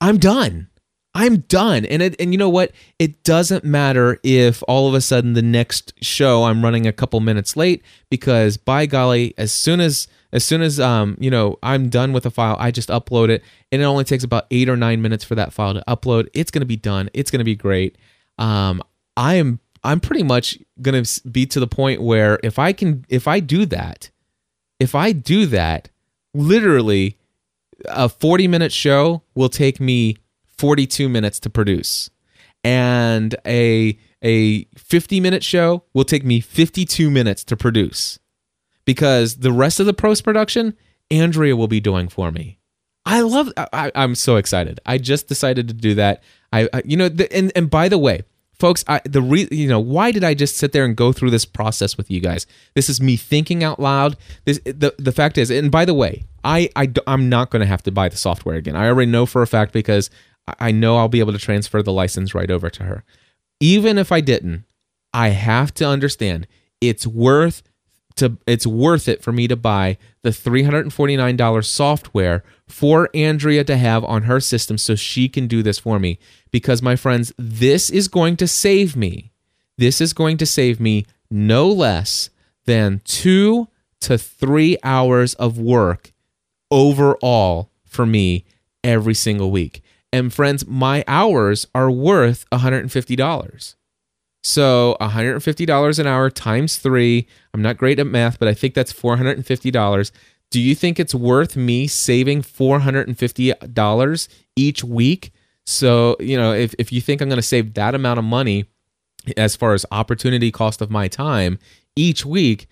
I'm 0.00 0.18
done. 0.18 0.68
I'm 1.16 1.38
done. 1.38 1.86
And 1.86 2.02
it, 2.02 2.14
and 2.20 2.32
you 2.32 2.38
know 2.38 2.50
what? 2.50 2.72
It 2.98 3.24
doesn't 3.24 3.64
matter 3.64 4.18
if 4.22 4.62
all 4.68 4.86
of 4.86 4.92
a 4.92 5.00
sudden 5.00 5.32
the 5.32 5.40
next 5.40 5.94
show 6.02 6.44
I'm 6.44 6.62
running 6.62 6.86
a 6.86 6.92
couple 6.92 7.18
minutes 7.20 7.56
late 7.56 7.82
because 8.10 8.58
by 8.58 8.84
golly, 8.84 9.32
as 9.38 9.50
soon 9.50 9.80
as 9.80 10.08
as 10.32 10.44
soon 10.44 10.60
as 10.60 10.78
um 10.78 11.16
you 11.18 11.30
know 11.30 11.58
I'm 11.62 11.88
done 11.88 12.12
with 12.12 12.24
the 12.24 12.30
file, 12.30 12.56
I 12.60 12.70
just 12.70 12.90
upload 12.90 13.30
it, 13.30 13.42
and 13.72 13.80
it 13.80 13.86
only 13.86 14.04
takes 14.04 14.24
about 14.24 14.46
eight 14.50 14.68
or 14.68 14.76
nine 14.76 15.00
minutes 15.00 15.24
for 15.24 15.34
that 15.36 15.54
file 15.54 15.72
to 15.72 15.82
upload. 15.88 16.28
It's 16.34 16.50
gonna 16.50 16.66
be 16.66 16.76
done. 16.76 17.08
It's 17.14 17.30
gonna 17.30 17.44
be 17.44 17.56
great. 17.56 17.96
Um, 18.36 18.82
I 19.16 19.36
am 19.36 19.60
I'm 19.82 20.00
pretty 20.00 20.22
much 20.22 20.58
gonna 20.82 21.04
be 21.30 21.46
to 21.46 21.60
the 21.60 21.66
point 21.66 22.02
where 22.02 22.38
if 22.42 22.58
I 22.58 22.74
can 22.74 23.06
if 23.08 23.26
I 23.26 23.40
do 23.40 23.64
that, 23.66 24.10
if 24.78 24.94
I 24.94 25.12
do 25.12 25.46
that, 25.46 25.90
literally 26.34 27.16
a 27.86 28.08
40 28.08 28.48
minute 28.48 28.72
show 28.72 29.22
will 29.34 29.48
take 29.48 29.80
me 29.80 30.16
42 30.46 31.08
minutes 31.08 31.40
to 31.40 31.50
produce. 31.50 32.10
And 32.64 33.34
a 33.46 33.98
a 34.22 34.64
50 34.76 35.20
minute 35.20 35.44
show 35.44 35.84
will 35.94 36.04
take 36.04 36.24
me 36.24 36.40
52 36.40 37.10
minutes 37.10 37.44
to 37.44 37.56
produce. 37.56 38.18
Because 38.84 39.36
the 39.36 39.52
rest 39.52 39.80
of 39.80 39.86
the 39.86 39.94
post 39.94 40.24
production, 40.24 40.76
Andrea 41.10 41.56
will 41.56 41.68
be 41.68 41.80
doing 41.80 42.08
for 42.08 42.30
me. 42.30 42.58
I 43.04 43.20
love 43.20 43.52
I, 43.56 43.92
I'm 43.94 44.14
so 44.14 44.36
excited. 44.36 44.80
I 44.84 44.98
just 44.98 45.28
decided 45.28 45.68
to 45.68 45.74
do 45.74 45.94
that. 45.94 46.22
I, 46.52 46.68
I 46.72 46.82
you 46.84 46.96
know 46.96 47.08
the, 47.08 47.32
and 47.32 47.52
and 47.54 47.70
by 47.70 47.88
the 47.88 47.98
way, 47.98 48.22
folks 48.58 48.84
I, 48.88 49.00
the 49.04 49.22
re, 49.22 49.46
you 49.50 49.68
know 49.68 49.80
why 49.80 50.10
did 50.10 50.24
i 50.24 50.34
just 50.34 50.56
sit 50.56 50.72
there 50.72 50.84
and 50.84 50.96
go 50.96 51.12
through 51.12 51.30
this 51.30 51.44
process 51.44 51.96
with 51.96 52.10
you 52.10 52.20
guys? 52.20 52.46
This 52.74 52.88
is 52.88 53.00
me 53.00 53.16
thinking 53.16 53.62
out 53.64 53.78
loud. 53.80 54.16
This 54.44 54.60
the, 54.64 54.94
the 54.98 55.12
fact 55.12 55.38
is 55.38 55.50
and 55.50 55.70
by 55.70 55.84
the 55.84 55.94
way 55.94 56.24
i, 56.44 56.68
I 56.76 56.90
i'm 57.06 57.28
not 57.28 57.50
going 57.50 57.60
to 57.60 57.66
have 57.66 57.82
to 57.84 57.92
buy 57.92 58.08
the 58.08 58.16
software 58.16 58.56
again. 58.56 58.76
I 58.76 58.86
already 58.88 59.10
know 59.10 59.26
for 59.26 59.42
a 59.42 59.46
fact 59.46 59.72
because 59.72 60.10
I- 60.48 60.68
i 60.68 60.70
know 60.70 60.96
i'll 60.96 61.08
be 61.08 61.20
able 61.20 61.32
to 61.32 61.38
transfer 61.38 61.82
the 61.82 61.92
license 61.92 62.34
right 62.34 62.50
over 62.50 62.70
to 62.70 62.84
her. 62.84 63.04
Even 63.60 63.98
if 63.98 64.10
i 64.12 64.20
didn't 64.20 64.64
i 65.12 65.28
have 65.30 65.72
to 65.74 65.86
understand 65.86 66.46
it's 66.80 67.06
worth 67.06 67.62
to 68.16 68.38
it's 68.46 68.66
worth 68.66 69.08
it 69.08 69.22
for 69.22 69.32
me 69.32 69.46
to 69.48 69.56
buy 69.56 69.98
the 70.22 70.30
$349 70.30 71.64
software 71.64 72.42
for 72.66 73.08
Andrea 73.14 73.64
to 73.64 73.76
have 73.76 74.04
on 74.04 74.22
her 74.22 74.40
system 74.40 74.78
so 74.78 74.94
she 74.94 75.28
can 75.28 75.46
do 75.46 75.62
this 75.62 75.78
for 75.78 75.98
me. 75.98 76.18
Because 76.50 76.82
my 76.82 76.96
friends 76.96 77.32
this 77.38 77.90
is 77.90 78.08
going 78.08 78.36
to 78.38 78.48
save 78.48 78.96
me. 78.96 79.32
This 79.78 80.00
is 80.00 80.12
going 80.12 80.38
to 80.38 80.46
save 80.46 80.80
me 80.80 81.06
no 81.30 81.68
less 81.68 82.30
than 82.64 83.00
2 83.04 83.68
to 84.00 84.18
3 84.18 84.78
hours 84.82 85.34
of 85.34 85.58
work 85.58 86.12
overall 86.70 87.70
for 87.84 88.06
me 88.06 88.44
every 88.82 89.14
single 89.14 89.50
week. 89.50 89.82
And 90.12 90.32
friends 90.32 90.66
my 90.66 91.04
hours 91.06 91.66
are 91.74 91.90
worth 91.90 92.48
$150 92.50 93.74
so 94.46 94.96
$150 95.00 95.98
an 95.98 96.06
hour 96.06 96.30
times 96.30 96.76
three. 96.76 97.26
I'm 97.52 97.62
not 97.62 97.76
great 97.76 97.98
at 97.98 98.06
math, 98.06 98.38
but 98.38 98.46
I 98.46 98.54
think 98.54 98.74
that's 98.74 98.92
$450. 98.92 100.12
Do 100.52 100.60
you 100.60 100.76
think 100.76 101.00
it's 101.00 101.14
worth 101.14 101.56
me 101.56 101.88
saving 101.88 102.42
$450 102.42 104.28
each 104.54 104.84
week? 104.84 105.32
So, 105.64 106.16
you 106.20 106.36
know, 106.36 106.52
if, 106.52 106.76
if 106.78 106.92
you 106.92 107.00
think 107.00 107.20
I'm 107.20 107.28
going 107.28 107.40
to 107.40 107.42
save 107.42 107.74
that 107.74 107.96
amount 107.96 108.20
of 108.20 108.24
money 108.24 108.66
as 109.36 109.56
far 109.56 109.74
as 109.74 109.84
opportunity 109.90 110.52
cost 110.52 110.80
of 110.80 110.92
my 110.92 111.08
time 111.08 111.58
each 111.96 112.24
week, 112.24 112.68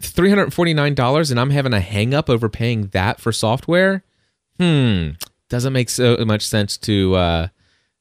$349 0.00 1.30
and 1.32 1.40
I'm 1.40 1.50
having 1.50 1.72
a 1.72 1.80
hang 1.80 2.14
up 2.14 2.30
over 2.30 2.48
paying 2.48 2.86
that 2.88 3.20
for 3.20 3.32
software? 3.32 4.04
Hmm, 4.60 5.10
doesn't 5.48 5.72
make 5.72 5.90
so 5.90 6.16
much 6.24 6.46
sense 6.46 6.76
to 6.78 7.16
uh 7.16 7.48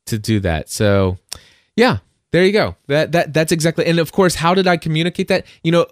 to 0.05 0.19
do 0.19 0.39
that. 0.41 0.69
So, 0.69 1.17
yeah, 1.75 1.97
there 2.32 2.46
you 2.46 2.52
go. 2.52 2.76
That 2.88 3.12
that 3.12 3.34
that's 3.34 3.52
exactly. 3.52 3.86
And 3.86 4.00
of 4.00 4.12
course, 4.12 4.36
how 4.36 4.54
did 4.54 4.67
I 4.67 4.78
communicate 4.78 5.28
that? 5.28 5.46
You 5.63 5.72
know, 5.72 5.86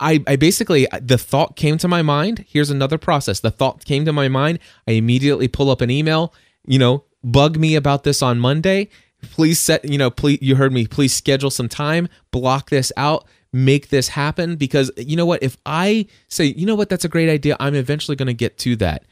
I, 0.00 0.22
I 0.26 0.36
basically 0.36 0.86
the 1.00 1.18
thought 1.18 1.56
came 1.56 1.78
to 1.78 1.88
my 1.88 2.02
mind. 2.02 2.44
Here's 2.48 2.70
another 2.70 2.98
process. 2.98 3.40
The 3.40 3.50
thought 3.50 3.84
came 3.84 4.04
to 4.04 4.12
my 4.12 4.28
mind. 4.28 4.58
I 4.86 4.92
immediately 4.92 5.48
pull 5.48 5.70
up 5.70 5.80
an 5.80 5.90
email. 5.90 6.34
You 6.66 6.78
know, 6.78 7.04
bug 7.22 7.58
me 7.58 7.74
about 7.74 8.04
this 8.04 8.22
on 8.22 8.38
Monday. 8.38 8.90
Please 9.22 9.58
set. 9.58 9.84
You 9.84 9.98
know, 9.98 10.10
please. 10.10 10.38
You 10.42 10.56
heard 10.56 10.72
me. 10.72 10.86
Please 10.86 11.14
schedule 11.14 11.50
some 11.50 11.68
time. 11.68 12.08
Block 12.30 12.70
this 12.70 12.92
out. 12.96 13.26
Make 13.52 13.88
this 13.88 14.08
happen 14.08 14.56
because 14.56 14.90
you 14.96 15.16
know 15.16 15.26
what? 15.26 15.42
If 15.42 15.56
I 15.64 16.08
say, 16.28 16.46
you 16.46 16.66
know 16.66 16.74
what, 16.74 16.88
that's 16.88 17.04
a 17.04 17.08
great 17.08 17.30
idea. 17.30 17.56
I'm 17.60 17.76
eventually 17.76 18.16
going 18.16 18.26
to 18.26 18.34
get 18.34 18.58
to 18.58 18.74
that 18.76 19.04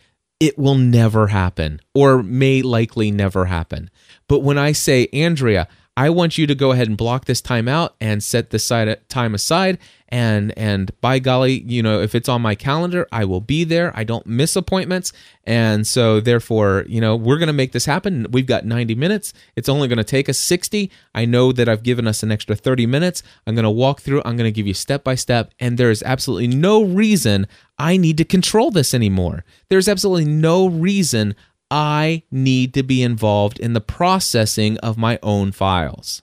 it 0.42 0.58
will 0.58 0.74
never 0.74 1.28
happen 1.28 1.80
or 1.94 2.20
may 2.20 2.62
likely 2.62 3.12
never 3.12 3.44
happen. 3.44 3.88
But 4.26 4.40
when 4.40 4.58
I 4.58 4.72
say, 4.72 5.06
Andrea, 5.12 5.68
I 5.96 6.10
want 6.10 6.38
you 6.38 6.46
to 6.46 6.54
go 6.54 6.72
ahead 6.72 6.88
and 6.88 6.96
block 6.96 7.26
this 7.26 7.40
time 7.40 7.68
out 7.68 7.94
and 8.00 8.22
set 8.22 8.50
this 8.50 8.66
time 8.68 9.34
aside 9.34 9.78
and 10.12 10.52
and 10.58 10.92
by 11.00 11.18
golly, 11.18 11.62
you 11.62 11.82
know, 11.82 12.02
if 12.02 12.14
it's 12.14 12.28
on 12.28 12.42
my 12.42 12.54
calendar, 12.54 13.08
I 13.10 13.24
will 13.24 13.40
be 13.40 13.64
there. 13.64 13.92
I 13.96 14.04
don't 14.04 14.26
miss 14.26 14.54
appointments. 14.56 15.10
And 15.44 15.86
so 15.86 16.20
therefore, 16.20 16.84
you 16.86 17.00
know, 17.00 17.16
we're 17.16 17.38
to 17.46 17.54
make 17.54 17.72
this 17.72 17.86
happen. 17.86 18.26
We've 18.30 18.46
got 18.46 18.66
90 18.66 18.94
minutes. 18.94 19.32
It's 19.56 19.70
only 19.70 19.88
to 19.96 20.04
take 20.04 20.28
us 20.28 20.36
60. 20.36 20.90
I 21.14 21.24
know 21.24 21.50
that 21.52 21.66
I've 21.66 21.82
given 21.82 22.06
us 22.06 22.22
an 22.22 22.30
extra 22.30 22.54
30 22.54 22.84
minutes. 22.84 23.22
I'm 23.46 23.54
to 23.64 23.70
walk 23.70 24.02
through, 24.02 24.20
I'm 24.26 24.36
to 24.44 24.52
give 24.52 24.66
you 24.66 24.74
step 24.74 25.02
by 25.02 25.14
step 25.14 25.50
and 25.58 25.78
there 25.78 25.90
is 25.90 26.02
absolutely 26.02 26.48
no 26.48 26.82
reason 26.82 27.46
I 27.78 27.96
need 27.96 28.18
to 28.18 28.24
control 28.26 28.70
this 28.70 28.92
anymore. 28.92 29.44
There's 29.70 29.88
absolutely 29.88 30.26
no 30.26 30.66
reason 30.66 31.34
I 31.72 32.24
need 32.30 32.74
to 32.74 32.82
be 32.82 33.02
involved 33.02 33.58
in 33.58 33.72
the 33.72 33.80
processing 33.80 34.76
of 34.78 34.98
my 34.98 35.18
own 35.22 35.52
files. 35.52 36.20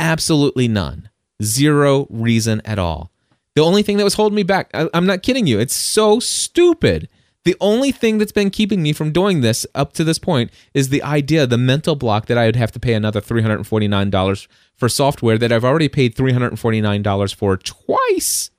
Absolutely 0.00 0.66
none. 0.66 1.08
Zero 1.40 2.08
reason 2.10 2.60
at 2.64 2.80
all. 2.80 3.12
The 3.54 3.62
only 3.62 3.84
thing 3.84 3.96
that 3.98 4.04
was 4.04 4.14
holding 4.14 4.34
me 4.34 4.42
back, 4.42 4.70
I, 4.74 4.88
am 4.92 5.06
not 5.06 5.22
kidding 5.22 5.46
you, 5.46 5.60
it's 5.60 5.76
so 5.76 6.18
stupid. 6.18 7.08
The 7.44 7.54
only 7.60 7.92
thing 7.92 8.18
that's 8.18 8.32
been 8.32 8.50
keeping 8.50 8.82
me 8.82 8.92
from 8.92 9.12
doing 9.12 9.40
this 9.40 9.64
up 9.72 9.92
to 9.94 10.04
this 10.04 10.18
point 10.18 10.50
is 10.74 10.88
the 10.88 11.02
idea, 11.04 11.46
the 11.46 11.58
mental 11.58 11.94
block 11.94 12.26
that 12.26 12.38
I 12.38 12.46
would 12.46 12.56
have 12.56 12.72
to 12.72 12.80
pay 12.80 12.94
another 12.94 13.20
$349 13.20 14.48
for 14.74 14.88
software 14.88 15.38
that 15.38 15.52
I've 15.52 15.64
already 15.64 15.88
paid 15.88 16.16
$349 16.16 17.34
for 17.36 17.56
twice. 17.56 18.50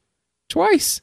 Twice. 0.48 1.02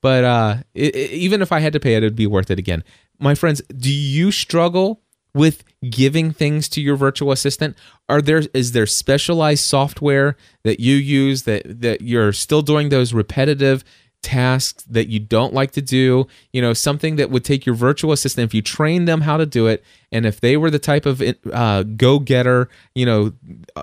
But 0.00 0.24
uh, 0.24 0.56
it, 0.74 0.94
it, 0.94 1.10
even 1.10 1.42
if 1.42 1.52
I 1.52 1.60
had 1.60 1.72
to 1.74 1.80
pay 1.80 1.94
it, 1.94 2.02
it 2.02 2.06
would 2.06 2.16
be 2.16 2.26
worth 2.26 2.50
it 2.50 2.58
again. 2.58 2.84
My 3.18 3.34
friends, 3.34 3.62
do 3.76 3.92
you 3.92 4.30
struggle 4.30 5.02
with 5.34 5.64
giving 5.88 6.32
things 6.32 6.68
to 6.70 6.80
your 6.80 6.96
virtual 6.96 7.30
assistant? 7.32 7.76
Are 8.08 8.22
there 8.22 8.42
is 8.54 8.72
there 8.72 8.86
specialized 8.86 9.64
software 9.64 10.36
that 10.64 10.80
you 10.80 10.96
use 10.96 11.42
that 11.42 11.80
that 11.82 12.02
you're 12.02 12.32
still 12.32 12.62
doing 12.62 12.88
those 12.88 13.12
repetitive 13.12 13.84
tasks 14.26 14.82
that 14.90 15.06
you 15.06 15.20
don't 15.20 15.54
like 15.54 15.70
to 15.70 15.80
do, 15.80 16.26
you 16.52 16.60
know, 16.60 16.72
something 16.72 17.14
that 17.14 17.30
would 17.30 17.44
take 17.44 17.64
your 17.64 17.76
virtual 17.76 18.10
assistant, 18.10 18.44
if 18.44 18.52
you 18.52 18.60
train 18.60 19.04
them 19.04 19.20
how 19.20 19.36
to 19.36 19.46
do 19.46 19.68
it, 19.68 19.84
and 20.10 20.26
if 20.26 20.40
they 20.40 20.56
were 20.56 20.68
the 20.68 20.80
type 20.80 21.06
of 21.06 21.22
uh, 21.52 21.84
go 21.84 22.18
getter, 22.18 22.68
you 22.92 23.06
know, 23.06 23.32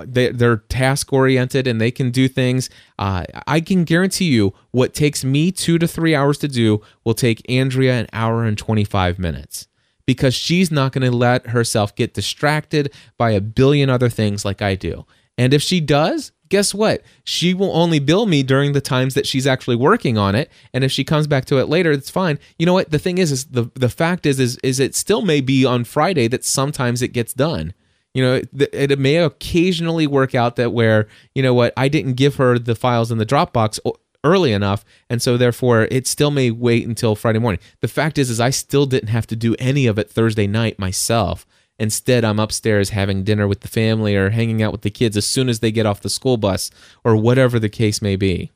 they, 0.04 0.32
they're 0.32 0.58
task 0.58 1.14
oriented 1.14 1.66
and 1.66 1.80
they 1.80 1.92
can 1.92 2.12
do 2.12 2.28
things, 2.28 2.70
uh, 3.00 3.24
I 3.48 3.62
can 3.62 3.86
guarantee 3.86 4.26
you 4.26 4.54
what 4.72 4.94
takes 4.94 5.24
me 5.24 5.50
two 5.50 5.80
to 5.80 5.88
three 5.88 6.14
hours 6.14 6.38
to 6.40 6.50
do 6.50 6.82
will 7.06 7.14
take 7.14 7.50
Andrea 7.50 7.94
an 7.94 8.08
hour 8.12 8.44
and 8.44 8.58
25 8.58 9.18
minutes 9.18 9.70
because 10.06 10.34
she's 10.34 10.70
not 10.72 10.92
going 10.92 11.10
to 11.10 11.16
let 11.16 11.48
herself 11.48 11.96
get 11.96 12.14
distracted 12.14 12.94
by 13.18 13.32
a 13.32 13.40
billion 13.40 13.90
other 13.90 14.10
things 14.10 14.44
like 14.44 14.62
I 14.62 14.76
do. 14.76 15.06
And 15.38 15.54
if 15.54 15.62
she 15.62 15.80
does, 15.80 16.32
guess 16.50 16.74
what? 16.74 17.02
She 17.24 17.54
will 17.54 17.76
only 17.76 18.00
bill 18.00 18.26
me 18.26 18.44
during 18.44 18.74
the 18.74 18.82
times 18.82 19.16
that 19.16 19.26
she's 19.26 19.48
actually 19.48 19.76
working 19.76 20.18
on 20.18 20.36
it. 20.36 20.52
And 20.74 20.84
if 20.84 20.92
she 20.92 21.04
comes 21.04 21.26
back 21.26 21.46
to 21.46 21.58
it 21.58 21.70
later, 21.70 21.92
it's 21.92 22.10
fine. 22.12 22.38
You 22.60 22.66
know 22.66 22.74
what? 22.74 22.92
The 22.92 23.00
thing 23.00 23.18
is, 23.18 23.32
is 23.32 23.46
the, 23.46 23.72
the 23.74 23.90
fact 23.90 24.26
is, 24.26 24.40
is, 24.40 24.58
is 24.64 24.80
it 24.80 24.94
still 24.94 25.24
may 25.24 25.42
be 25.42 25.66
on 25.66 25.84
Friday 25.84 26.28
that 26.28 26.46
sometimes 26.46 27.02
it 27.02 27.08
gets 27.10 27.34
done. 27.34 27.74
You 28.14 28.24
know, 28.24 28.34
it, 28.36 28.92
it 28.92 29.00
may 29.00 29.18
occasionally 29.18 30.06
work 30.06 30.36
out 30.36 30.56
that 30.58 30.72
where, 30.72 31.08
you 31.34 31.42
know 31.42 31.56
what, 31.56 31.74
I 31.76 31.88
didn't 31.88 32.14
give 32.14 32.36
her 32.36 32.60
the 32.60 32.76
files 32.76 33.12
in 33.12 33.18
the 33.18 33.26
Dropbox 33.26 33.80
early 34.24 34.54
enough 34.54 34.86
and 35.10 35.22
so 35.22 35.36
therefore 35.36 35.88
it 35.92 36.08
still 36.08 36.32
may 36.32 36.50
wait 36.50 36.88
until 36.88 37.14
friday 37.14 37.40
morning 37.40 37.60
the 37.82 37.90
fact 37.90 38.18
is 38.18 38.30
is 38.30 38.40
i 38.40 38.50
still 38.50 38.86
didn't 38.86 39.10
have 39.10 39.28
to 39.28 39.36
do 39.36 39.54
any 39.60 39.86
of 39.86 40.00
it 40.00 40.10
thursday 40.10 40.48
night 40.48 40.80
myself 40.80 41.46
Instead, 41.84 42.24
I'm 42.24 42.40
upstairs 42.40 42.92
having 42.92 43.26
dinner 43.26 43.46
with 43.46 43.60
the 43.60 43.68
family 43.68 44.16
or 44.16 44.30
hanging 44.30 44.64
out 44.64 44.72
with 44.72 44.84
the 44.84 44.90
kids 44.90 45.18
as 45.18 45.28
soon 45.28 45.50
as 45.50 45.60
they 45.60 45.70
get 45.70 45.86
off 45.86 46.00
the 46.00 46.10
school 46.10 46.38
bus 46.38 46.72
or 47.04 47.18
whatever 47.18 47.60
the 47.60 47.68
case 47.68 48.02
may 48.02 48.16
be. 48.16 48.52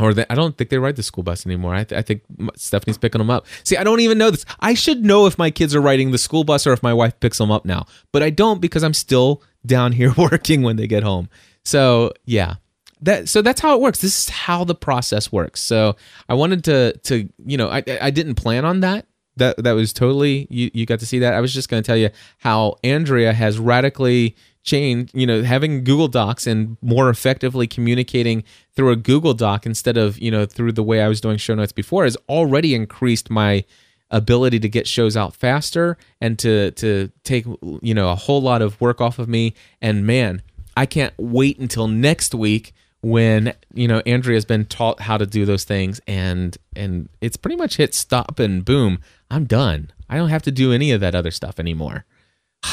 Or 0.00 0.14
they, 0.14 0.24
I 0.30 0.34
don't 0.34 0.56
think 0.56 0.70
they 0.70 0.78
ride 0.78 0.96
the 0.96 1.02
school 1.02 1.22
bus 1.22 1.44
anymore. 1.44 1.74
I, 1.74 1.84
th- 1.84 1.98
I 1.98 2.00
think 2.00 2.22
Stephanie's 2.56 2.96
picking 2.96 3.18
them 3.18 3.28
up. 3.28 3.46
See, 3.64 3.76
I 3.76 3.84
don't 3.84 4.00
even 4.00 4.16
know 4.16 4.30
this. 4.30 4.46
I 4.60 4.72
should 4.72 5.04
know 5.04 5.26
if 5.26 5.36
my 5.36 5.50
kids 5.50 5.74
are 5.74 5.80
riding 5.82 6.10
the 6.10 6.16
school 6.16 6.42
bus 6.42 6.66
or 6.66 6.72
if 6.72 6.82
my 6.82 6.94
wife 6.94 7.20
picks 7.20 7.36
them 7.36 7.50
up 7.50 7.66
now, 7.66 7.84
but 8.12 8.22
I 8.22 8.30
don't 8.30 8.62
because 8.62 8.82
I'm 8.82 8.94
still 8.94 9.42
down 9.66 9.92
here 9.92 10.14
working 10.16 10.62
when 10.62 10.76
they 10.76 10.86
get 10.86 11.02
home. 11.02 11.28
So 11.66 12.14
yeah, 12.24 12.54
that 13.02 13.28
so 13.28 13.42
that's 13.42 13.60
how 13.60 13.74
it 13.74 13.82
works. 13.82 14.00
This 14.00 14.16
is 14.16 14.28
how 14.30 14.64
the 14.64 14.74
process 14.74 15.30
works. 15.30 15.60
So 15.60 15.96
I 16.30 16.34
wanted 16.34 16.64
to 16.64 16.96
to 16.96 17.28
you 17.44 17.58
know 17.58 17.68
I 17.68 17.84
I 18.00 18.10
didn't 18.10 18.36
plan 18.36 18.64
on 18.64 18.80
that 18.80 19.04
that 19.38 19.62
that 19.62 19.72
was 19.72 19.92
totally 19.92 20.46
you, 20.50 20.70
you 20.74 20.86
got 20.86 21.00
to 21.00 21.06
see 21.06 21.18
that. 21.20 21.34
I 21.34 21.40
was 21.40 21.52
just 21.52 21.68
going 21.68 21.82
to 21.82 21.86
tell 21.86 21.96
you 21.96 22.10
how 22.38 22.76
Andrea 22.84 23.32
has 23.32 23.58
radically 23.58 24.36
changed, 24.62 25.14
you 25.14 25.26
know, 25.26 25.42
having 25.42 25.82
Google 25.82 26.08
Docs 26.08 26.46
and 26.46 26.76
more 26.82 27.08
effectively 27.08 27.66
communicating 27.66 28.44
through 28.74 28.90
a 28.90 28.96
Google 28.96 29.34
Doc 29.34 29.64
instead 29.64 29.96
of, 29.96 30.18
you 30.18 30.30
know, 30.30 30.46
through 30.46 30.72
the 30.72 30.82
way 30.82 31.00
I 31.00 31.08
was 31.08 31.20
doing 31.20 31.38
show 31.38 31.54
notes 31.54 31.72
before 31.72 32.04
has 32.04 32.16
already 32.28 32.74
increased 32.74 33.30
my 33.30 33.64
ability 34.10 34.58
to 34.60 34.68
get 34.68 34.86
shows 34.86 35.16
out 35.16 35.34
faster 35.34 35.96
and 36.20 36.38
to 36.38 36.70
to 36.72 37.10
take, 37.24 37.46
you 37.82 37.94
know, 37.94 38.10
a 38.10 38.14
whole 38.14 38.42
lot 38.42 38.62
of 38.62 38.80
work 38.80 39.00
off 39.00 39.18
of 39.18 39.28
me 39.28 39.54
and 39.80 40.06
man, 40.06 40.42
I 40.76 40.86
can't 40.86 41.14
wait 41.18 41.58
until 41.58 41.88
next 41.88 42.34
week 42.34 42.72
when 43.00 43.54
you 43.72 43.86
know 43.86 44.00
Andrea's 44.06 44.44
been 44.44 44.64
taught 44.64 45.00
how 45.00 45.16
to 45.16 45.26
do 45.26 45.44
those 45.44 45.64
things 45.64 46.00
and 46.06 46.56
and 46.74 47.08
it's 47.20 47.36
pretty 47.36 47.56
much 47.56 47.76
hit 47.76 47.94
stop 47.94 48.38
and 48.38 48.64
boom 48.64 48.98
I'm 49.30 49.44
done. 49.44 49.92
I 50.08 50.16
don't 50.16 50.30
have 50.30 50.42
to 50.44 50.50
do 50.50 50.72
any 50.72 50.90
of 50.90 51.00
that 51.00 51.14
other 51.14 51.30
stuff 51.30 51.60
anymore. 51.60 52.04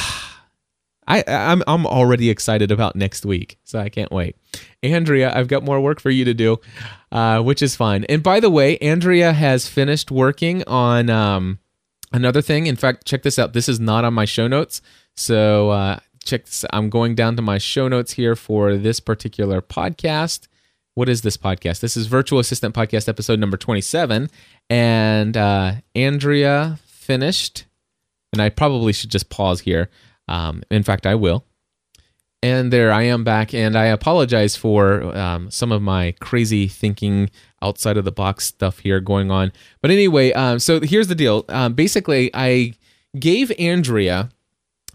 I 1.07 1.23
I'm 1.27 1.61
I'm 1.67 1.85
already 1.85 2.29
excited 2.29 2.71
about 2.71 2.95
next 2.95 3.25
week 3.25 3.59
so 3.63 3.79
I 3.79 3.89
can't 3.89 4.11
wait. 4.11 4.35
Andrea 4.81 5.31
I've 5.35 5.47
got 5.47 5.63
more 5.63 5.79
work 5.79 5.99
for 5.99 6.09
you 6.09 6.25
to 6.25 6.33
do 6.33 6.59
uh, 7.11 7.41
which 7.41 7.61
is 7.61 7.75
fine. 7.75 8.03
And 8.05 8.23
by 8.23 8.39
the 8.39 8.49
way 8.49 8.77
Andrea 8.79 9.33
has 9.33 9.67
finished 9.67 10.09
working 10.09 10.63
on 10.65 11.09
um, 11.11 11.59
another 12.11 12.41
thing. 12.41 12.65
In 12.65 12.75
fact 12.75 13.05
check 13.05 13.21
this 13.21 13.37
out. 13.37 13.53
This 13.53 13.69
is 13.69 13.79
not 13.79 14.03
on 14.03 14.15
my 14.15 14.25
show 14.25 14.47
notes 14.47 14.81
so 15.15 15.69
uh, 15.69 15.99
check 16.25 16.45
this. 16.45 16.65
I'm 16.73 16.89
going 16.89 17.15
down 17.15 17.35
to 17.37 17.41
my 17.41 17.57
show 17.57 17.87
notes 17.87 18.13
here 18.13 18.35
for 18.35 18.75
this 18.75 18.99
particular 18.99 19.61
podcast. 19.61 20.47
What 20.95 21.07
is 21.07 21.21
this 21.21 21.37
podcast? 21.37 21.79
This 21.79 21.95
is 21.95 22.07
Virtual 22.07 22.39
Assistant 22.39 22.73
Podcast 22.73 23.07
episode 23.07 23.39
number 23.39 23.57
27. 23.57 24.29
And 24.69 25.37
uh, 25.37 25.73
Andrea 25.93 26.79
finished, 26.85 27.65
and 28.33 28.41
I 28.41 28.49
probably 28.49 28.91
should 28.91 29.11
just 29.11 29.29
pause 29.29 29.61
here. 29.61 29.89
Um, 30.27 30.63
in 30.71 30.83
fact, 30.83 31.05
I 31.05 31.15
will. 31.15 31.45
And 32.41 32.71
there 32.71 32.91
I 32.91 33.03
am 33.03 33.23
back, 33.23 33.53
and 33.53 33.75
I 33.75 33.85
apologize 33.85 34.55
for 34.55 35.15
um, 35.17 35.49
some 35.49 35.71
of 35.71 35.81
my 35.81 36.13
crazy 36.19 36.67
thinking 36.67 37.29
outside 37.61 37.97
of 37.97 38.05
the 38.05 38.11
box 38.11 38.45
stuff 38.45 38.79
here 38.79 38.99
going 38.99 39.31
on. 39.31 39.51
But 39.81 39.89
anyway, 39.91 40.31
um, 40.33 40.59
so 40.59 40.79
here's 40.79 41.07
the 41.07 41.15
deal. 41.15 41.45
Um, 41.49 41.73
basically, 41.73 42.29
I 42.33 42.73
gave 43.17 43.51
Andrea 43.57 44.29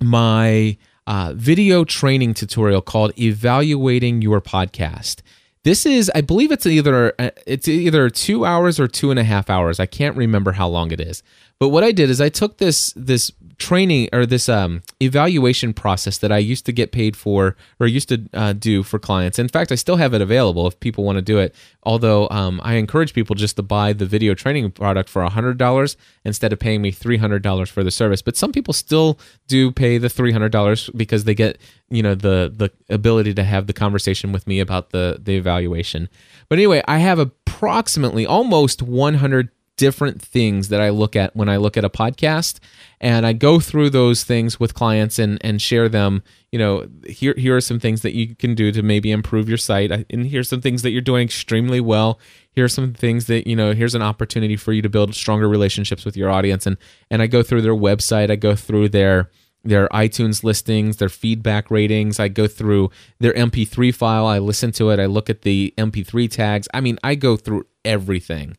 my 0.01 0.77
uh, 1.11 1.33
video 1.35 1.83
training 1.83 2.33
tutorial 2.35 2.81
called 2.81 3.13
Evaluating 3.19 4.23
Your 4.23 4.41
Podcast. 4.41 5.23
This 5.65 5.85
is, 5.85 6.09
I 6.15 6.21
believe 6.21 6.53
it's 6.53 6.67
either 6.67 7.15
uh, 7.19 7.31
it's 7.49 7.67
either 7.67 8.09
two 8.09 8.47
hours 8.47 8.79
or 8.79 8.87
two 8.87 9.11
and 9.11 9.19
a 9.19 9.25
half 9.25 9.51
hours. 9.51 9.81
I 9.81 9.87
can't 9.87 10.17
remember 10.17 10.53
how 10.53 10.69
long 10.69 10.93
it 10.93 11.01
is. 11.01 11.25
But 11.59 11.71
what 11.71 11.83
I 11.83 11.91
did 11.91 12.11
is 12.11 12.21
I 12.21 12.29
took 12.29 12.59
this 12.59 12.95
this 12.95 13.33
training 13.61 14.09
or 14.13 14.27
this 14.27 14.49
um, 14.49 14.83
evaluation 15.01 15.73
process 15.73 16.19
that 16.19 16.33
I 16.33 16.39
used 16.39 16.67
to 16.67 16.73
get 16.73 16.91
paid 16.91 17.17
for 17.17 17.57
or 17.79 17.87
used 17.87 18.09
to 18.09 18.29
uh, 18.33 18.53
do 18.55 18.83
for 18.83 18.99
clients. 18.99 19.39
In 19.39 19.49
fact, 19.49 19.71
I 19.71 19.77
still 19.77 19.97
have 19.97 20.15
it 20.15 20.21
available 20.21 20.67
if 20.67 20.81
people 20.81 21.05
want 21.05 21.17
to 21.17 21.23
do 21.23 21.39
it. 21.39 21.55
Although 21.85 22.29
um, 22.31 22.61
I 22.65 22.75
encourage 22.75 23.15
people 23.15 23.37
just 23.37 23.57
to 23.57 23.63
buy 23.63 23.93
the 23.93 24.07
video 24.07 24.35
training 24.35 24.71
product 24.73 25.09
for 25.09 25.23
$100 25.23 25.97
instead 26.25 26.53
of 26.53 26.59
paying 26.59 26.83
me 26.83 26.91
$300 26.91 27.69
for 27.69 27.85
the 27.85 27.91
service. 27.91 28.23
But 28.23 28.37
some 28.37 28.51
people 28.51 28.75
still 28.75 29.19
do 29.47 29.71
pay 29.71 29.99
the 29.99 30.09
$300 30.09 30.97
because 30.97 31.25
they 31.25 31.35
get 31.35 31.61
you 31.91 32.03
know 32.05 32.15
the 32.15 32.53
the 32.55 32.71
ability 32.95 33.35
to 33.35 33.43
have 33.43 33.67
the 33.67 33.73
conversation 33.73 34.33
with 34.33 34.47
me 34.47 34.61
about 34.61 34.91
the 34.91 35.19
the 35.21 35.37
evaluation. 35.37 36.09
But 36.49 36.59
anyway, 36.59 36.83
I 36.87 36.99
have 36.99 37.19
approximately 37.19 38.25
almost 38.25 38.81
100 38.81 39.51
different 39.81 40.21
things 40.21 40.69
that 40.69 40.83
I 40.83 40.91
look 40.91 41.17
at 41.17 41.35
when 41.35 41.49
I 41.49 41.57
look 41.57 41.79
at 41.79 41.87
a 41.87 41.89
podcast 41.89 42.61
and 43.01 43.25
I 43.25 43.33
go 43.33 43.61
through 43.61 43.89
those 43.89 44.25
things 44.25 44.61
with 44.61 44.75
clients 44.75 45.19
and 45.19 45.39
and 45.41 45.61
share 45.61 45.89
them 45.89 46.23
you 46.53 46.59
know 46.59 46.87
here 47.07 47.33
here 47.39 47.57
are 47.57 47.63
some 47.63 47.81
things 47.81 48.03
that 48.03 48.15
you 48.15 48.37
can 48.37 48.55
do 48.55 48.73
to 48.73 48.83
maybe 48.83 49.11
improve 49.11 49.49
your 49.49 49.57
site 49.57 49.91
and 49.91 50.27
here's 50.27 50.51
some 50.51 50.61
things 50.61 50.83
that 50.83 50.91
you're 50.91 51.01
doing 51.01 51.25
extremely 51.25 51.81
well 51.81 52.21
here 52.53 52.67
are 52.67 52.69
some 52.69 52.93
things 52.93 53.25
that 53.25 53.49
you 53.49 53.57
know 53.57 53.73
here's 53.73 53.95
an 53.95 54.03
opportunity 54.03 54.55
for 54.55 54.75
you 54.75 54.83
to 54.83 54.91
build 54.91 55.15
stronger 55.15 55.49
relationships 55.49 56.05
with 56.05 56.15
your 56.15 56.29
audience 56.29 56.67
and 56.67 56.77
and 57.11 57.23
I 57.23 57.27
go 57.27 57.43
through 57.43 57.63
their 57.63 57.73
website 57.73 58.31
I 58.31 58.37
go 58.37 58.55
through 58.55 58.91
their 58.91 59.31
their 59.63 59.89
iTunes 59.89 60.43
listings, 60.43 60.97
their 60.97 61.11
feedback 61.11 61.71
ratings. 61.71 62.19
I 62.19 62.29
go 62.29 62.47
through 62.47 62.89
their 63.19 63.35
MP3 63.35 63.95
file. 63.95 64.25
I 64.25 64.39
listen 64.39 64.73
to 64.73 64.89
it. 64.89 64.99
I 64.99 65.05
look 65.05 65.29
at 65.29 65.43
the 65.43 65.75
MP3 65.77 66.31
tags. 66.31 66.67
I 66.73 66.81
mean, 66.81 66.99
I 67.05 67.15
go 67.15 67.37
through 67.37 67.67
everything 67.85 68.57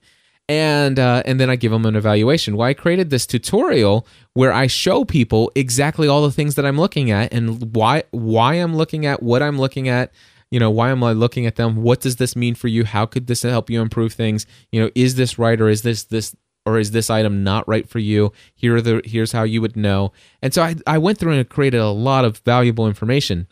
and 0.52 1.00
uh, 1.00 1.24
and 1.26 1.40
then 1.40 1.50
I 1.50 1.56
give 1.56 1.72
them 1.72 1.86
an 1.86 1.96
evaluation. 1.96 2.58
Well, 2.58 2.68
I 2.68 2.74
created 2.74 3.10
this 3.10 3.26
tutorial 3.26 4.06
where 4.34 4.52
I 4.52 4.68
show 4.68 5.06
people 5.06 5.50
exactly 5.56 6.10
all 6.10 6.24
the 6.24 6.32
things 6.32 6.56
that 6.56 6.66
I'm 6.66 6.78
looking 6.78 7.10
at 7.10 7.34
and 7.34 7.74
why 7.74 8.04
why 8.12 8.56
I'm 8.56 8.76
looking 8.76 9.06
at 9.06 9.24
what 9.24 9.42
I'm 9.42 9.58
looking 9.58 9.88
at. 9.88 10.12
You 10.50 10.60
know, 10.60 10.70
why 10.70 10.90
am 10.90 11.06
I 11.06 11.14
looking 11.14 11.46
at 11.46 11.56
them? 11.56 11.78
What 11.78 12.02
does 12.02 12.18
this 12.18 12.36
mean 12.36 12.56
for 12.56 12.68
you? 12.68 12.84
How 12.84 13.06
could 13.06 13.28
this 13.28 13.44
help 13.44 13.70
you 13.70 13.82
improve 13.82 14.12
things? 14.12 14.46
You 14.74 14.82
know, 14.82 14.92
is 14.94 15.16
this 15.16 15.40
right 15.40 15.60
or 15.60 15.70
is 15.70 15.84
this 15.84 16.04
this 16.04 16.36
or 16.66 16.78
is 16.78 16.92
this 16.92 17.10
item 17.10 17.46
not 17.46 17.66
right 17.66 17.88
for 17.88 18.00
you? 18.00 18.34
Here 18.54 18.82
the 18.82 19.02
here's 19.06 19.32
how 19.32 19.44
you 19.44 19.62
would 19.62 19.78
know. 19.78 20.12
And 20.42 20.54
so 20.54 20.64
I 20.64 20.76
I 20.86 20.98
went 20.98 21.18
through 21.18 21.32
and 21.32 21.48
created 21.48 21.80
a 21.80 21.92
lot 21.92 22.26
of 22.26 22.40
valuable 22.40 22.88
information 22.88 23.48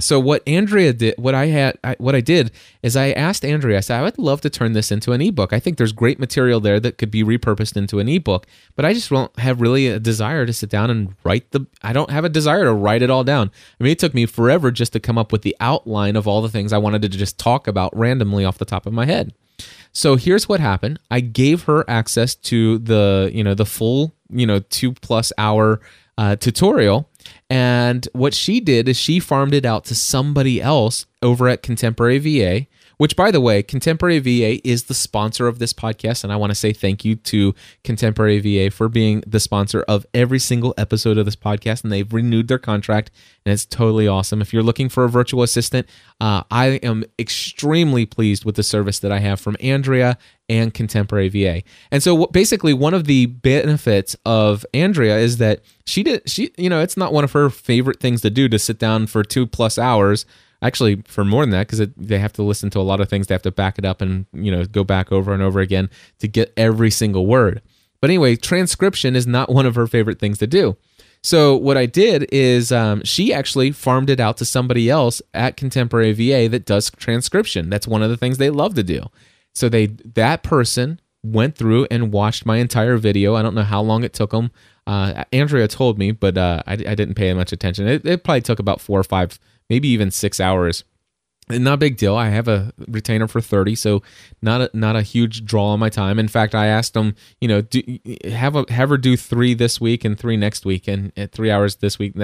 so 0.00 0.18
what 0.18 0.46
Andrea 0.46 0.92
did, 0.92 1.14
what 1.18 1.34
I 1.34 1.46
had, 1.46 1.78
I, 1.84 1.96
what 1.98 2.14
I 2.14 2.20
did 2.20 2.50
is 2.82 2.96
I 2.96 3.12
asked 3.12 3.44
Andrea. 3.44 3.78
I 3.78 3.80
said 3.80 3.98
I 4.00 4.02
would 4.02 4.18
love 4.18 4.40
to 4.42 4.50
turn 4.50 4.72
this 4.72 4.90
into 4.90 5.12
an 5.12 5.20
ebook. 5.20 5.52
I 5.52 5.60
think 5.60 5.78
there's 5.78 5.92
great 5.92 6.18
material 6.18 6.60
there 6.60 6.80
that 6.80 6.98
could 6.98 7.10
be 7.10 7.22
repurposed 7.22 7.76
into 7.76 7.98
an 7.98 8.08
ebook, 8.08 8.46
but 8.76 8.84
I 8.84 8.92
just 8.92 9.10
don't 9.10 9.36
have 9.38 9.60
really 9.60 9.86
a 9.88 9.98
desire 10.00 10.46
to 10.46 10.52
sit 10.52 10.70
down 10.70 10.90
and 10.90 11.14
write 11.24 11.50
the. 11.52 11.66
I 11.82 11.92
don't 11.92 12.10
have 12.10 12.24
a 12.24 12.28
desire 12.28 12.64
to 12.64 12.72
write 12.72 13.02
it 13.02 13.10
all 13.10 13.24
down. 13.24 13.50
I 13.78 13.84
mean, 13.84 13.92
it 13.92 13.98
took 13.98 14.14
me 14.14 14.26
forever 14.26 14.70
just 14.70 14.92
to 14.94 15.00
come 15.00 15.18
up 15.18 15.32
with 15.32 15.42
the 15.42 15.56
outline 15.60 16.16
of 16.16 16.26
all 16.26 16.42
the 16.42 16.48
things 16.48 16.72
I 16.72 16.78
wanted 16.78 17.02
to 17.02 17.08
just 17.08 17.38
talk 17.38 17.66
about 17.66 17.96
randomly 17.96 18.44
off 18.44 18.58
the 18.58 18.64
top 18.64 18.86
of 18.86 18.92
my 18.92 19.06
head. 19.06 19.34
So 19.92 20.16
here's 20.16 20.48
what 20.48 20.60
happened. 20.60 20.98
I 21.10 21.20
gave 21.20 21.64
her 21.64 21.84
access 21.88 22.34
to 22.36 22.78
the, 22.78 23.30
you 23.32 23.44
know, 23.44 23.54
the 23.54 23.66
full, 23.66 24.14
you 24.30 24.46
know, 24.46 24.60
two 24.60 24.92
plus 24.92 25.32
hour 25.36 25.80
uh, 26.16 26.36
tutorial 26.36 27.09
and 27.50 28.08
what 28.12 28.32
she 28.32 28.60
did 28.60 28.88
is 28.88 28.96
she 28.96 29.18
farmed 29.18 29.52
it 29.54 29.66
out 29.66 29.84
to 29.86 29.94
somebody 29.96 30.62
else 30.62 31.06
over 31.20 31.48
at 31.48 31.62
Contemporary 31.62 32.18
VA, 32.18 32.66
which, 33.00 33.16
by 33.16 33.30
the 33.30 33.40
way, 33.40 33.62
Contemporary 33.62 34.18
VA 34.18 34.60
is 34.62 34.84
the 34.84 34.92
sponsor 34.92 35.48
of 35.48 35.58
this 35.58 35.72
podcast. 35.72 36.22
And 36.22 36.30
I 36.30 36.36
want 36.36 36.50
to 36.50 36.54
say 36.54 36.74
thank 36.74 37.02
you 37.02 37.16
to 37.16 37.54
Contemporary 37.82 38.40
VA 38.40 38.70
for 38.70 38.90
being 38.90 39.24
the 39.26 39.40
sponsor 39.40 39.80
of 39.88 40.04
every 40.12 40.38
single 40.38 40.74
episode 40.76 41.16
of 41.16 41.24
this 41.24 41.34
podcast. 41.34 41.82
And 41.82 41.90
they've 41.90 42.12
renewed 42.12 42.48
their 42.48 42.58
contract, 42.58 43.10
and 43.46 43.54
it's 43.54 43.64
totally 43.64 44.06
awesome. 44.06 44.42
If 44.42 44.52
you're 44.52 44.62
looking 44.62 44.90
for 44.90 45.04
a 45.04 45.08
virtual 45.08 45.42
assistant, 45.42 45.88
uh, 46.20 46.42
I 46.50 46.72
am 46.82 47.04
extremely 47.18 48.04
pleased 48.04 48.44
with 48.44 48.56
the 48.56 48.62
service 48.62 48.98
that 48.98 49.12
I 49.12 49.20
have 49.20 49.40
from 49.40 49.56
Andrea 49.60 50.18
and 50.50 50.74
Contemporary 50.74 51.30
VA. 51.30 51.62
And 51.90 52.02
so 52.02 52.26
basically 52.26 52.74
one 52.74 52.92
of 52.92 53.06
the 53.06 53.24
benefits 53.24 54.14
of 54.26 54.66
Andrea 54.74 55.16
is 55.16 55.38
that 55.38 55.62
she 55.86 56.02
did 56.02 56.28
she 56.28 56.50
you 56.58 56.68
know, 56.68 56.82
it's 56.82 56.98
not 56.98 57.14
one 57.14 57.24
of 57.24 57.32
her 57.32 57.48
favorite 57.48 57.98
things 57.98 58.20
to 58.20 58.28
do 58.28 58.46
to 58.50 58.58
sit 58.58 58.78
down 58.78 59.06
for 59.06 59.22
2 59.22 59.46
plus 59.46 59.78
hours 59.78 60.26
actually 60.62 61.02
for 61.06 61.24
more 61.24 61.42
than 61.42 61.50
that 61.50 61.66
because 61.66 61.86
they 61.96 62.18
have 62.18 62.32
to 62.34 62.42
listen 62.42 62.70
to 62.70 62.78
a 62.78 62.82
lot 62.82 63.00
of 63.00 63.08
things 63.08 63.26
they 63.26 63.34
have 63.34 63.42
to 63.42 63.50
back 63.50 63.78
it 63.78 63.84
up 63.84 64.00
and 64.00 64.26
you 64.32 64.50
know 64.50 64.64
go 64.64 64.84
back 64.84 65.10
over 65.12 65.32
and 65.32 65.42
over 65.42 65.60
again 65.60 65.90
to 66.18 66.28
get 66.28 66.52
every 66.56 66.90
single 66.90 67.26
word. 67.26 67.62
But 68.00 68.10
anyway 68.10 68.36
transcription 68.36 69.16
is 69.16 69.26
not 69.26 69.50
one 69.52 69.66
of 69.66 69.74
her 69.74 69.86
favorite 69.86 70.18
things 70.18 70.38
to 70.38 70.46
do. 70.46 70.76
So 71.22 71.54
what 71.54 71.76
i 71.76 71.84
did 71.84 72.26
is 72.32 72.72
um, 72.72 73.04
she 73.04 73.32
actually 73.32 73.72
farmed 73.72 74.08
it 74.08 74.20
out 74.20 74.38
to 74.38 74.44
somebody 74.44 74.88
else 74.88 75.20
at 75.34 75.56
contemporary 75.56 76.12
va 76.12 76.48
that 76.48 76.64
does 76.64 76.90
transcription. 76.90 77.68
That's 77.68 77.86
one 77.86 78.02
of 78.02 78.10
the 78.10 78.16
things 78.16 78.38
they 78.38 78.50
love 78.50 78.74
to 78.74 78.82
do. 78.82 79.04
So 79.54 79.68
they 79.68 79.86
that 79.86 80.42
person 80.42 81.00
went 81.22 81.54
through 81.54 81.86
and 81.90 82.12
watched 82.12 82.46
my 82.46 82.56
entire 82.56 82.96
video. 82.96 83.34
I 83.34 83.42
don't 83.42 83.54
know 83.54 83.62
how 83.62 83.82
long 83.82 84.04
it 84.04 84.14
took 84.14 84.30
them 84.30 84.50
uh, 84.86 85.24
andrea 85.32 85.68
told 85.68 85.98
me 85.98 86.10
but 86.10 86.36
uh, 86.36 86.62
I, 86.66 86.72
I, 86.72 86.94
didn't 86.94 87.14
pay 87.14 87.32
much 87.32 87.52
attention. 87.52 87.86
It, 87.86 88.04
it 88.04 88.24
probably 88.24 88.40
took 88.40 88.58
about 88.58 88.80
four 88.80 88.98
or 88.98 89.04
five 89.04 89.38
maybe 89.70 89.88
even 89.88 90.10
six 90.10 90.40
hours. 90.40 90.84
And 91.48 91.64
not 91.64 91.74
a 91.74 91.78
big 91.78 91.96
deal. 91.96 92.14
I 92.14 92.28
have 92.28 92.46
a 92.46 92.72
retainer 92.86 93.26
for 93.26 93.40
30, 93.40 93.74
so 93.74 94.02
not 94.40 94.60
a, 94.60 94.70
not 94.72 94.94
a 94.94 95.02
huge 95.02 95.44
draw 95.44 95.68
on 95.68 95.80
my 95.80 95.88
time. 95.88 96.18
In 96.18 96.28
fact, 96.28 96.54
I 96.54 96.66
asked 96.66 96.94
them, 96.94 97.16
you 97.40 97.48
know, 97.48 97.60
do, 97.62 97.82
have 98.24 98.54
a, 98.54 98.64
have 98.72 98.90
her 98.90 98.96
do 98.96 99.16
three 99.16 99.54
this 99.54 99.80
week 99.80 100.04
and 100.04 100.18
three 100.18 100.36
next 100.36 100.64
week, 100.64 100.86
and 100.86 101.12
at 101.16 101.32
three 101.32 101.50
hours 101.50 101.76
this 101.76 101.98
week, 101.98 102.14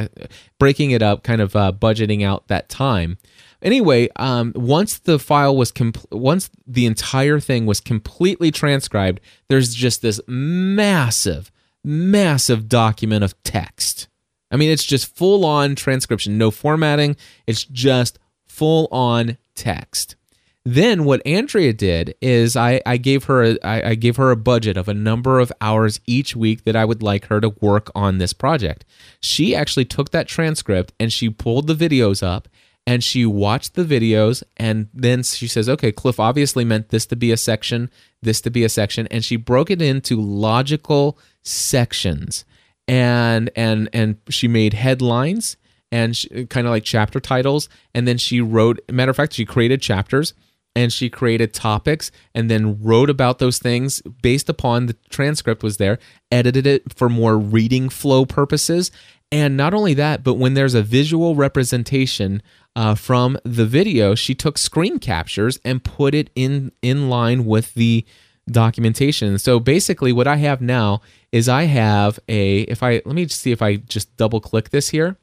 breaking 0.60 0.92
it 0.92 1.02
up, 1.02 1.24
kind 1.24 1.40
of 1.40 1.56
uh, 1.56 1.72
budgeting 1.76 2.24
out 2.24 2.46
that 2.46 2.68
time. 2.68 3.18
Anyway, 3.62 4.08
um, 4.16 4.52
once 4.54 4.98
the 4.98 5.18
file 5.18 5.56
was 5.56 5.72
compl- 5.72 6.06
once 6.12 6.48
the 6.64 6.86
entire 6.86 7.40
thing 7.40 7.66
was 7.66 7.80
completely 7.80 8.52
transcribed, 8.52 9.20
there's 9.48 9.74
just 9.74 10.02
this 10.02 10.20
massive, 10.28 11.50
massive 11.82 12.68
document 12.68 13.24
of 13.24 13.42
text 13.42 14.06
I 14.50 14.56
mean, 14.56 14.70
it's 14.70 14.84
just 14.84 15.14
full 15.16 15.44
on 15.44 15.74
transcription, 15.74 16.38
no 16.38 16.50
formatting. 16.50 17.16
It's 17.46 17.64
just 17.64 18.18
full 18.46 18.88
on 18.90 19.38
text. 19.54 20.16
Then 20.64 21.04
what 21.04 21.24
Andrea 21.24 21.72
did 21.72 22.16
is 22.20 22.56
I, 22.56 22.80
I 22.84 22.96
gave 22.96 23.24
her 23.24 23.44
a, 23.44 23.58
I, 23.62 23.90
I 23.90 23.94
gave 23.94 24.16
her 24.16 24.32
a 24.32 24.36
budget 24.36 24.76
of 24.76 24.88
a 24.88 24.94
number 24.94 25.38
of 25.38 25.52
hours 25.60 26.00
each 26.06 26.34
week 26.34 26.64
that 26.64 26.74
I 26.74 26.84
would 26.84 27.04
like 27.04 27.26
her 27.26 27.40
to 27.40 27.50
work 27.60 27.88
on 27.94 28.18
this 28.18 28.32
project. 28.32 28.84
She 29.20 29.54
actually 29.54 29.84
took 29.84 30.10
that 30.10 30.26
transcript 30.26 30.92
and 30.98 31.12
she 31.12 31.30
pulled 31.30 31.68
the 31.68 31.74
videos 31.74 32.20
up 32.20 32.48
and 32.84 33.04
she 33.04 33.24
watched 33.24 33.74
the 33.74 33.84
videos 33.84 34.42
and 34.56 34.88
then 34.92 35.22
she 35.22 35.46
says, 35.46 35.68
okay, 35.68 35.92
Cliff 35.92 36.18
obviously 36.18 36.64
meant 36.64 36.88
this 36.88 37.06
to 37.06 37.16
be 37.16 37.30
a 37.30 37.36
section, 37.36 37.88
this 38.20 38.40
to 38.40 38.50
be 38.50 38.64
a 38.64 38.68
section, 38.68 39.06
and 39.08 39.24
she 39.24 39.36
broke 39.36 39.70
it 39.70 39.80
into 39.80 40.20
logical 40.20 41.16
sections 41.42 42.44
and 42.88 43.50
and 43.56 43.88
and 43.92 44.16
she 44.28 44.48
made 44.48 44.74
headlines 44.74 45.56
and 45.92 46.16
kind 46.50 46.66
of 46.66 46.70
like 46.70 46.84
chapter 46.84 47.20
titles. 47.20 47.68
And 47.94 48.06
then 48.06 48.18
she 48.18 48.40
wrote 48.40 48.80
matter 48.90 49.10
of 49.10 49.16
fact 49.16 49.34
she 49.34 49.44
created 49.44 49.80
chapters 49.80 50.34
and 50.74 50.92
she 50.92 51.08
created 51.08 51.54
topics 51.54 52.10
and 52.34 52.50
then 52.50 52.82
wrote 52.82 53.08
about 53.08 53.38
those 53.38 53.58
things 53.58 54.02
based 54.22 54.48
upon 54.48 54.86
the 54.86 54.96
transcript 55.08 55.62
was 55.62 55.78
there 55.78 55.98
edited 56.30 56.66
it 56.66 56.92
for 56.94 57.08
more 57.08 57.38
reading 57.38 57.88
flow 57.88 58.24
purposes. 58.26 58.90
And 59.32 59.56
not 59.56 59.74
only 59.74 59.94
that 59.94 60.22
but 60.22 60.34
when 60.34 60.54
there's 60.54 60.74
a 60.74 60.82
visual 60.82 61.34
representation 61.34 62.42
uh, 62.74 62.94
from 62.94 63.38
the 63.44 63.64
video 63.64 64.14
she 64.14 64.34
took 64.34 64.58
screen 64.58 64.98
captures 64.98 65.58
and 65.64 65.82
put 65.82 66.14
it 66.14 66.30
in 66.34 66.72
in 66.82 67.08
line 67.08 67.46
with 67.46 67.74
the 67.74 68.04
documentation. 68.50 69.38
So 69.38 69.58
basically, 69.58 70.12
what 70.12 70.26
I 70.26 70.36
have 70.36 70.60
now 70.60 71.00
is 71.32 71.48
I 71.48 71.64
have 71.64 72.18
a, 72.28 72.60
if 72.62 72.82
I, 72.82 73.02
let 73.04 73.14
me 73.14 73.26
see 73.28 73.52
if 73.52 73.62
I 73.62 73.76
just 73.76 74.16
double 74.16 74.40
click 74.40 74.70
this 74.70 74.90
here. 74.90 75.16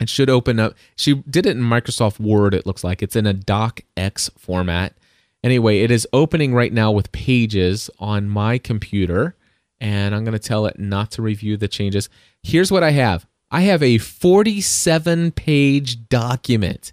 It 0.00 0.08
should 0.08 0.30
open 0.30 0.58
up. 0.58 0.74
She 0.96 1.14
did 1.14 1.46
it 1.46 1.56
in 1.56 1.62
Microsoft 1.62 2.20
Word, 2.20 2.54
it 2.54 2.66
looks 2.66 2.82
like. 2.82 3.02
It's 3.02 3.16
in 3.16 3.26
a 3.26 3.34
docx 3.34 4.30
format. 4.38 4.94
Anyway, 5.42 5.80
it 5.80 5.90
is 5.90 6.06
opening 6.12 6.54
right 6.54 6.72
now 6.72 6.90
with 6.90 7.12
pages 7.12 7.90
on 7.98 8.28
my 8.28 8.58
computer, 8.58 9.36
and 9.80 10.14
I'm 10.14 10.24
going 10.24 10.32
to 10.32 10.38
tell 10.38 10.66
it 10.66 10.78
not 10.78 11.10
to 11.12 11.22
review 11.22 11.56
the 11.56 11.68
changes. 11.68 12.08
Here's 12.42 12.70
what 12.70 12.82
I 12.82 12.90
have 12.92 13.26
I 13.50 13.62
have 13.62 13.82
a 13.82 13.98
47 13.98 15.32
page 15.32 16.08
document 16.08 16.92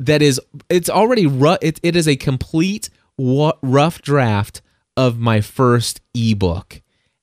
that 0.00 0.22
is, 0.22 0.40
it's 0.68 0.90
already, 0.90 1.26
rough, 1.26 1.58
it, 1.60 1.78
it 1.82 1.94
is 1.96 2.08
a 2.08 2.16
complete 2.16 2.88
rough 3.18 4.02
draft 4.02 4.62
of 4.96 5.18
my 5.18 5.40
first 5.40 6.00
ebook. 6.14 6.80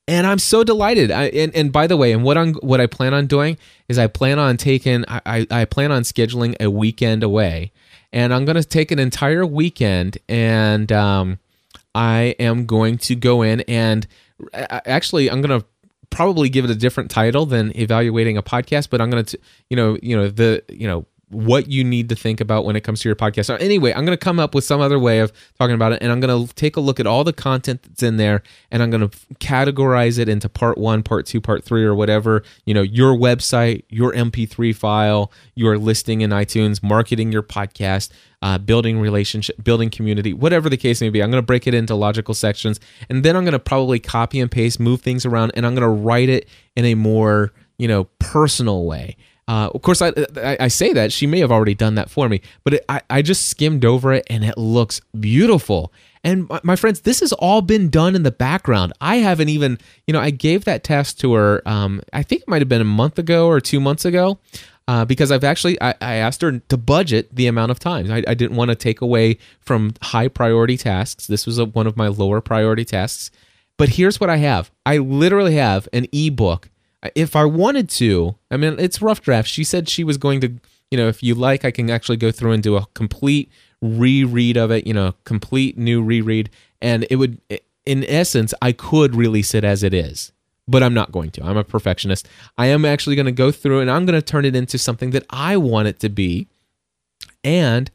And 0.08 0.26
I'm 0.26 0.40
so 0.40 0.64
delighted. 0.64 1.12
I, 1.12 1.26
and, 1.26 1.56
and 1.56 1.72
by 1.72 1.86
the 1.86 1.96
way, 1.96 2.12
and 2.12 2.24
what 2.24 2.36
I'm 2.38 2.56
what 2.56 2.82
I 2.82 2.88
plan 2.88 3.14
on 3.14 3.28
doing 3.28 3.58
is 3.88 4.00
I 4.00 4.08
plan 4.08 4.40
on 4.40 4.58
taking 4.58 5.06
I, 5.08 5.46
I 5.52 5.66
plan 5.66 5.92
on 5.92 6.02
scheduling 6.02 6.56
a 6.60 6.70
weekend 6.72 7.22
away, 7.22 7.72
and 8.12 8.34
I'm 8.34 8.44
to 8.56 8.64
take 8.64 8.90
an 8.90 8.98
entire 8.98 9.46
weekend, 9.46 10.18
and 10.28 10.92
um, 10.92 11.38
I 11.94 12.36
am 12.40 12.66
going 12.66 12.98
to 13.00 13.16
go 13.16 13.42
in 13.42 13.62
and 13.62 14.08
actually 14.54 15.30
I'm 15.30 15.42
to 15.60 15.66
probably 16.10 16.50
give 16.50 16.66
it 16.66 16.72
a 16.72 16.76
different 16.76 17.12
title 17.12 17.46
than 17.46 17.76
evaluating 17.78 18.38
a 18.38 18.44
podcast, 18.44 18.90
but 18.90 19.02
I'm 19.02 19.10
going 19.10 19.26
to 19.26 19.40
you 19.70 19.76
know 19.76 19.98
you 20.02 20.16
know 20.16 20.30
the 20.30 20.64
you 20.70 20.88
know 20.88 21.06
what 21.30 21.70
you 21.70 21.84
need 21.84 22.10
to 22.10 22.16
think 22.16 22.42
about 22.42 22.66
when 22.66 22.76
it 22.76 22.82
comes 22.82 23.02
to 23.02 23.10
your 23.10 23.16
podcast. 23.16 23.46
So 23.46 23.56
anyway, 23.56 23.94
I'm 23.94 24.06
going 24.06 24.18
to 24.18 24.24
come 24.24 24.40
up 24.40 24.56
with 24.56 24.64
some 24.64 24.82
other 24.82 24.98
way 24.98 25.20
of 25.20 25.32
talking 25.58 25.76
about 25.76 25.94
it, 25.94 26.02
and 26.02 26.12
I'm 26.12 26.20
going 26.20 26.48
to 26.48 26.54
take 26.56 26.76
a 26.76 26.80
look 26.80 27.00
at 27.00 27.06
all 27.06 27.24
the 27.24 27.34
content 27.34 27.84
that's 27.84 28.02
in 28.02 28.18
there, 28.18 28.42
and 28.72 28.82
I'm 28.82 28.90
going 28.90 29.08
to 29.08 29.18
categorize 29.36 30.18
it 30.18 30.28
into 30.28 30.50
part 30.50 30.78
one, 30.78 31.04
part 31.04 31.26
two, 31.26 31.40
part 31.40 31.64
three, 31.64 31.84
or 31.84 31.94
whatever. 31.94 32.44
You 32.66 32.74
know, 32.74 32.82
your 32.82 33.14
website, 33.14 33.84
your 33.90 34.12
MP3 34.14 34.76
file, 34.76 35.32
your 35.56 35.78
listing 35.78 36.22
in 36.22 36.32
iTunes, 36.32 36.82
marketing 36.82 37.32
your 37.32 37.44
podcast, 37.44 38.10
uh, 38.42 38.58
building 38.58 39.00
relationship, 39.00 39.64
building 39.64 39.90
community, 39.90 40.34
whatever 40.34 40.70
the 40.70 40.78
case 40.78 41.02
may 41.02 41.10
be. 41.10 41.22
I'm 41.22 41.30
going 41.30 41.44
to 41.44 41.46
break 41.46 41.68
it 41.68 41.74
into 41.74 41.94
logical 41.94 42.34
sections, 42.34 42.80
and 43.10 43.24
then 43.24 43.36
I'm 43.36 43.44
going 43.44 43.54
to 43.54 43.60
probably 43.60 44.00
copy 44.00 44.40
and 44.40 44.50
paste, 44.50 44.80
move 44.80 45.02
things 45.02 45.26
around, 45.26 45.52
and 45.56 45.66
I'm 45.66 45.76
going 45.76 45.84
to 45.84 46.04
write 46.04 46.30
it 46.30 46.48
in 46.76 46.86
a 46.86 46.96
more 46.96 47.54
you 47.78 47.88
know 47.88 48.06
personal 48.20 48.86
way 48.86 49.16
uh, 49.50 49.72
of 49.74 49.82
course, 49.82 50.00
I, 50.00 50.10
I, 50.38 50.58
I 50.60 50.68
say 50.68 50.94
that 50.94 51.12
she 51.12 51.26
may 51.26 51.40
have 51.40 51.52
already 51.52 51.74
done 51.74 51.96
that 51.96 52.12
for 52.12 52.30
me, 52.30 52.42
but 52.64 52.76
it, 52.76 52.86
I 52.88 53.02
I 53.10 53.22
just 53.24 53.50
skimmed 53.50 53.84
over 53.84 54.14
it 54.14 54.28
and 54.30 54.46
it 54.46 54.60
looks 54.60 55.02
beautiful. 55.20 55.92
And 56.24 56.48
my, 56.48 56.60
my, 56.64 56.76
friends, 56.76 57.02
this 57.02 57.22
has 57.22 57.34
all 57.34 57.62
been 57.62 57.90
done 57.90 58.16
in 58.16 58.22
the 58.22 58.32
background. 58.32 58.94
I 59.02 59.16
haven't 59.16 59.50
even, 59.50 59.80
you 60.06 60.14
know, 60.14 60.20
I 60.20 60.30
gave 60.30 60.66
that 60.66 60.84
test 60.84 61.20
to 61.22 61.34
her. 61.34 61.68
Um, 61.68 62.04
I 62.14 62.22
think 62.22 62.44
it 62.44 62.48
might 62.48 62.62
have 62.62 62.70
been 62.70 62.82
a 62.82 62.86
month 62.86 63.18
ago 63.18 63.48
or 63.48 63.60
two 63.60 63.80
months 63.80 64.06
ago. 64.06 64.38
Uh, 64.88 65.06
because 65.06 65.32
I've 65.32 65.44
actually 65.44 65.80
I, 65.82 65.94
I, 66.02 66.16
asked 66.16 66.42
her 66.42 66.60
to 66.60 66.78
budget 66.78 67.36
the 67.36 67.46
amount 67.46 67.70
of 67.70 67.78
time. 67.78 68.12
I, 68.12 68.24
I 68.28 68.34
didn't 68.34 68.58
want 68.58 68.70
to 68.70 68.76
take 68.76 69.02
away 69.02 69.38
from 69.60 69.94
high 70.02 70.28
priority 70.28 70.78
tasks. 70.78 71.28
This 71.28 71.46
was 71.46 71.60
a, 71.60 71.66
one 71.66 71.86
of 71.86 71.96
my 71.96 72.08
lower 72.08 72.42
priority 72.42 72.86
tasks. 72.86 73.30
But 73.78 73.90
here's 73.90 74.20
what 74.20 74.32
I 74.32 74.38
have. 74.38 74.72
I 74.88 74.98
literally 74.98 75.56
have 75.56 75.88
an 75.94 76.08
ebook 76.12 76.70
if 77.16 77.36
I 77.36 77.46
wanted 77.46 77.90
to, 77.92 78.36
I 78.52 78.58
mean, 78.58 78.76
it's 78.80 79.02
rough 79.02 79.22
draft. 79.22 79.48
She 79.48 79.64
said 79.64 79.88
she 79.88 80.04
was 80.04 80.18
going 80.18 80.42
to, 80.42 80.54
you 80.92 80.98
know, 80.98 81.08
if 81.08 81.24
you 81.24 81.36
like, 81.36 81.64
I 81.64 81.72
can 81.72 81.90
actually 81.90 82.18
go 82.18 82.32
through 82.32 82.52
and 82.52 82.64
do 82.64 82.76
a 82.76 82.86
complete 82.94 83.52
reread 83.82 84.58
of 84.58 84.72
it, 84.72 84.86
you 84.86 84.94
know, 84.94 85.14
complete 85.24 85.78
new 85.78 86.02
reread. 86.02 86.50
And 86.82 87.08
it 87.10 87.16
would, 87.16 87.40
in 87.86 88.04
essence, 88.06 88.54
I 88.62 88.72
could 88.74 89.16
release 89.16 89.54
it 89.54 89.64
as 89.64 89.84
it 89.84 89.94
is, 89.94 90.32
but 90.68 90.84
I'm 90.84 90.94
not 90.94 91.12
going 91.12 91.32
to. 91.32 91.44
I'm 91.44 91.58
a 91.58 91.64
perfectionist. 91.64 92.28
I 92.58 92.68
am 92.68 92.84
actually 92.84 93.16
going 93.16 93.28
to 93.28 93.32
go 93.32 93.52
through 93.52 93.80
and 93.80 93.90
I'm 93.90 94.06
going 94.06 94.20
to 94.20 94.26
turn 94.26 94.46
it 94.46 94.56
into 94.56 94.78
something 94.78 95.12
that 95.12 95.26
I 95.30 95.56
want 95.58 95.88
it 95.88 96.00
to 96.02 96.10
be. 96.10 96.48
And, 97.44 97.90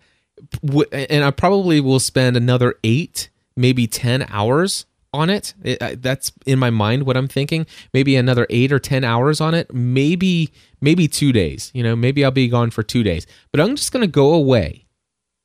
and 0.93 1.25
I 1.25 1.31
probably 1.31 1.81
will 1.81 2.01
spend 2.01 2.37
another 2.37 2.77
eight, 2.83 3.29
maybe 3.55 3.87
10 3.87 4.27
hours 4.31 4.87
on 5.15 5.31
it. 5.31 5.55
it 5.63 6.03
that's 6.03 6.33
in 6.45 6.59
my 6.59 6.71
mind 6.71 7.05
what 7.05 7.17
I'm 7.17 7.29
thinking. 7.29 7.67
Maybe 7.95 8.17
another 8.17 8.47
eight 8.51 8.73
or 8.73 8.79
ten 8.79 9.05
hours 9.05 9.41
on 9.41 9.55
it. 9.55 9.73
Maybe 9.73 10.53
maybe 10.81 11.09
two 11.09 11.33
days. 11.33 11.71
You 11.73 11.83
know, 11.83 11.97
maybe 11.97 12.25
I'll 12.25 12.31
be 12.31 12.49
gone 12.49 12.71
for 12.71 12.83
two 12.83 13.03
days. 13.03 13.27
But 13.53 13.61
I'm 13.61 13.77
just 13.77 13.93
gonna 13.93 14.07
go 14.07 14.35
away 14.35 14.87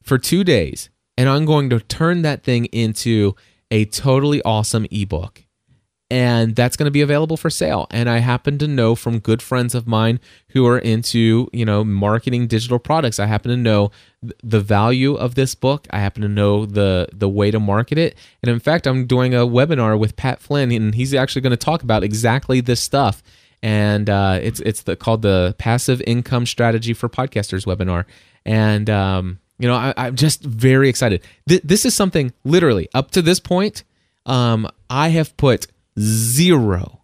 for 0.03 0.17
two 0.17 0.43
days, 0.43 0.89
and 1.17 1.29
I'm 1.29 1.45
going 1.45 1.69
to 1.69 1.79
turn 1.79 2.23
that 2.23 2.43
thing 2.43 2.65
into 2.65 3.35
a 3.71 3.85
totally 3.85 4.41
awesome 4.41 4.87
ebook. 4.91 5.43
And 6.11 6.55
that's 6.55 6.75
going 6.75 6.85
to 6.85 6.91
be 6.91 7.01
available 7.01 7.37
for 7.37 7.49
sale. 7.49 7.85
And 7.91 8.09
I 8.09 8.17
happen 8.17 8.57
to 8.59 8.67
know 8.67 8.95
from 8.95 9.19
good 9.19 9.41
friends 9.41 9.75
of 9.75 9.85
mine 9.85 10.19
who 10.49 10.65
are 10.65 10.79
into, 10.79 11.49
you 11.53 11.65
know, 11.65 11.83
marketing 11.83 12.47
digital 12.47 12.79
products. 12.79 13.19
I 13.19 13.27
happen 13.27 13.51
to 13.51 13.57
know 13.57 13.91
the 14.43 14.59
value 14.59 15.13
of 15.13 15.35
this 15.35 15.53
book. 15.53 15.87
I 15.91 15.99
happen 15.99 16.23
to 16.23 16.27
know 16.27 16.65
the 16.65 17.09
the 17.13 17.29
way 17.29 17.51
to 17.51 17.59
market 17.59 17.97
it. 17.97 18.17
And 18.41 18.51
in 18.51 18.59
fact, 18.59 18.87
I'm 18.87 19.05
doing 19.05 19.35
a 19.35 19.39
webinar 19.39 19.99
with 19.99 20.15
Pat 20.15 20.41
Flynn, 20.41 20.71
and 20.71 20.95
he's 20.95 21.13
actually 21.13 21.41
going 21.41 21.51
to 21.51 21.57
talk 21.57 21.83
about 21.83 22.03
exactly 22.03 22.59
this 22.59 22.81
stuff. 22.81 23.21
And 23.61 24.09
uh, 24.09 24.39
it's 24.41 24.59
it's 24.61 24.83
the, 24.83 24.95
called 24.95 25.21
the 25.21 25.55
Passive 25.59 26.01
Income 26.07 26.47
Strategy 26.47 26.93
for 26.93 27.07
Podcasters 27.07 27.65
webinar. 27.65 28.05
And 28.45 28.89
um, 28.89 29.39
you 29.59 29.67
know, 29.67 29.75
I, 29.75 30.07
am 30.07 30.15
just 30.15 30.41
very 30.41 30.89
excited. 30.89 31.21
Th- 31.47 31.61
this 31.61 31.85
is 31.85 31.93
something 31.93 32.33
literally 32.43 32.89
up 32.95 33.11
to 33.11 33.21
this 33.21 33.39
point. 33.39 33.83
Um, 34.25 34.67
I 34.89 35.09
have 35.09 35.35
put 35.37 35.67
zero. 35.99 37.01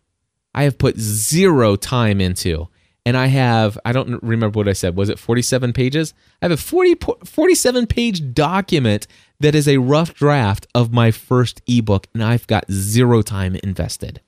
I 0.53 0.63
have 0.63 0.77
put 0.77 0.97
zero 0.97 1.75
time 1.75 2.21
into. 2.21 2.69
And 3.07 3.15
I 3.15 3.27
have, 3.27 3.77
I 3.85 3.91
don't 3.91 4.21
remember 4.23 4.57
what 4.57 4.67
I 4.67 4.73
said. 4.73 4.95
Was 4.95 5.09
it 5.09 5.19
47 5.19 5.73
pages? 5.73 6.15
I 6.41 6.45
have 6.45 6.51
a 6.51 6.57
40, 6.57 6.95
47 7.23 7.85
page 7.85 8.33
document 8.33 9.05
that 9.39 9.53
is 9.53 9.67
a 9.67 9.77
rough 9.77 10.15
draft 10.15 10.65
of 10.73 10.91
my 10.91 11.11
first 11.11 11.61
ebook, 11.67 12.07
and 12.13 12.23
I've 12.23 12.47
got 12.47 12.71
zero 12.71 13.21
time 13.21 13.55
invested. 13.57 14.21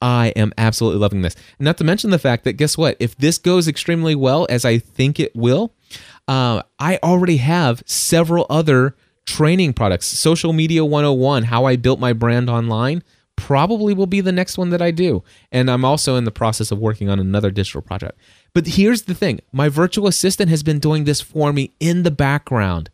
I 0.00 0.28
am 0.36 0.52
absolutely 0.56 1.00
loving 1.00 1.22
this. 1.22 1.36
Not 1.58 1.76
to 1.78 1.84
mention 1.84 2.10
the 2.10 2.18
fact 2.18 2.44
that, 2.44 2.54
guess 2.54 2.78
what? 2.78 2.96
If 2.98 3.16
this 3.16 3.36
goes 3.36 3.68
extremely 3.68 4.14
well, 4.14 4.46
as 4.48 4.64
I 4.64 4.78
think 4.78 5.20
it 5.20 5.34
will, 5.34 5.74
uh, 6.28 6.62
I 6.78 6.98
already 7.02 7.38
have 7.38 7.82
several 7.84 8.46
other 8.48 8.96
training 9.26 9.74
products. 9.74 10.06
Social 10.06 10.52
Media 10.52 10.84
101, 10.84 11.44
how 11.44 11.64
I 11.64 11.76
built 11.76 12.00
my 12.00 12.12
brand 12.12 12.48
online 12.48 13.02
probably 13.38 13.94
will 13.94 14.06
be 14.06 14.20
the 14.20 14.32
next 14.32 14.58
one 14.58 14.70
that 14.70 14.82
I 14.82 14.90
do. 14.90 15.22
And 15.52 15.70
I'm 15.70 15.84
also 15.84 16.16
in 16.16 16.24
the 16.24 16.32
process 16.32 16.72
of 16.72 16.78
working 16.78 17.08
on 17.08 17.20
another 17.20 17.52
digital 17.52 17.80
project. 17.80 18.18
But 18.52 18.66
here's 18.66 19.02
the 19.02 19.14
thing 19.14 19.40
my 19.52 19.68
virtual 19.68 20.08
assistant 20.08 20.50
has 20.50 20.62
been 20.62 20.80
doing 20.80 21.04
this 21.04 21.20
for 21.20 21.52
me 21.52 21.72
in 21.78 22.02
the 22.02 22.10
background, 22.10 22.90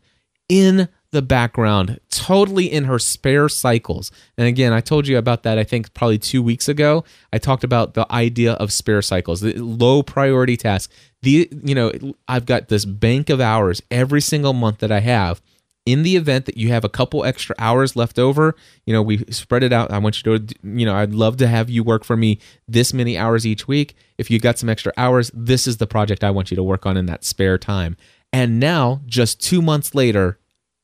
in 0.47 0.87
the 1.09 1.23
background, 1.23 1.99
totally 2.11 2.71
in 2.71 2.83
her 2.83 2.99
spare 2.99 3.49
cycles. 3.49 4.11
And 4.37 4.47
again, 4.47 4.71
I 4.71 4.81
told 4.81 5.07
you 5.07 5.17
about 5.17 5.43
that, 5.43 5.57
I 5.57 5.63
think 5.63 5.93
probably 5.95 6.19
two 6.19 6.43
weeks 6.43 6.69
ago. 6.69 7.03
I 7.33 7.39
talked 7.39 7.63
about 7.63 7.95
the 7.95 8.05
idea 8.11 8.53
of 8.53 8.71
spare 8.71 9.01
cycles, 9.01 9.41
the 9.41 9.53
low 9.53 10.03
priority 10.03 10.57
tasks. 10.57 10.93
The, 11.23 11.49
you 11.63 11.73
know, 11.73 11.91
I've 12.27 12.45
got 12.45 12.67
this 12.67 12.85
bank 12.85 13.31
of 13.31 13.41
hours 13.41 13.81
every 13.89 14.21
single 14.21 14.53
month 14.53 14.77
that 14.79 14.91
I 14.91 14.99
have 14.99 15.41
in 15.85 16.03
the 16.03 16.15
event 16.15 16.45
that 16.45 16.57
you 16.57 16.69
have 16.69 16.83
a 16.83 16.89
couple 16.89 17.23
extra 17.23 17.55
hours 17.59 17.95
left 17.95 18.17
over, 18.17 18.55
you 18.85 18.93
know, 18.93 19.01
we 19.01 19.19
spread 19.29 19.63
it 19.63 19.71
out. 19.71 19.91
I 19.91 19.99
want 19.99 20.23
you 20.23 20.39
to, 20.39 20.55
you 20.63 20.85
know, 20.85 20.95
I'd 20.95 21.13
love 21.13 21.37
to 21.37 21.47
have 21.47 21.69
you 21.69 21.83
work 21.83 22.03
for 22.03 22.17
me 22.17 22.39
this 22.67 22.93
many 22.93 23.17
hours 23.17 23.45
each 23.45 23.67
week. 23.67 23.95
If 24.17 24.31
you 24.31 24.39
got 24.39 24.57
some 24.57 24.69
extra 24.69 24.91
hours, 24.97 25.29
this 25.33 25.67
is 25.67 25.77
the 25.77 25.87
project 25.87 26.23
I 26.23 26.31
want 26.31 26.49
you 26.49 26.55
to 26.55 26.63
work 26.63 26.85
on 26.85 26.97
in 26.97 27.05
that 27.05 27.23
spare 27.23 27.57
time. 27.57 27.97
And 28.33 28.59
now, 28.59 29.01
just 29.05 29.39
two 29.39 29.61
months 29.61 29.93
later, 29.93 30.39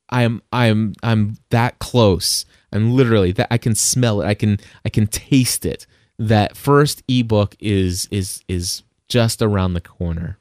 I'm 0.09 0.41
I'm 0.51 0.93
I'm 1.01 1.37
that 1.49 1.79
close. 1.79 2.45
I'm 2.71 2.93
literally 2.93 3.31
that 3.33 3.47
I 3.49 3.57
can 3.57 3.75
smell 3.75 4.21
it. 4.21 4.25
I 4.25 4.35
can 4.35 4.59
I 4.85 4.89
can 4.89 5.07
taste 5.07 5.65
it. 5.65 5.87
That 6.19 6.55
first 6.55 7.03
ebook 7.07 7.55
is 7.59 8.07
is 8.11 8.43
is 8.47 8.83
just 9.09 9.41
around 9.41 9.73
the 9.73 9.81
corner. 9.81 10.37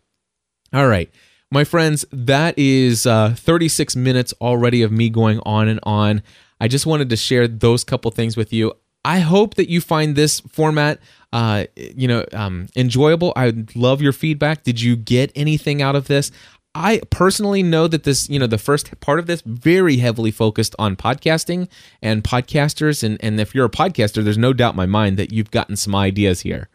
All 0.73 0.87
right. 0.87 1.11
My 1.53 1.65
friends, 1.65 2.05
that 2.13 2.57
is 2.57 3.07
uh, 3.07 3.35
36 3.37 3.97
minutes 3.97 4.33
already 4.41 4.83
of 4.83 4.93
me 4.93 5.11
going 5.11 5.41
on 5.45 5.67
and 5.67 5.81
on. 5.83 6.23
I 6.61 6.69
just 6.69 6.87
wanted 6.87 7.11
to 7.11 7.17
share 7.17 7.49
those 7.49 7.83
couple 7.83 8.13
things 8.13 8.37
with 8.37 8.53
you. 8.53 8.73
I 9.05 9.19
hope 9.19 9.55
that 9.57 9.69
you 9.69 9.81
find 9.81 10.15
this 10.15 10.39
format, 10.41 11.01
uh, 11.33 11.65
you 11.75 12.07
know, 12.07 12.25
um, 12.33 12.69
enjoyable. 12.77 13.33
I 13.35 13.53
love 13.75 14.01
your 14.01 14.13
feedback. 14.13 14.63
Did 14.63 14.81
you 14.81 14.95
get 14.95 15.33
anything 15.35 15.83
out 15.83 15.97
of 15.97 16.07
this? 16.07 16.31
I 16.73 17.01
personally 17.11 17.65
know 17.65 17.89
that 17.89 18.05
this, 18.05 18.29
you 18.29 18.39
know, 18.39 18.47
the 18.47 18.57
first 18.57 19.01
part 19.01 19.19
of 19.19 19.27
this 19.27 19.43
very 19.45 19.97
heavily 19.97 20.31
focused 20.31 20.77
on 20.79 20.95
podcasting 20.95 21.67
and 22.01 22.23
podcasters. 22.23 23.03
And, 23.03 23.19
and 23.25 23.41
if 23.41 23.57
you're 23.57 23.65
a 23.65 23.71
podcaster, 23.71 24.23
there's 24.23 24.39
no 24.39 24.53
doubt 24.53 24.75
in 24.75 24.77
my 24.77 24.87
mind 24.87 25.17
that 25.17 25.33
you've 25.33 25.51
gotten 25.51 25.75
some 25.75 25.97
ideas 25.97 26.43
here. 26.43 26.69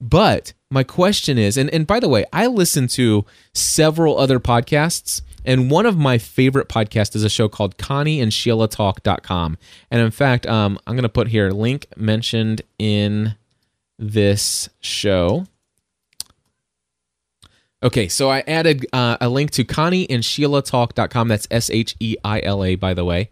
But 0.00 0.54
my 0.72 0.82
question 0.82 1.36
is, 1.36 1.56
and, 1.56 1.68
and 1.70 1.86
by 1.86 2.00
the 2.00 2.08
way, 2.08 2.24
I 2.32 2.46
listen 2.46 2.88
to 2.88 3.26
several 3.52 4.18
other 4.18 4.40
podcasts, 4.40 5.20
and 5.44 5.70
one 5.70 5.84
of 5.84 5.98
my 5.98 6.16
favorite 6.18 6.68
podcasts 6.68 7.14
is 7.14 7.24
a 7.24 7.28
show 7.28 7.48
called 7.48 7.76
Connie 7.76 8.20
and 8.20 8.32
Sheila 8.32 8.68
Talk.com. 8.68 9.58
And 9.90 10.00
in 10.00 10.10
fact, 10.10 10.46
um, 10.46 10.78
I'm 10.86 10.94
going 10.94 11.02
to 11.02 11.08
put 11.08 11.28
here 11.28 11.50
link 11.50 11.86
mentioned 11.96 12.62
in 12.78 13.34
this 13.98 14.70
show. 14.80 15.46
Okay, 17.82 18.06
so 18.06 18.30
I 18.30 18.44
added 18.46 18.86
uh, 18.92 19.16
a 19.20 19.28
link 19.28 19.50
to 19.52 19.64
Connie 19.64 20.08
and 20.08 20.24
Sheila 20.24 20.62
Talk.com. 20.62 21.28
That's 21.28 21.48
S 21.50 21.68
H 21.68 21.96
E 21.98 22.16
I 22.24 22.40
L 22.42 22.64
A, 22.64 22.76
by 22.76 22.94
the 22.94 23.04
way. 23.04 23.30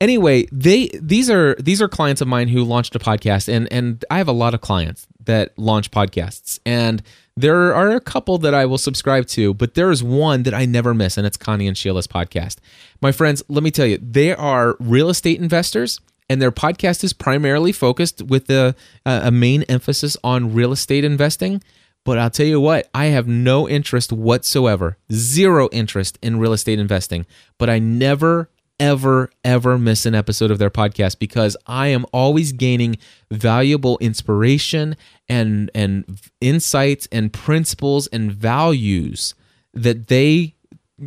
Anyway, 0.00 0.46
they 0.50 0.90
these 1.00 1.30
are 1.30 1.54
these 1.54 1.80
are 1.80 1.88
clients 1.88 2.20
of 2.20 2.26
mine 2.26 2.48
who 2.48 2.64
launched 2.64 2.96
a 2.96 2.98
podcast, 2.98 3.48
and 3.48 3.72
and 3.72 4.04
I 4.10 4.18
have 4.18 4.26
a 4.26 4.32
lot 4.32 4.54
of 4.54 4.60
clients 4.60 5.06
that 5.24 5.56
launch 5.56 5.92
podcasts, 5.92 6.58
and 6.66 7.02
there 7.36 7.72
are 7.74 7.92
a 7.92 8.00
couple 8.00 8.38
that 8.38 8.54
I 8.54 8.66
will 8.66 8.78
subscribe 8.78 9.26
to, 9.28 9.54
but 9.54 9.74
there 9.74 9.90
is 9.92 10.02
one 10.02 10.42
that 10.42 10.52
I 10.52 10.66
never 10.66 10.94
miss, 10.94 11.16
and 11.16 11.26
it's 11.26 11.36
Connie 11.36 11.68
and 11.68 11.78
Sheila's 11.78 12.08
podcast. 12.08 12.56
My 13.00 13.12
friends, 13.12 13.42
let 13.48 13.62
me 13.62 13.70
tell 13.70 13.86
you, 13.86 13.98
they 13.98 14.34
are 14.34 14.76
real 14.80 15.08
estate 15.08 15.40
investors 15.40 16.00
and 16.28 16.40
their 16.40 16.52
podcast 16.52 17.04
is 17.04 17.12
primarily 17.12 17.72
focused 17.72 18.22
with 18.22 18.48
a, 18.48 18.74
a 19.04 19.30
main 19.30 19.64
emphasis 19.64 20.16
on 20.24 20.54
real 20.54 20.72
estate 20.72 21.04
investing. 21.04 21.62
But 22.04 22.18
I'll 22.18 22.30
tell 22.30 22.46
you 22.46 22.60
what, 22.60 22.90
I 22.94 23.06
have 23.06 23.28
no 23.28 23.68
interest 23.68 24.12
whatsoever, 24.12 24.98
zero 25.12 25.68
interest 25.70 26.18
in 26.20 26.38
real 26.38 26.52
estate 26.52 26.78
investing. 26.80 27.26
But 27.58 27.70
I 27.70 27.78
never, 27.78 28.50
ever, 28.80 29.30
ever 29.44 29.78
miss 29.78 30.04
an 30.04 30.14
episode 30.14 30.50
of 30.50 30.58
their 30.58 30.70
podcast 30.70 31.20
because 31.20 31.56
I 31.66 31.88
am 31.88 32.04
always 32.12 32.50
gaining 32.50 32.98
valuable 33.30 33.98
inspiration 33.98 34.96
and, 35.28 35.70
and 35.74 36.20
insights 36.40 37.06
and 37.12 37.32
principles 37.32 38.08
and 38.08 38.32
values 38.32 39.34
that 39.72 40.08
they 40.08 40.56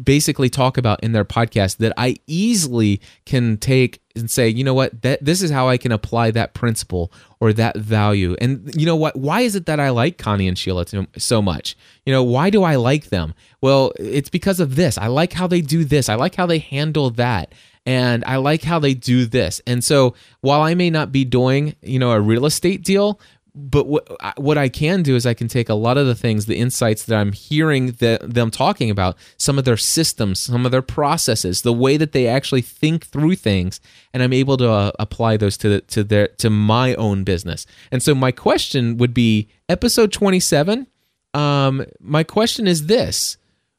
basically 0.04 0.50
talk 0.50 0.78
about 0.78 1.04
in 1.04 1.12
their 1.12 1.26
podcast 1.26 1.78
that 1.78 1.94
I 1.98 2.18
easily 2.28 3.02
can 3.26 3.58
take 3.58 4.02
and 4.16 4.30
say, 4.32 4.48
you 4.48 4.64
know 4.64 4.74
what, 4.74 5.02
that 5.02 5.24
this 5.24 5.42
is 5.42 5.52
how 5.52 5.68
I 5.68 5.78
can 5.78 5.92
apply 5.92 6.32
that 6.32 6.54
principle 6.54 7.12
or 7.40 7.52
that 7.54 7.78
value. 7.78 8.36
And 8.40 8.74
you 8.76 8.86
know 8.86 8.96
what, 8.96 9.16
why 9.16 9.42
is 9.42 9.56
it 9.56 9.66
that 9.66 9.80
I 9.80 9.90
like 9.90 10.18
Connie 10.18 10.48
and 10.48 10.58
Sheila 10.58 10.86
so 11.18 11.42
much? 11.42 11.76
You 12.06 12.14
know, 12.14 12.24
why 12.24 12.50
do 12.50 12.64
I 12.64 12.76
like 12.76 13.10
them? 13.10 13.34
Well, 13.62 13.92
it's 13.98 14.30
because 14.30 14.60
of 14.60 14.76
this. 14.76 14.98
I 14.98 15.08
like 15.08 15.34
how 15.34 15.48
they 15.48 15.62
do 15.62 15.84
this. 15.84 16.08
I 16.08 16.16
like 16.16 16.36
how 16.36 16.46
they 16.46 16.60
handle 16.60 17.10
that. 17.12 17.54
And 17.88 18.24
I 18.26 18.38
like 18.38 18.64
how 18.64 18.80
they 18.80 18.96
do 18.96 19.26
this. 19.26 19.62
And 19.68 19.84
so 19.84 20.16
while 20.42 20.62
I 20.62 20.74
may 20.74 20.90
not 20.90 21.12
be 21.12 21.24
doing, 21.24 21.76
you 21.84 22.00
know, 22.00 22.12
a 22.12 22.20
real 22.20 22.48
estate 22.48 22.84
deal, 22.84 23.20
but 23.56 23.88
what 23.88 24.06
what 24.38 24.58
I 24.58 24.68
can 24.68 25.02
do 25.02 25.16
is 25.16 25.26
I 25.26 25.34
can 25.34 25.48
take 25.48 25.70
a 25.70 25.74
lot 25.74 25.98
of 25.98 26.06
the 26.06 26.14
things, 26.14 26.46
the 26.46 26.58
insights 26.58 27.06
that 27.06 27.18
I'm 27.18 27.32
hearing 27.32 27.94
that 27.94 28.34
them 28.34 28.52
talking 28.52 28.90
about, 28.90 29.18
some 29.38 29.58
of 29.58 29.64
their 29.64 29.78
systems, 29.78 30.42
some 30.42 30.66
of 30.66 30.74
their 30.74 30.82
processes, 30.82 31.62
the 31.62 31.74
way 31.74 31.96
that 31.96 32.12
they 32.12 32.28
actually 32.28 32.62
think 32.62 33.06
through 33.06 33.36
things, 33.36 33.80
and 34.14 34.22
I'm 34.22 34.34
able 34.34 34.58
to 34.58 34.70
uh, 34.70 34.92
apply 35.00 35.38
those 35.38 35.56
to 35.58 35.70
the, 35.70 35.82
to 35.82 36.04
their 36.04 36.28
to 36.28 36.50
my 36.50 36.96
own 36.96 37.24
business. 37.24 37.66
And 37.92 38.04
so 38.04 38.14
my 38.14 38.32
question 38.32 38.98
would 38.98 39.14
be 39.14 39.48
episode 39.70 40.12
27. 40.12 40.88
Um, 41.34 41.86
my 42.02 42.24
question 42.24 42.68
is 42.68 42.88
this: 42.88 43.38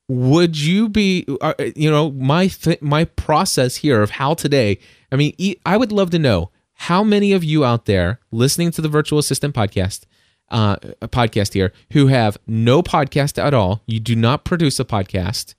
Would 0.09 0.59
you 0.59 0.89
be, 0.89 1.27
uh, 1.43 1.53
you 1.75 1.91
know, 1.91 2.13
my 2.13 2.47
th- 2.47 2.81
my 2.81 3.05
process 3.05 3.77
here 3.77 4.01
of 4.01 4.11
how 4.11 4.33
today? 4.33 4.79
I 5.13 5.17
mean, 5.17 5.35
I 5.67 5.77
would 5.77 5.93
love 5.93 6.11
to 6.11 6.19
know 6.19 6.51
how 6.77 7.03
many 7.03 7.33
of 7.33 7.43
you 7.43 7.65
out 7.65 7.87
there 7.87 8.21
listening 8.31 8.71
to 8.71 8.83
the 8.83 8.89
virtual 8.89 9.19
assistant 9.19 9.55
podcast 9.55 10.05
uh, 10.51 10.77
podcast 11.07 11.55
here 11.55 11.73
who 11.93 12.07
have 12.07 12.39
no 12.47 12.83
podcast 12.83 13.43
at 13.43 13.55
all 13.55 13.83
you 13.87 13.99
do 13.99 14.15
not 14.15 14.45
produce 14.45 14.79
a 14.79 14.85
podcast 14.85 15.55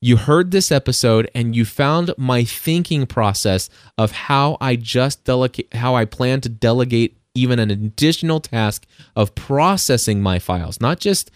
you 0.00 0.16
heard 0.16 0.50
this 0.50 0.70
episode 0.70 1.30
and 1.34 1.54
you 1.54 1.64
found 1.64 2.14
my 2.16 2.44
thinking 2.44 3.06
process 3.06 3.68
of 3.98 4.12
how 4.12 4.56
i 4.60 4.74
just 4.76 5.24
delegate 5.24 5.72
how 5.74 5.94
i 5.94 6.04
plan 6.04 6.40
to 6.40 6.48
delegate 6.48 7.18
even 7.36 7.58
an 7.58 7.70
additional 7.70 8.40
task 8.40 8.86
of 9.14 9.34
processing 9.34 10.20
my 10.20 10.38
files 10.38 10.80
not 10.80 10.98
just 10.98 11.30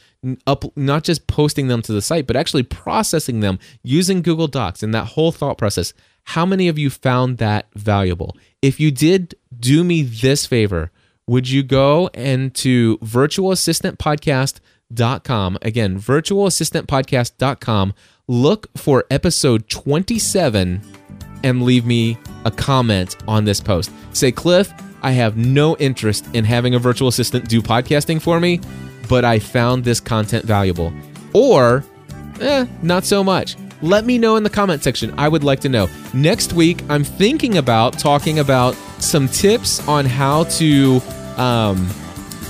up 0.47 0.65
not 0.77 1.05
just 1.05 1.27
posting 1.27 1.69
them 1.69 1.83
to 1.83 1.93
the 1.93 2.03
site 2.03 2.27
but 2.27 2.37
actually 2.37 2.63
processing 2.63 3.41
them 3.41 3.59
using 3.83 4.23
google 4.23 4.49
docs 4.49 4.83
and 4.83 4.95
that 4.95 5.05
whole 5.05 5.33
thought 5.33 5.59
process 5.59 5.93
how 6.25 6.45
many 6.45 6.69
of 6.69 6.79
you 6.79 6.91
found 6.91 7.39
that 7.39 7.67
valuable 7.75 8.37
if 8.63 8.79
you 8.79 8.91
did 8.91 9.35
do 9.59 9.83
me 9.85 10.03
this 10.03 10.45
favor, 10.47 10.91
would 11.27 11.49
you 11.49 11.63
go 11.63 12.11
and 12.15 12.51
into 12.51 12.99
virtualassistantpodcast.com? 12.99 15.59
Again, 15.63 15.99
virtualassistantpodcast.com. 15.99 17.95
Look 18.29 18.69
for 18.77 19.07
episode 19.11 19.67
27 19.69 20.83
and 21.43 21.63
leave 21.63 21.87
me 21.87 22.19
a 22.45 22.51
comment 22.51 23.17
on 23.27 23.45
this 23.45 23.61
post. 23.61 23.91
Say, 24.13 24.31
Cliff, 24.31 24.71
I 25.03 25.13
have 25.13 25.37
no 25.37 25.77
interest 25.79 26.27
in 26.35 26.45
having 26.45 26.75
a 26.75 26.79
virtual 26.79 27.09
assistant 27.09 27.49
do 27.49 27.63
podcasting 27.63 28.21
for 28.21 28.41
me, 28.41 28.61
but 29.09 29.25
I 29.25 29.39
found 29.39 29.85
this 29.85 30.01
content 30.01 30.45
valuable. 30.45 30.93
Or, 31.33 31.85
eh, 32.41 32.67
not 32.83 33.05
so 33.05 33.25
much. 33.25 33.57
Let 33.83 34.05
me 34.05 34.19
know 34.19 34.37
in 34.37 34.43
the 34.43 34.51
comment 34.51 34.85
section. 34.85 35.15
I 35.17 35.29
would 35.29 35.43
like 35.43 35.61
to 35.61 35.69
know. 35.69 35.89
Next 36.13 36.53
week, 36.53 36.83
I'm 36.91 37.03
thinking 37.03 37.57
about 37.57 37.99
talking 37.99 38.39
about 38.39 38.75
some 38.99 39.27
tips 39.27 39.87
on 39.89 40.05
how 40.05 40.45
to 40.45 41.01
um, 41.39 41.87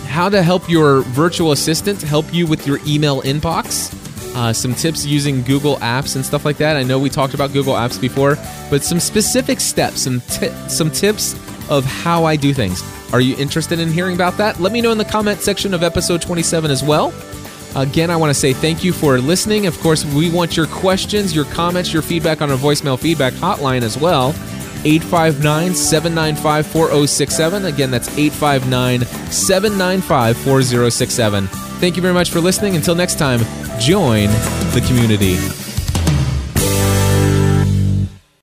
how 0.07 0.28
to 0.28 0.42
help 0.42 0.68
your 0.68 1.03
virtual 1.03 1.53
assistant 1.53 2.03
help 2.03 2.34
you 2.34 2.48
with 2.48 2.66
your 2.66 2.80
email 2.84 3.22
inbox. 3.22 3.96
Uh, 4.34 4.53
some 4.53 4.74
tips 4.74 5.05
using 5.07 5.42
Google 5.42 5.76
Apps 5.76 6.16
and 6.16 6.24
stuff 6.24 6.44
like 6.44 6.57
that. 6.59 6.76
I 6.76 6.82
know 6.82 6.98
we 6.98 7.11
talked 7.11 7.34
about 7.34 7.53
Google 7.53 7.74
Apps 7.74 8.01
before, 8.01 8.36
but 8.68 8.82
some 8.82 8.98
specific 8.98 9.61
steps, 9.61 10.03
some 10.03 10.20
ti- 10.22 10.51
some 10.68 10.90
tips 10.90 11.34
of 11.71 11.85
how 11.85 12.25
I 12.25 12.37
do 12.37 12.53
things. 12.53 12.83
Are 13.12 13.21
you 13.21 13.37
interested 13.37 13.79
in 13.79 13.91
hearing 13.91 14.14
about 14.14 14.37
that? 14.37 14.61
Let 14.61 14.73
me 14.73 14.81
know 14.81 14.93
in 14.93 14.99
the 14.99 15.05
comment 15.05 15.41
section 15.41 15.73
of 15.73 15.83
episode 15.83 16.21
27 16.21 16.71
as 16.71 16.83
well. 16.83 17.14
Again, 17.77 18.11
I 18.11 18.16
want 18.16 18.31
to 18.31 18.39
say 18.39 18.53
thank 18.53 18.83
you 18.83 18.93
for 18.93 19.18
listening. 19.18 19.66
Of 19.66 19.79
course, 19.79 20.05
we 20.05 20.31
want 20.31 20.57
your 20.57 20.66
questions, 20.66 21.35
your 21.35 21.45
comments, 21.47 21.93
your 21.93 22.03
feedback 22.03 22.43
on 22.43 22.51
our 22.51 22.57
voicemail 22.57 22.99
feedback 22.99 23.33
hotline 23.35 23.83
as 23.83 23.97
well. 23.97 24.31
859 24.85 25.75
795 25.75 26.66
4067. 26.66 27.64
Again, 27.66 27.91
that's 27.91 28.09
859 28.18 29.05
795 29.31 30.37
4067. 30.37 31.47
Thank 31.47 31.97
you 31.97 32.03
very 32.03 32.14
much 32.14 32.31
for 32.31 32.41
listening. 32.41 32.77
Until 32.77 32.95
next 32.95 33.18
time, 33.18 33.41
join 33.79 34.29
the 34.73 34.85
community. 34.87 35.70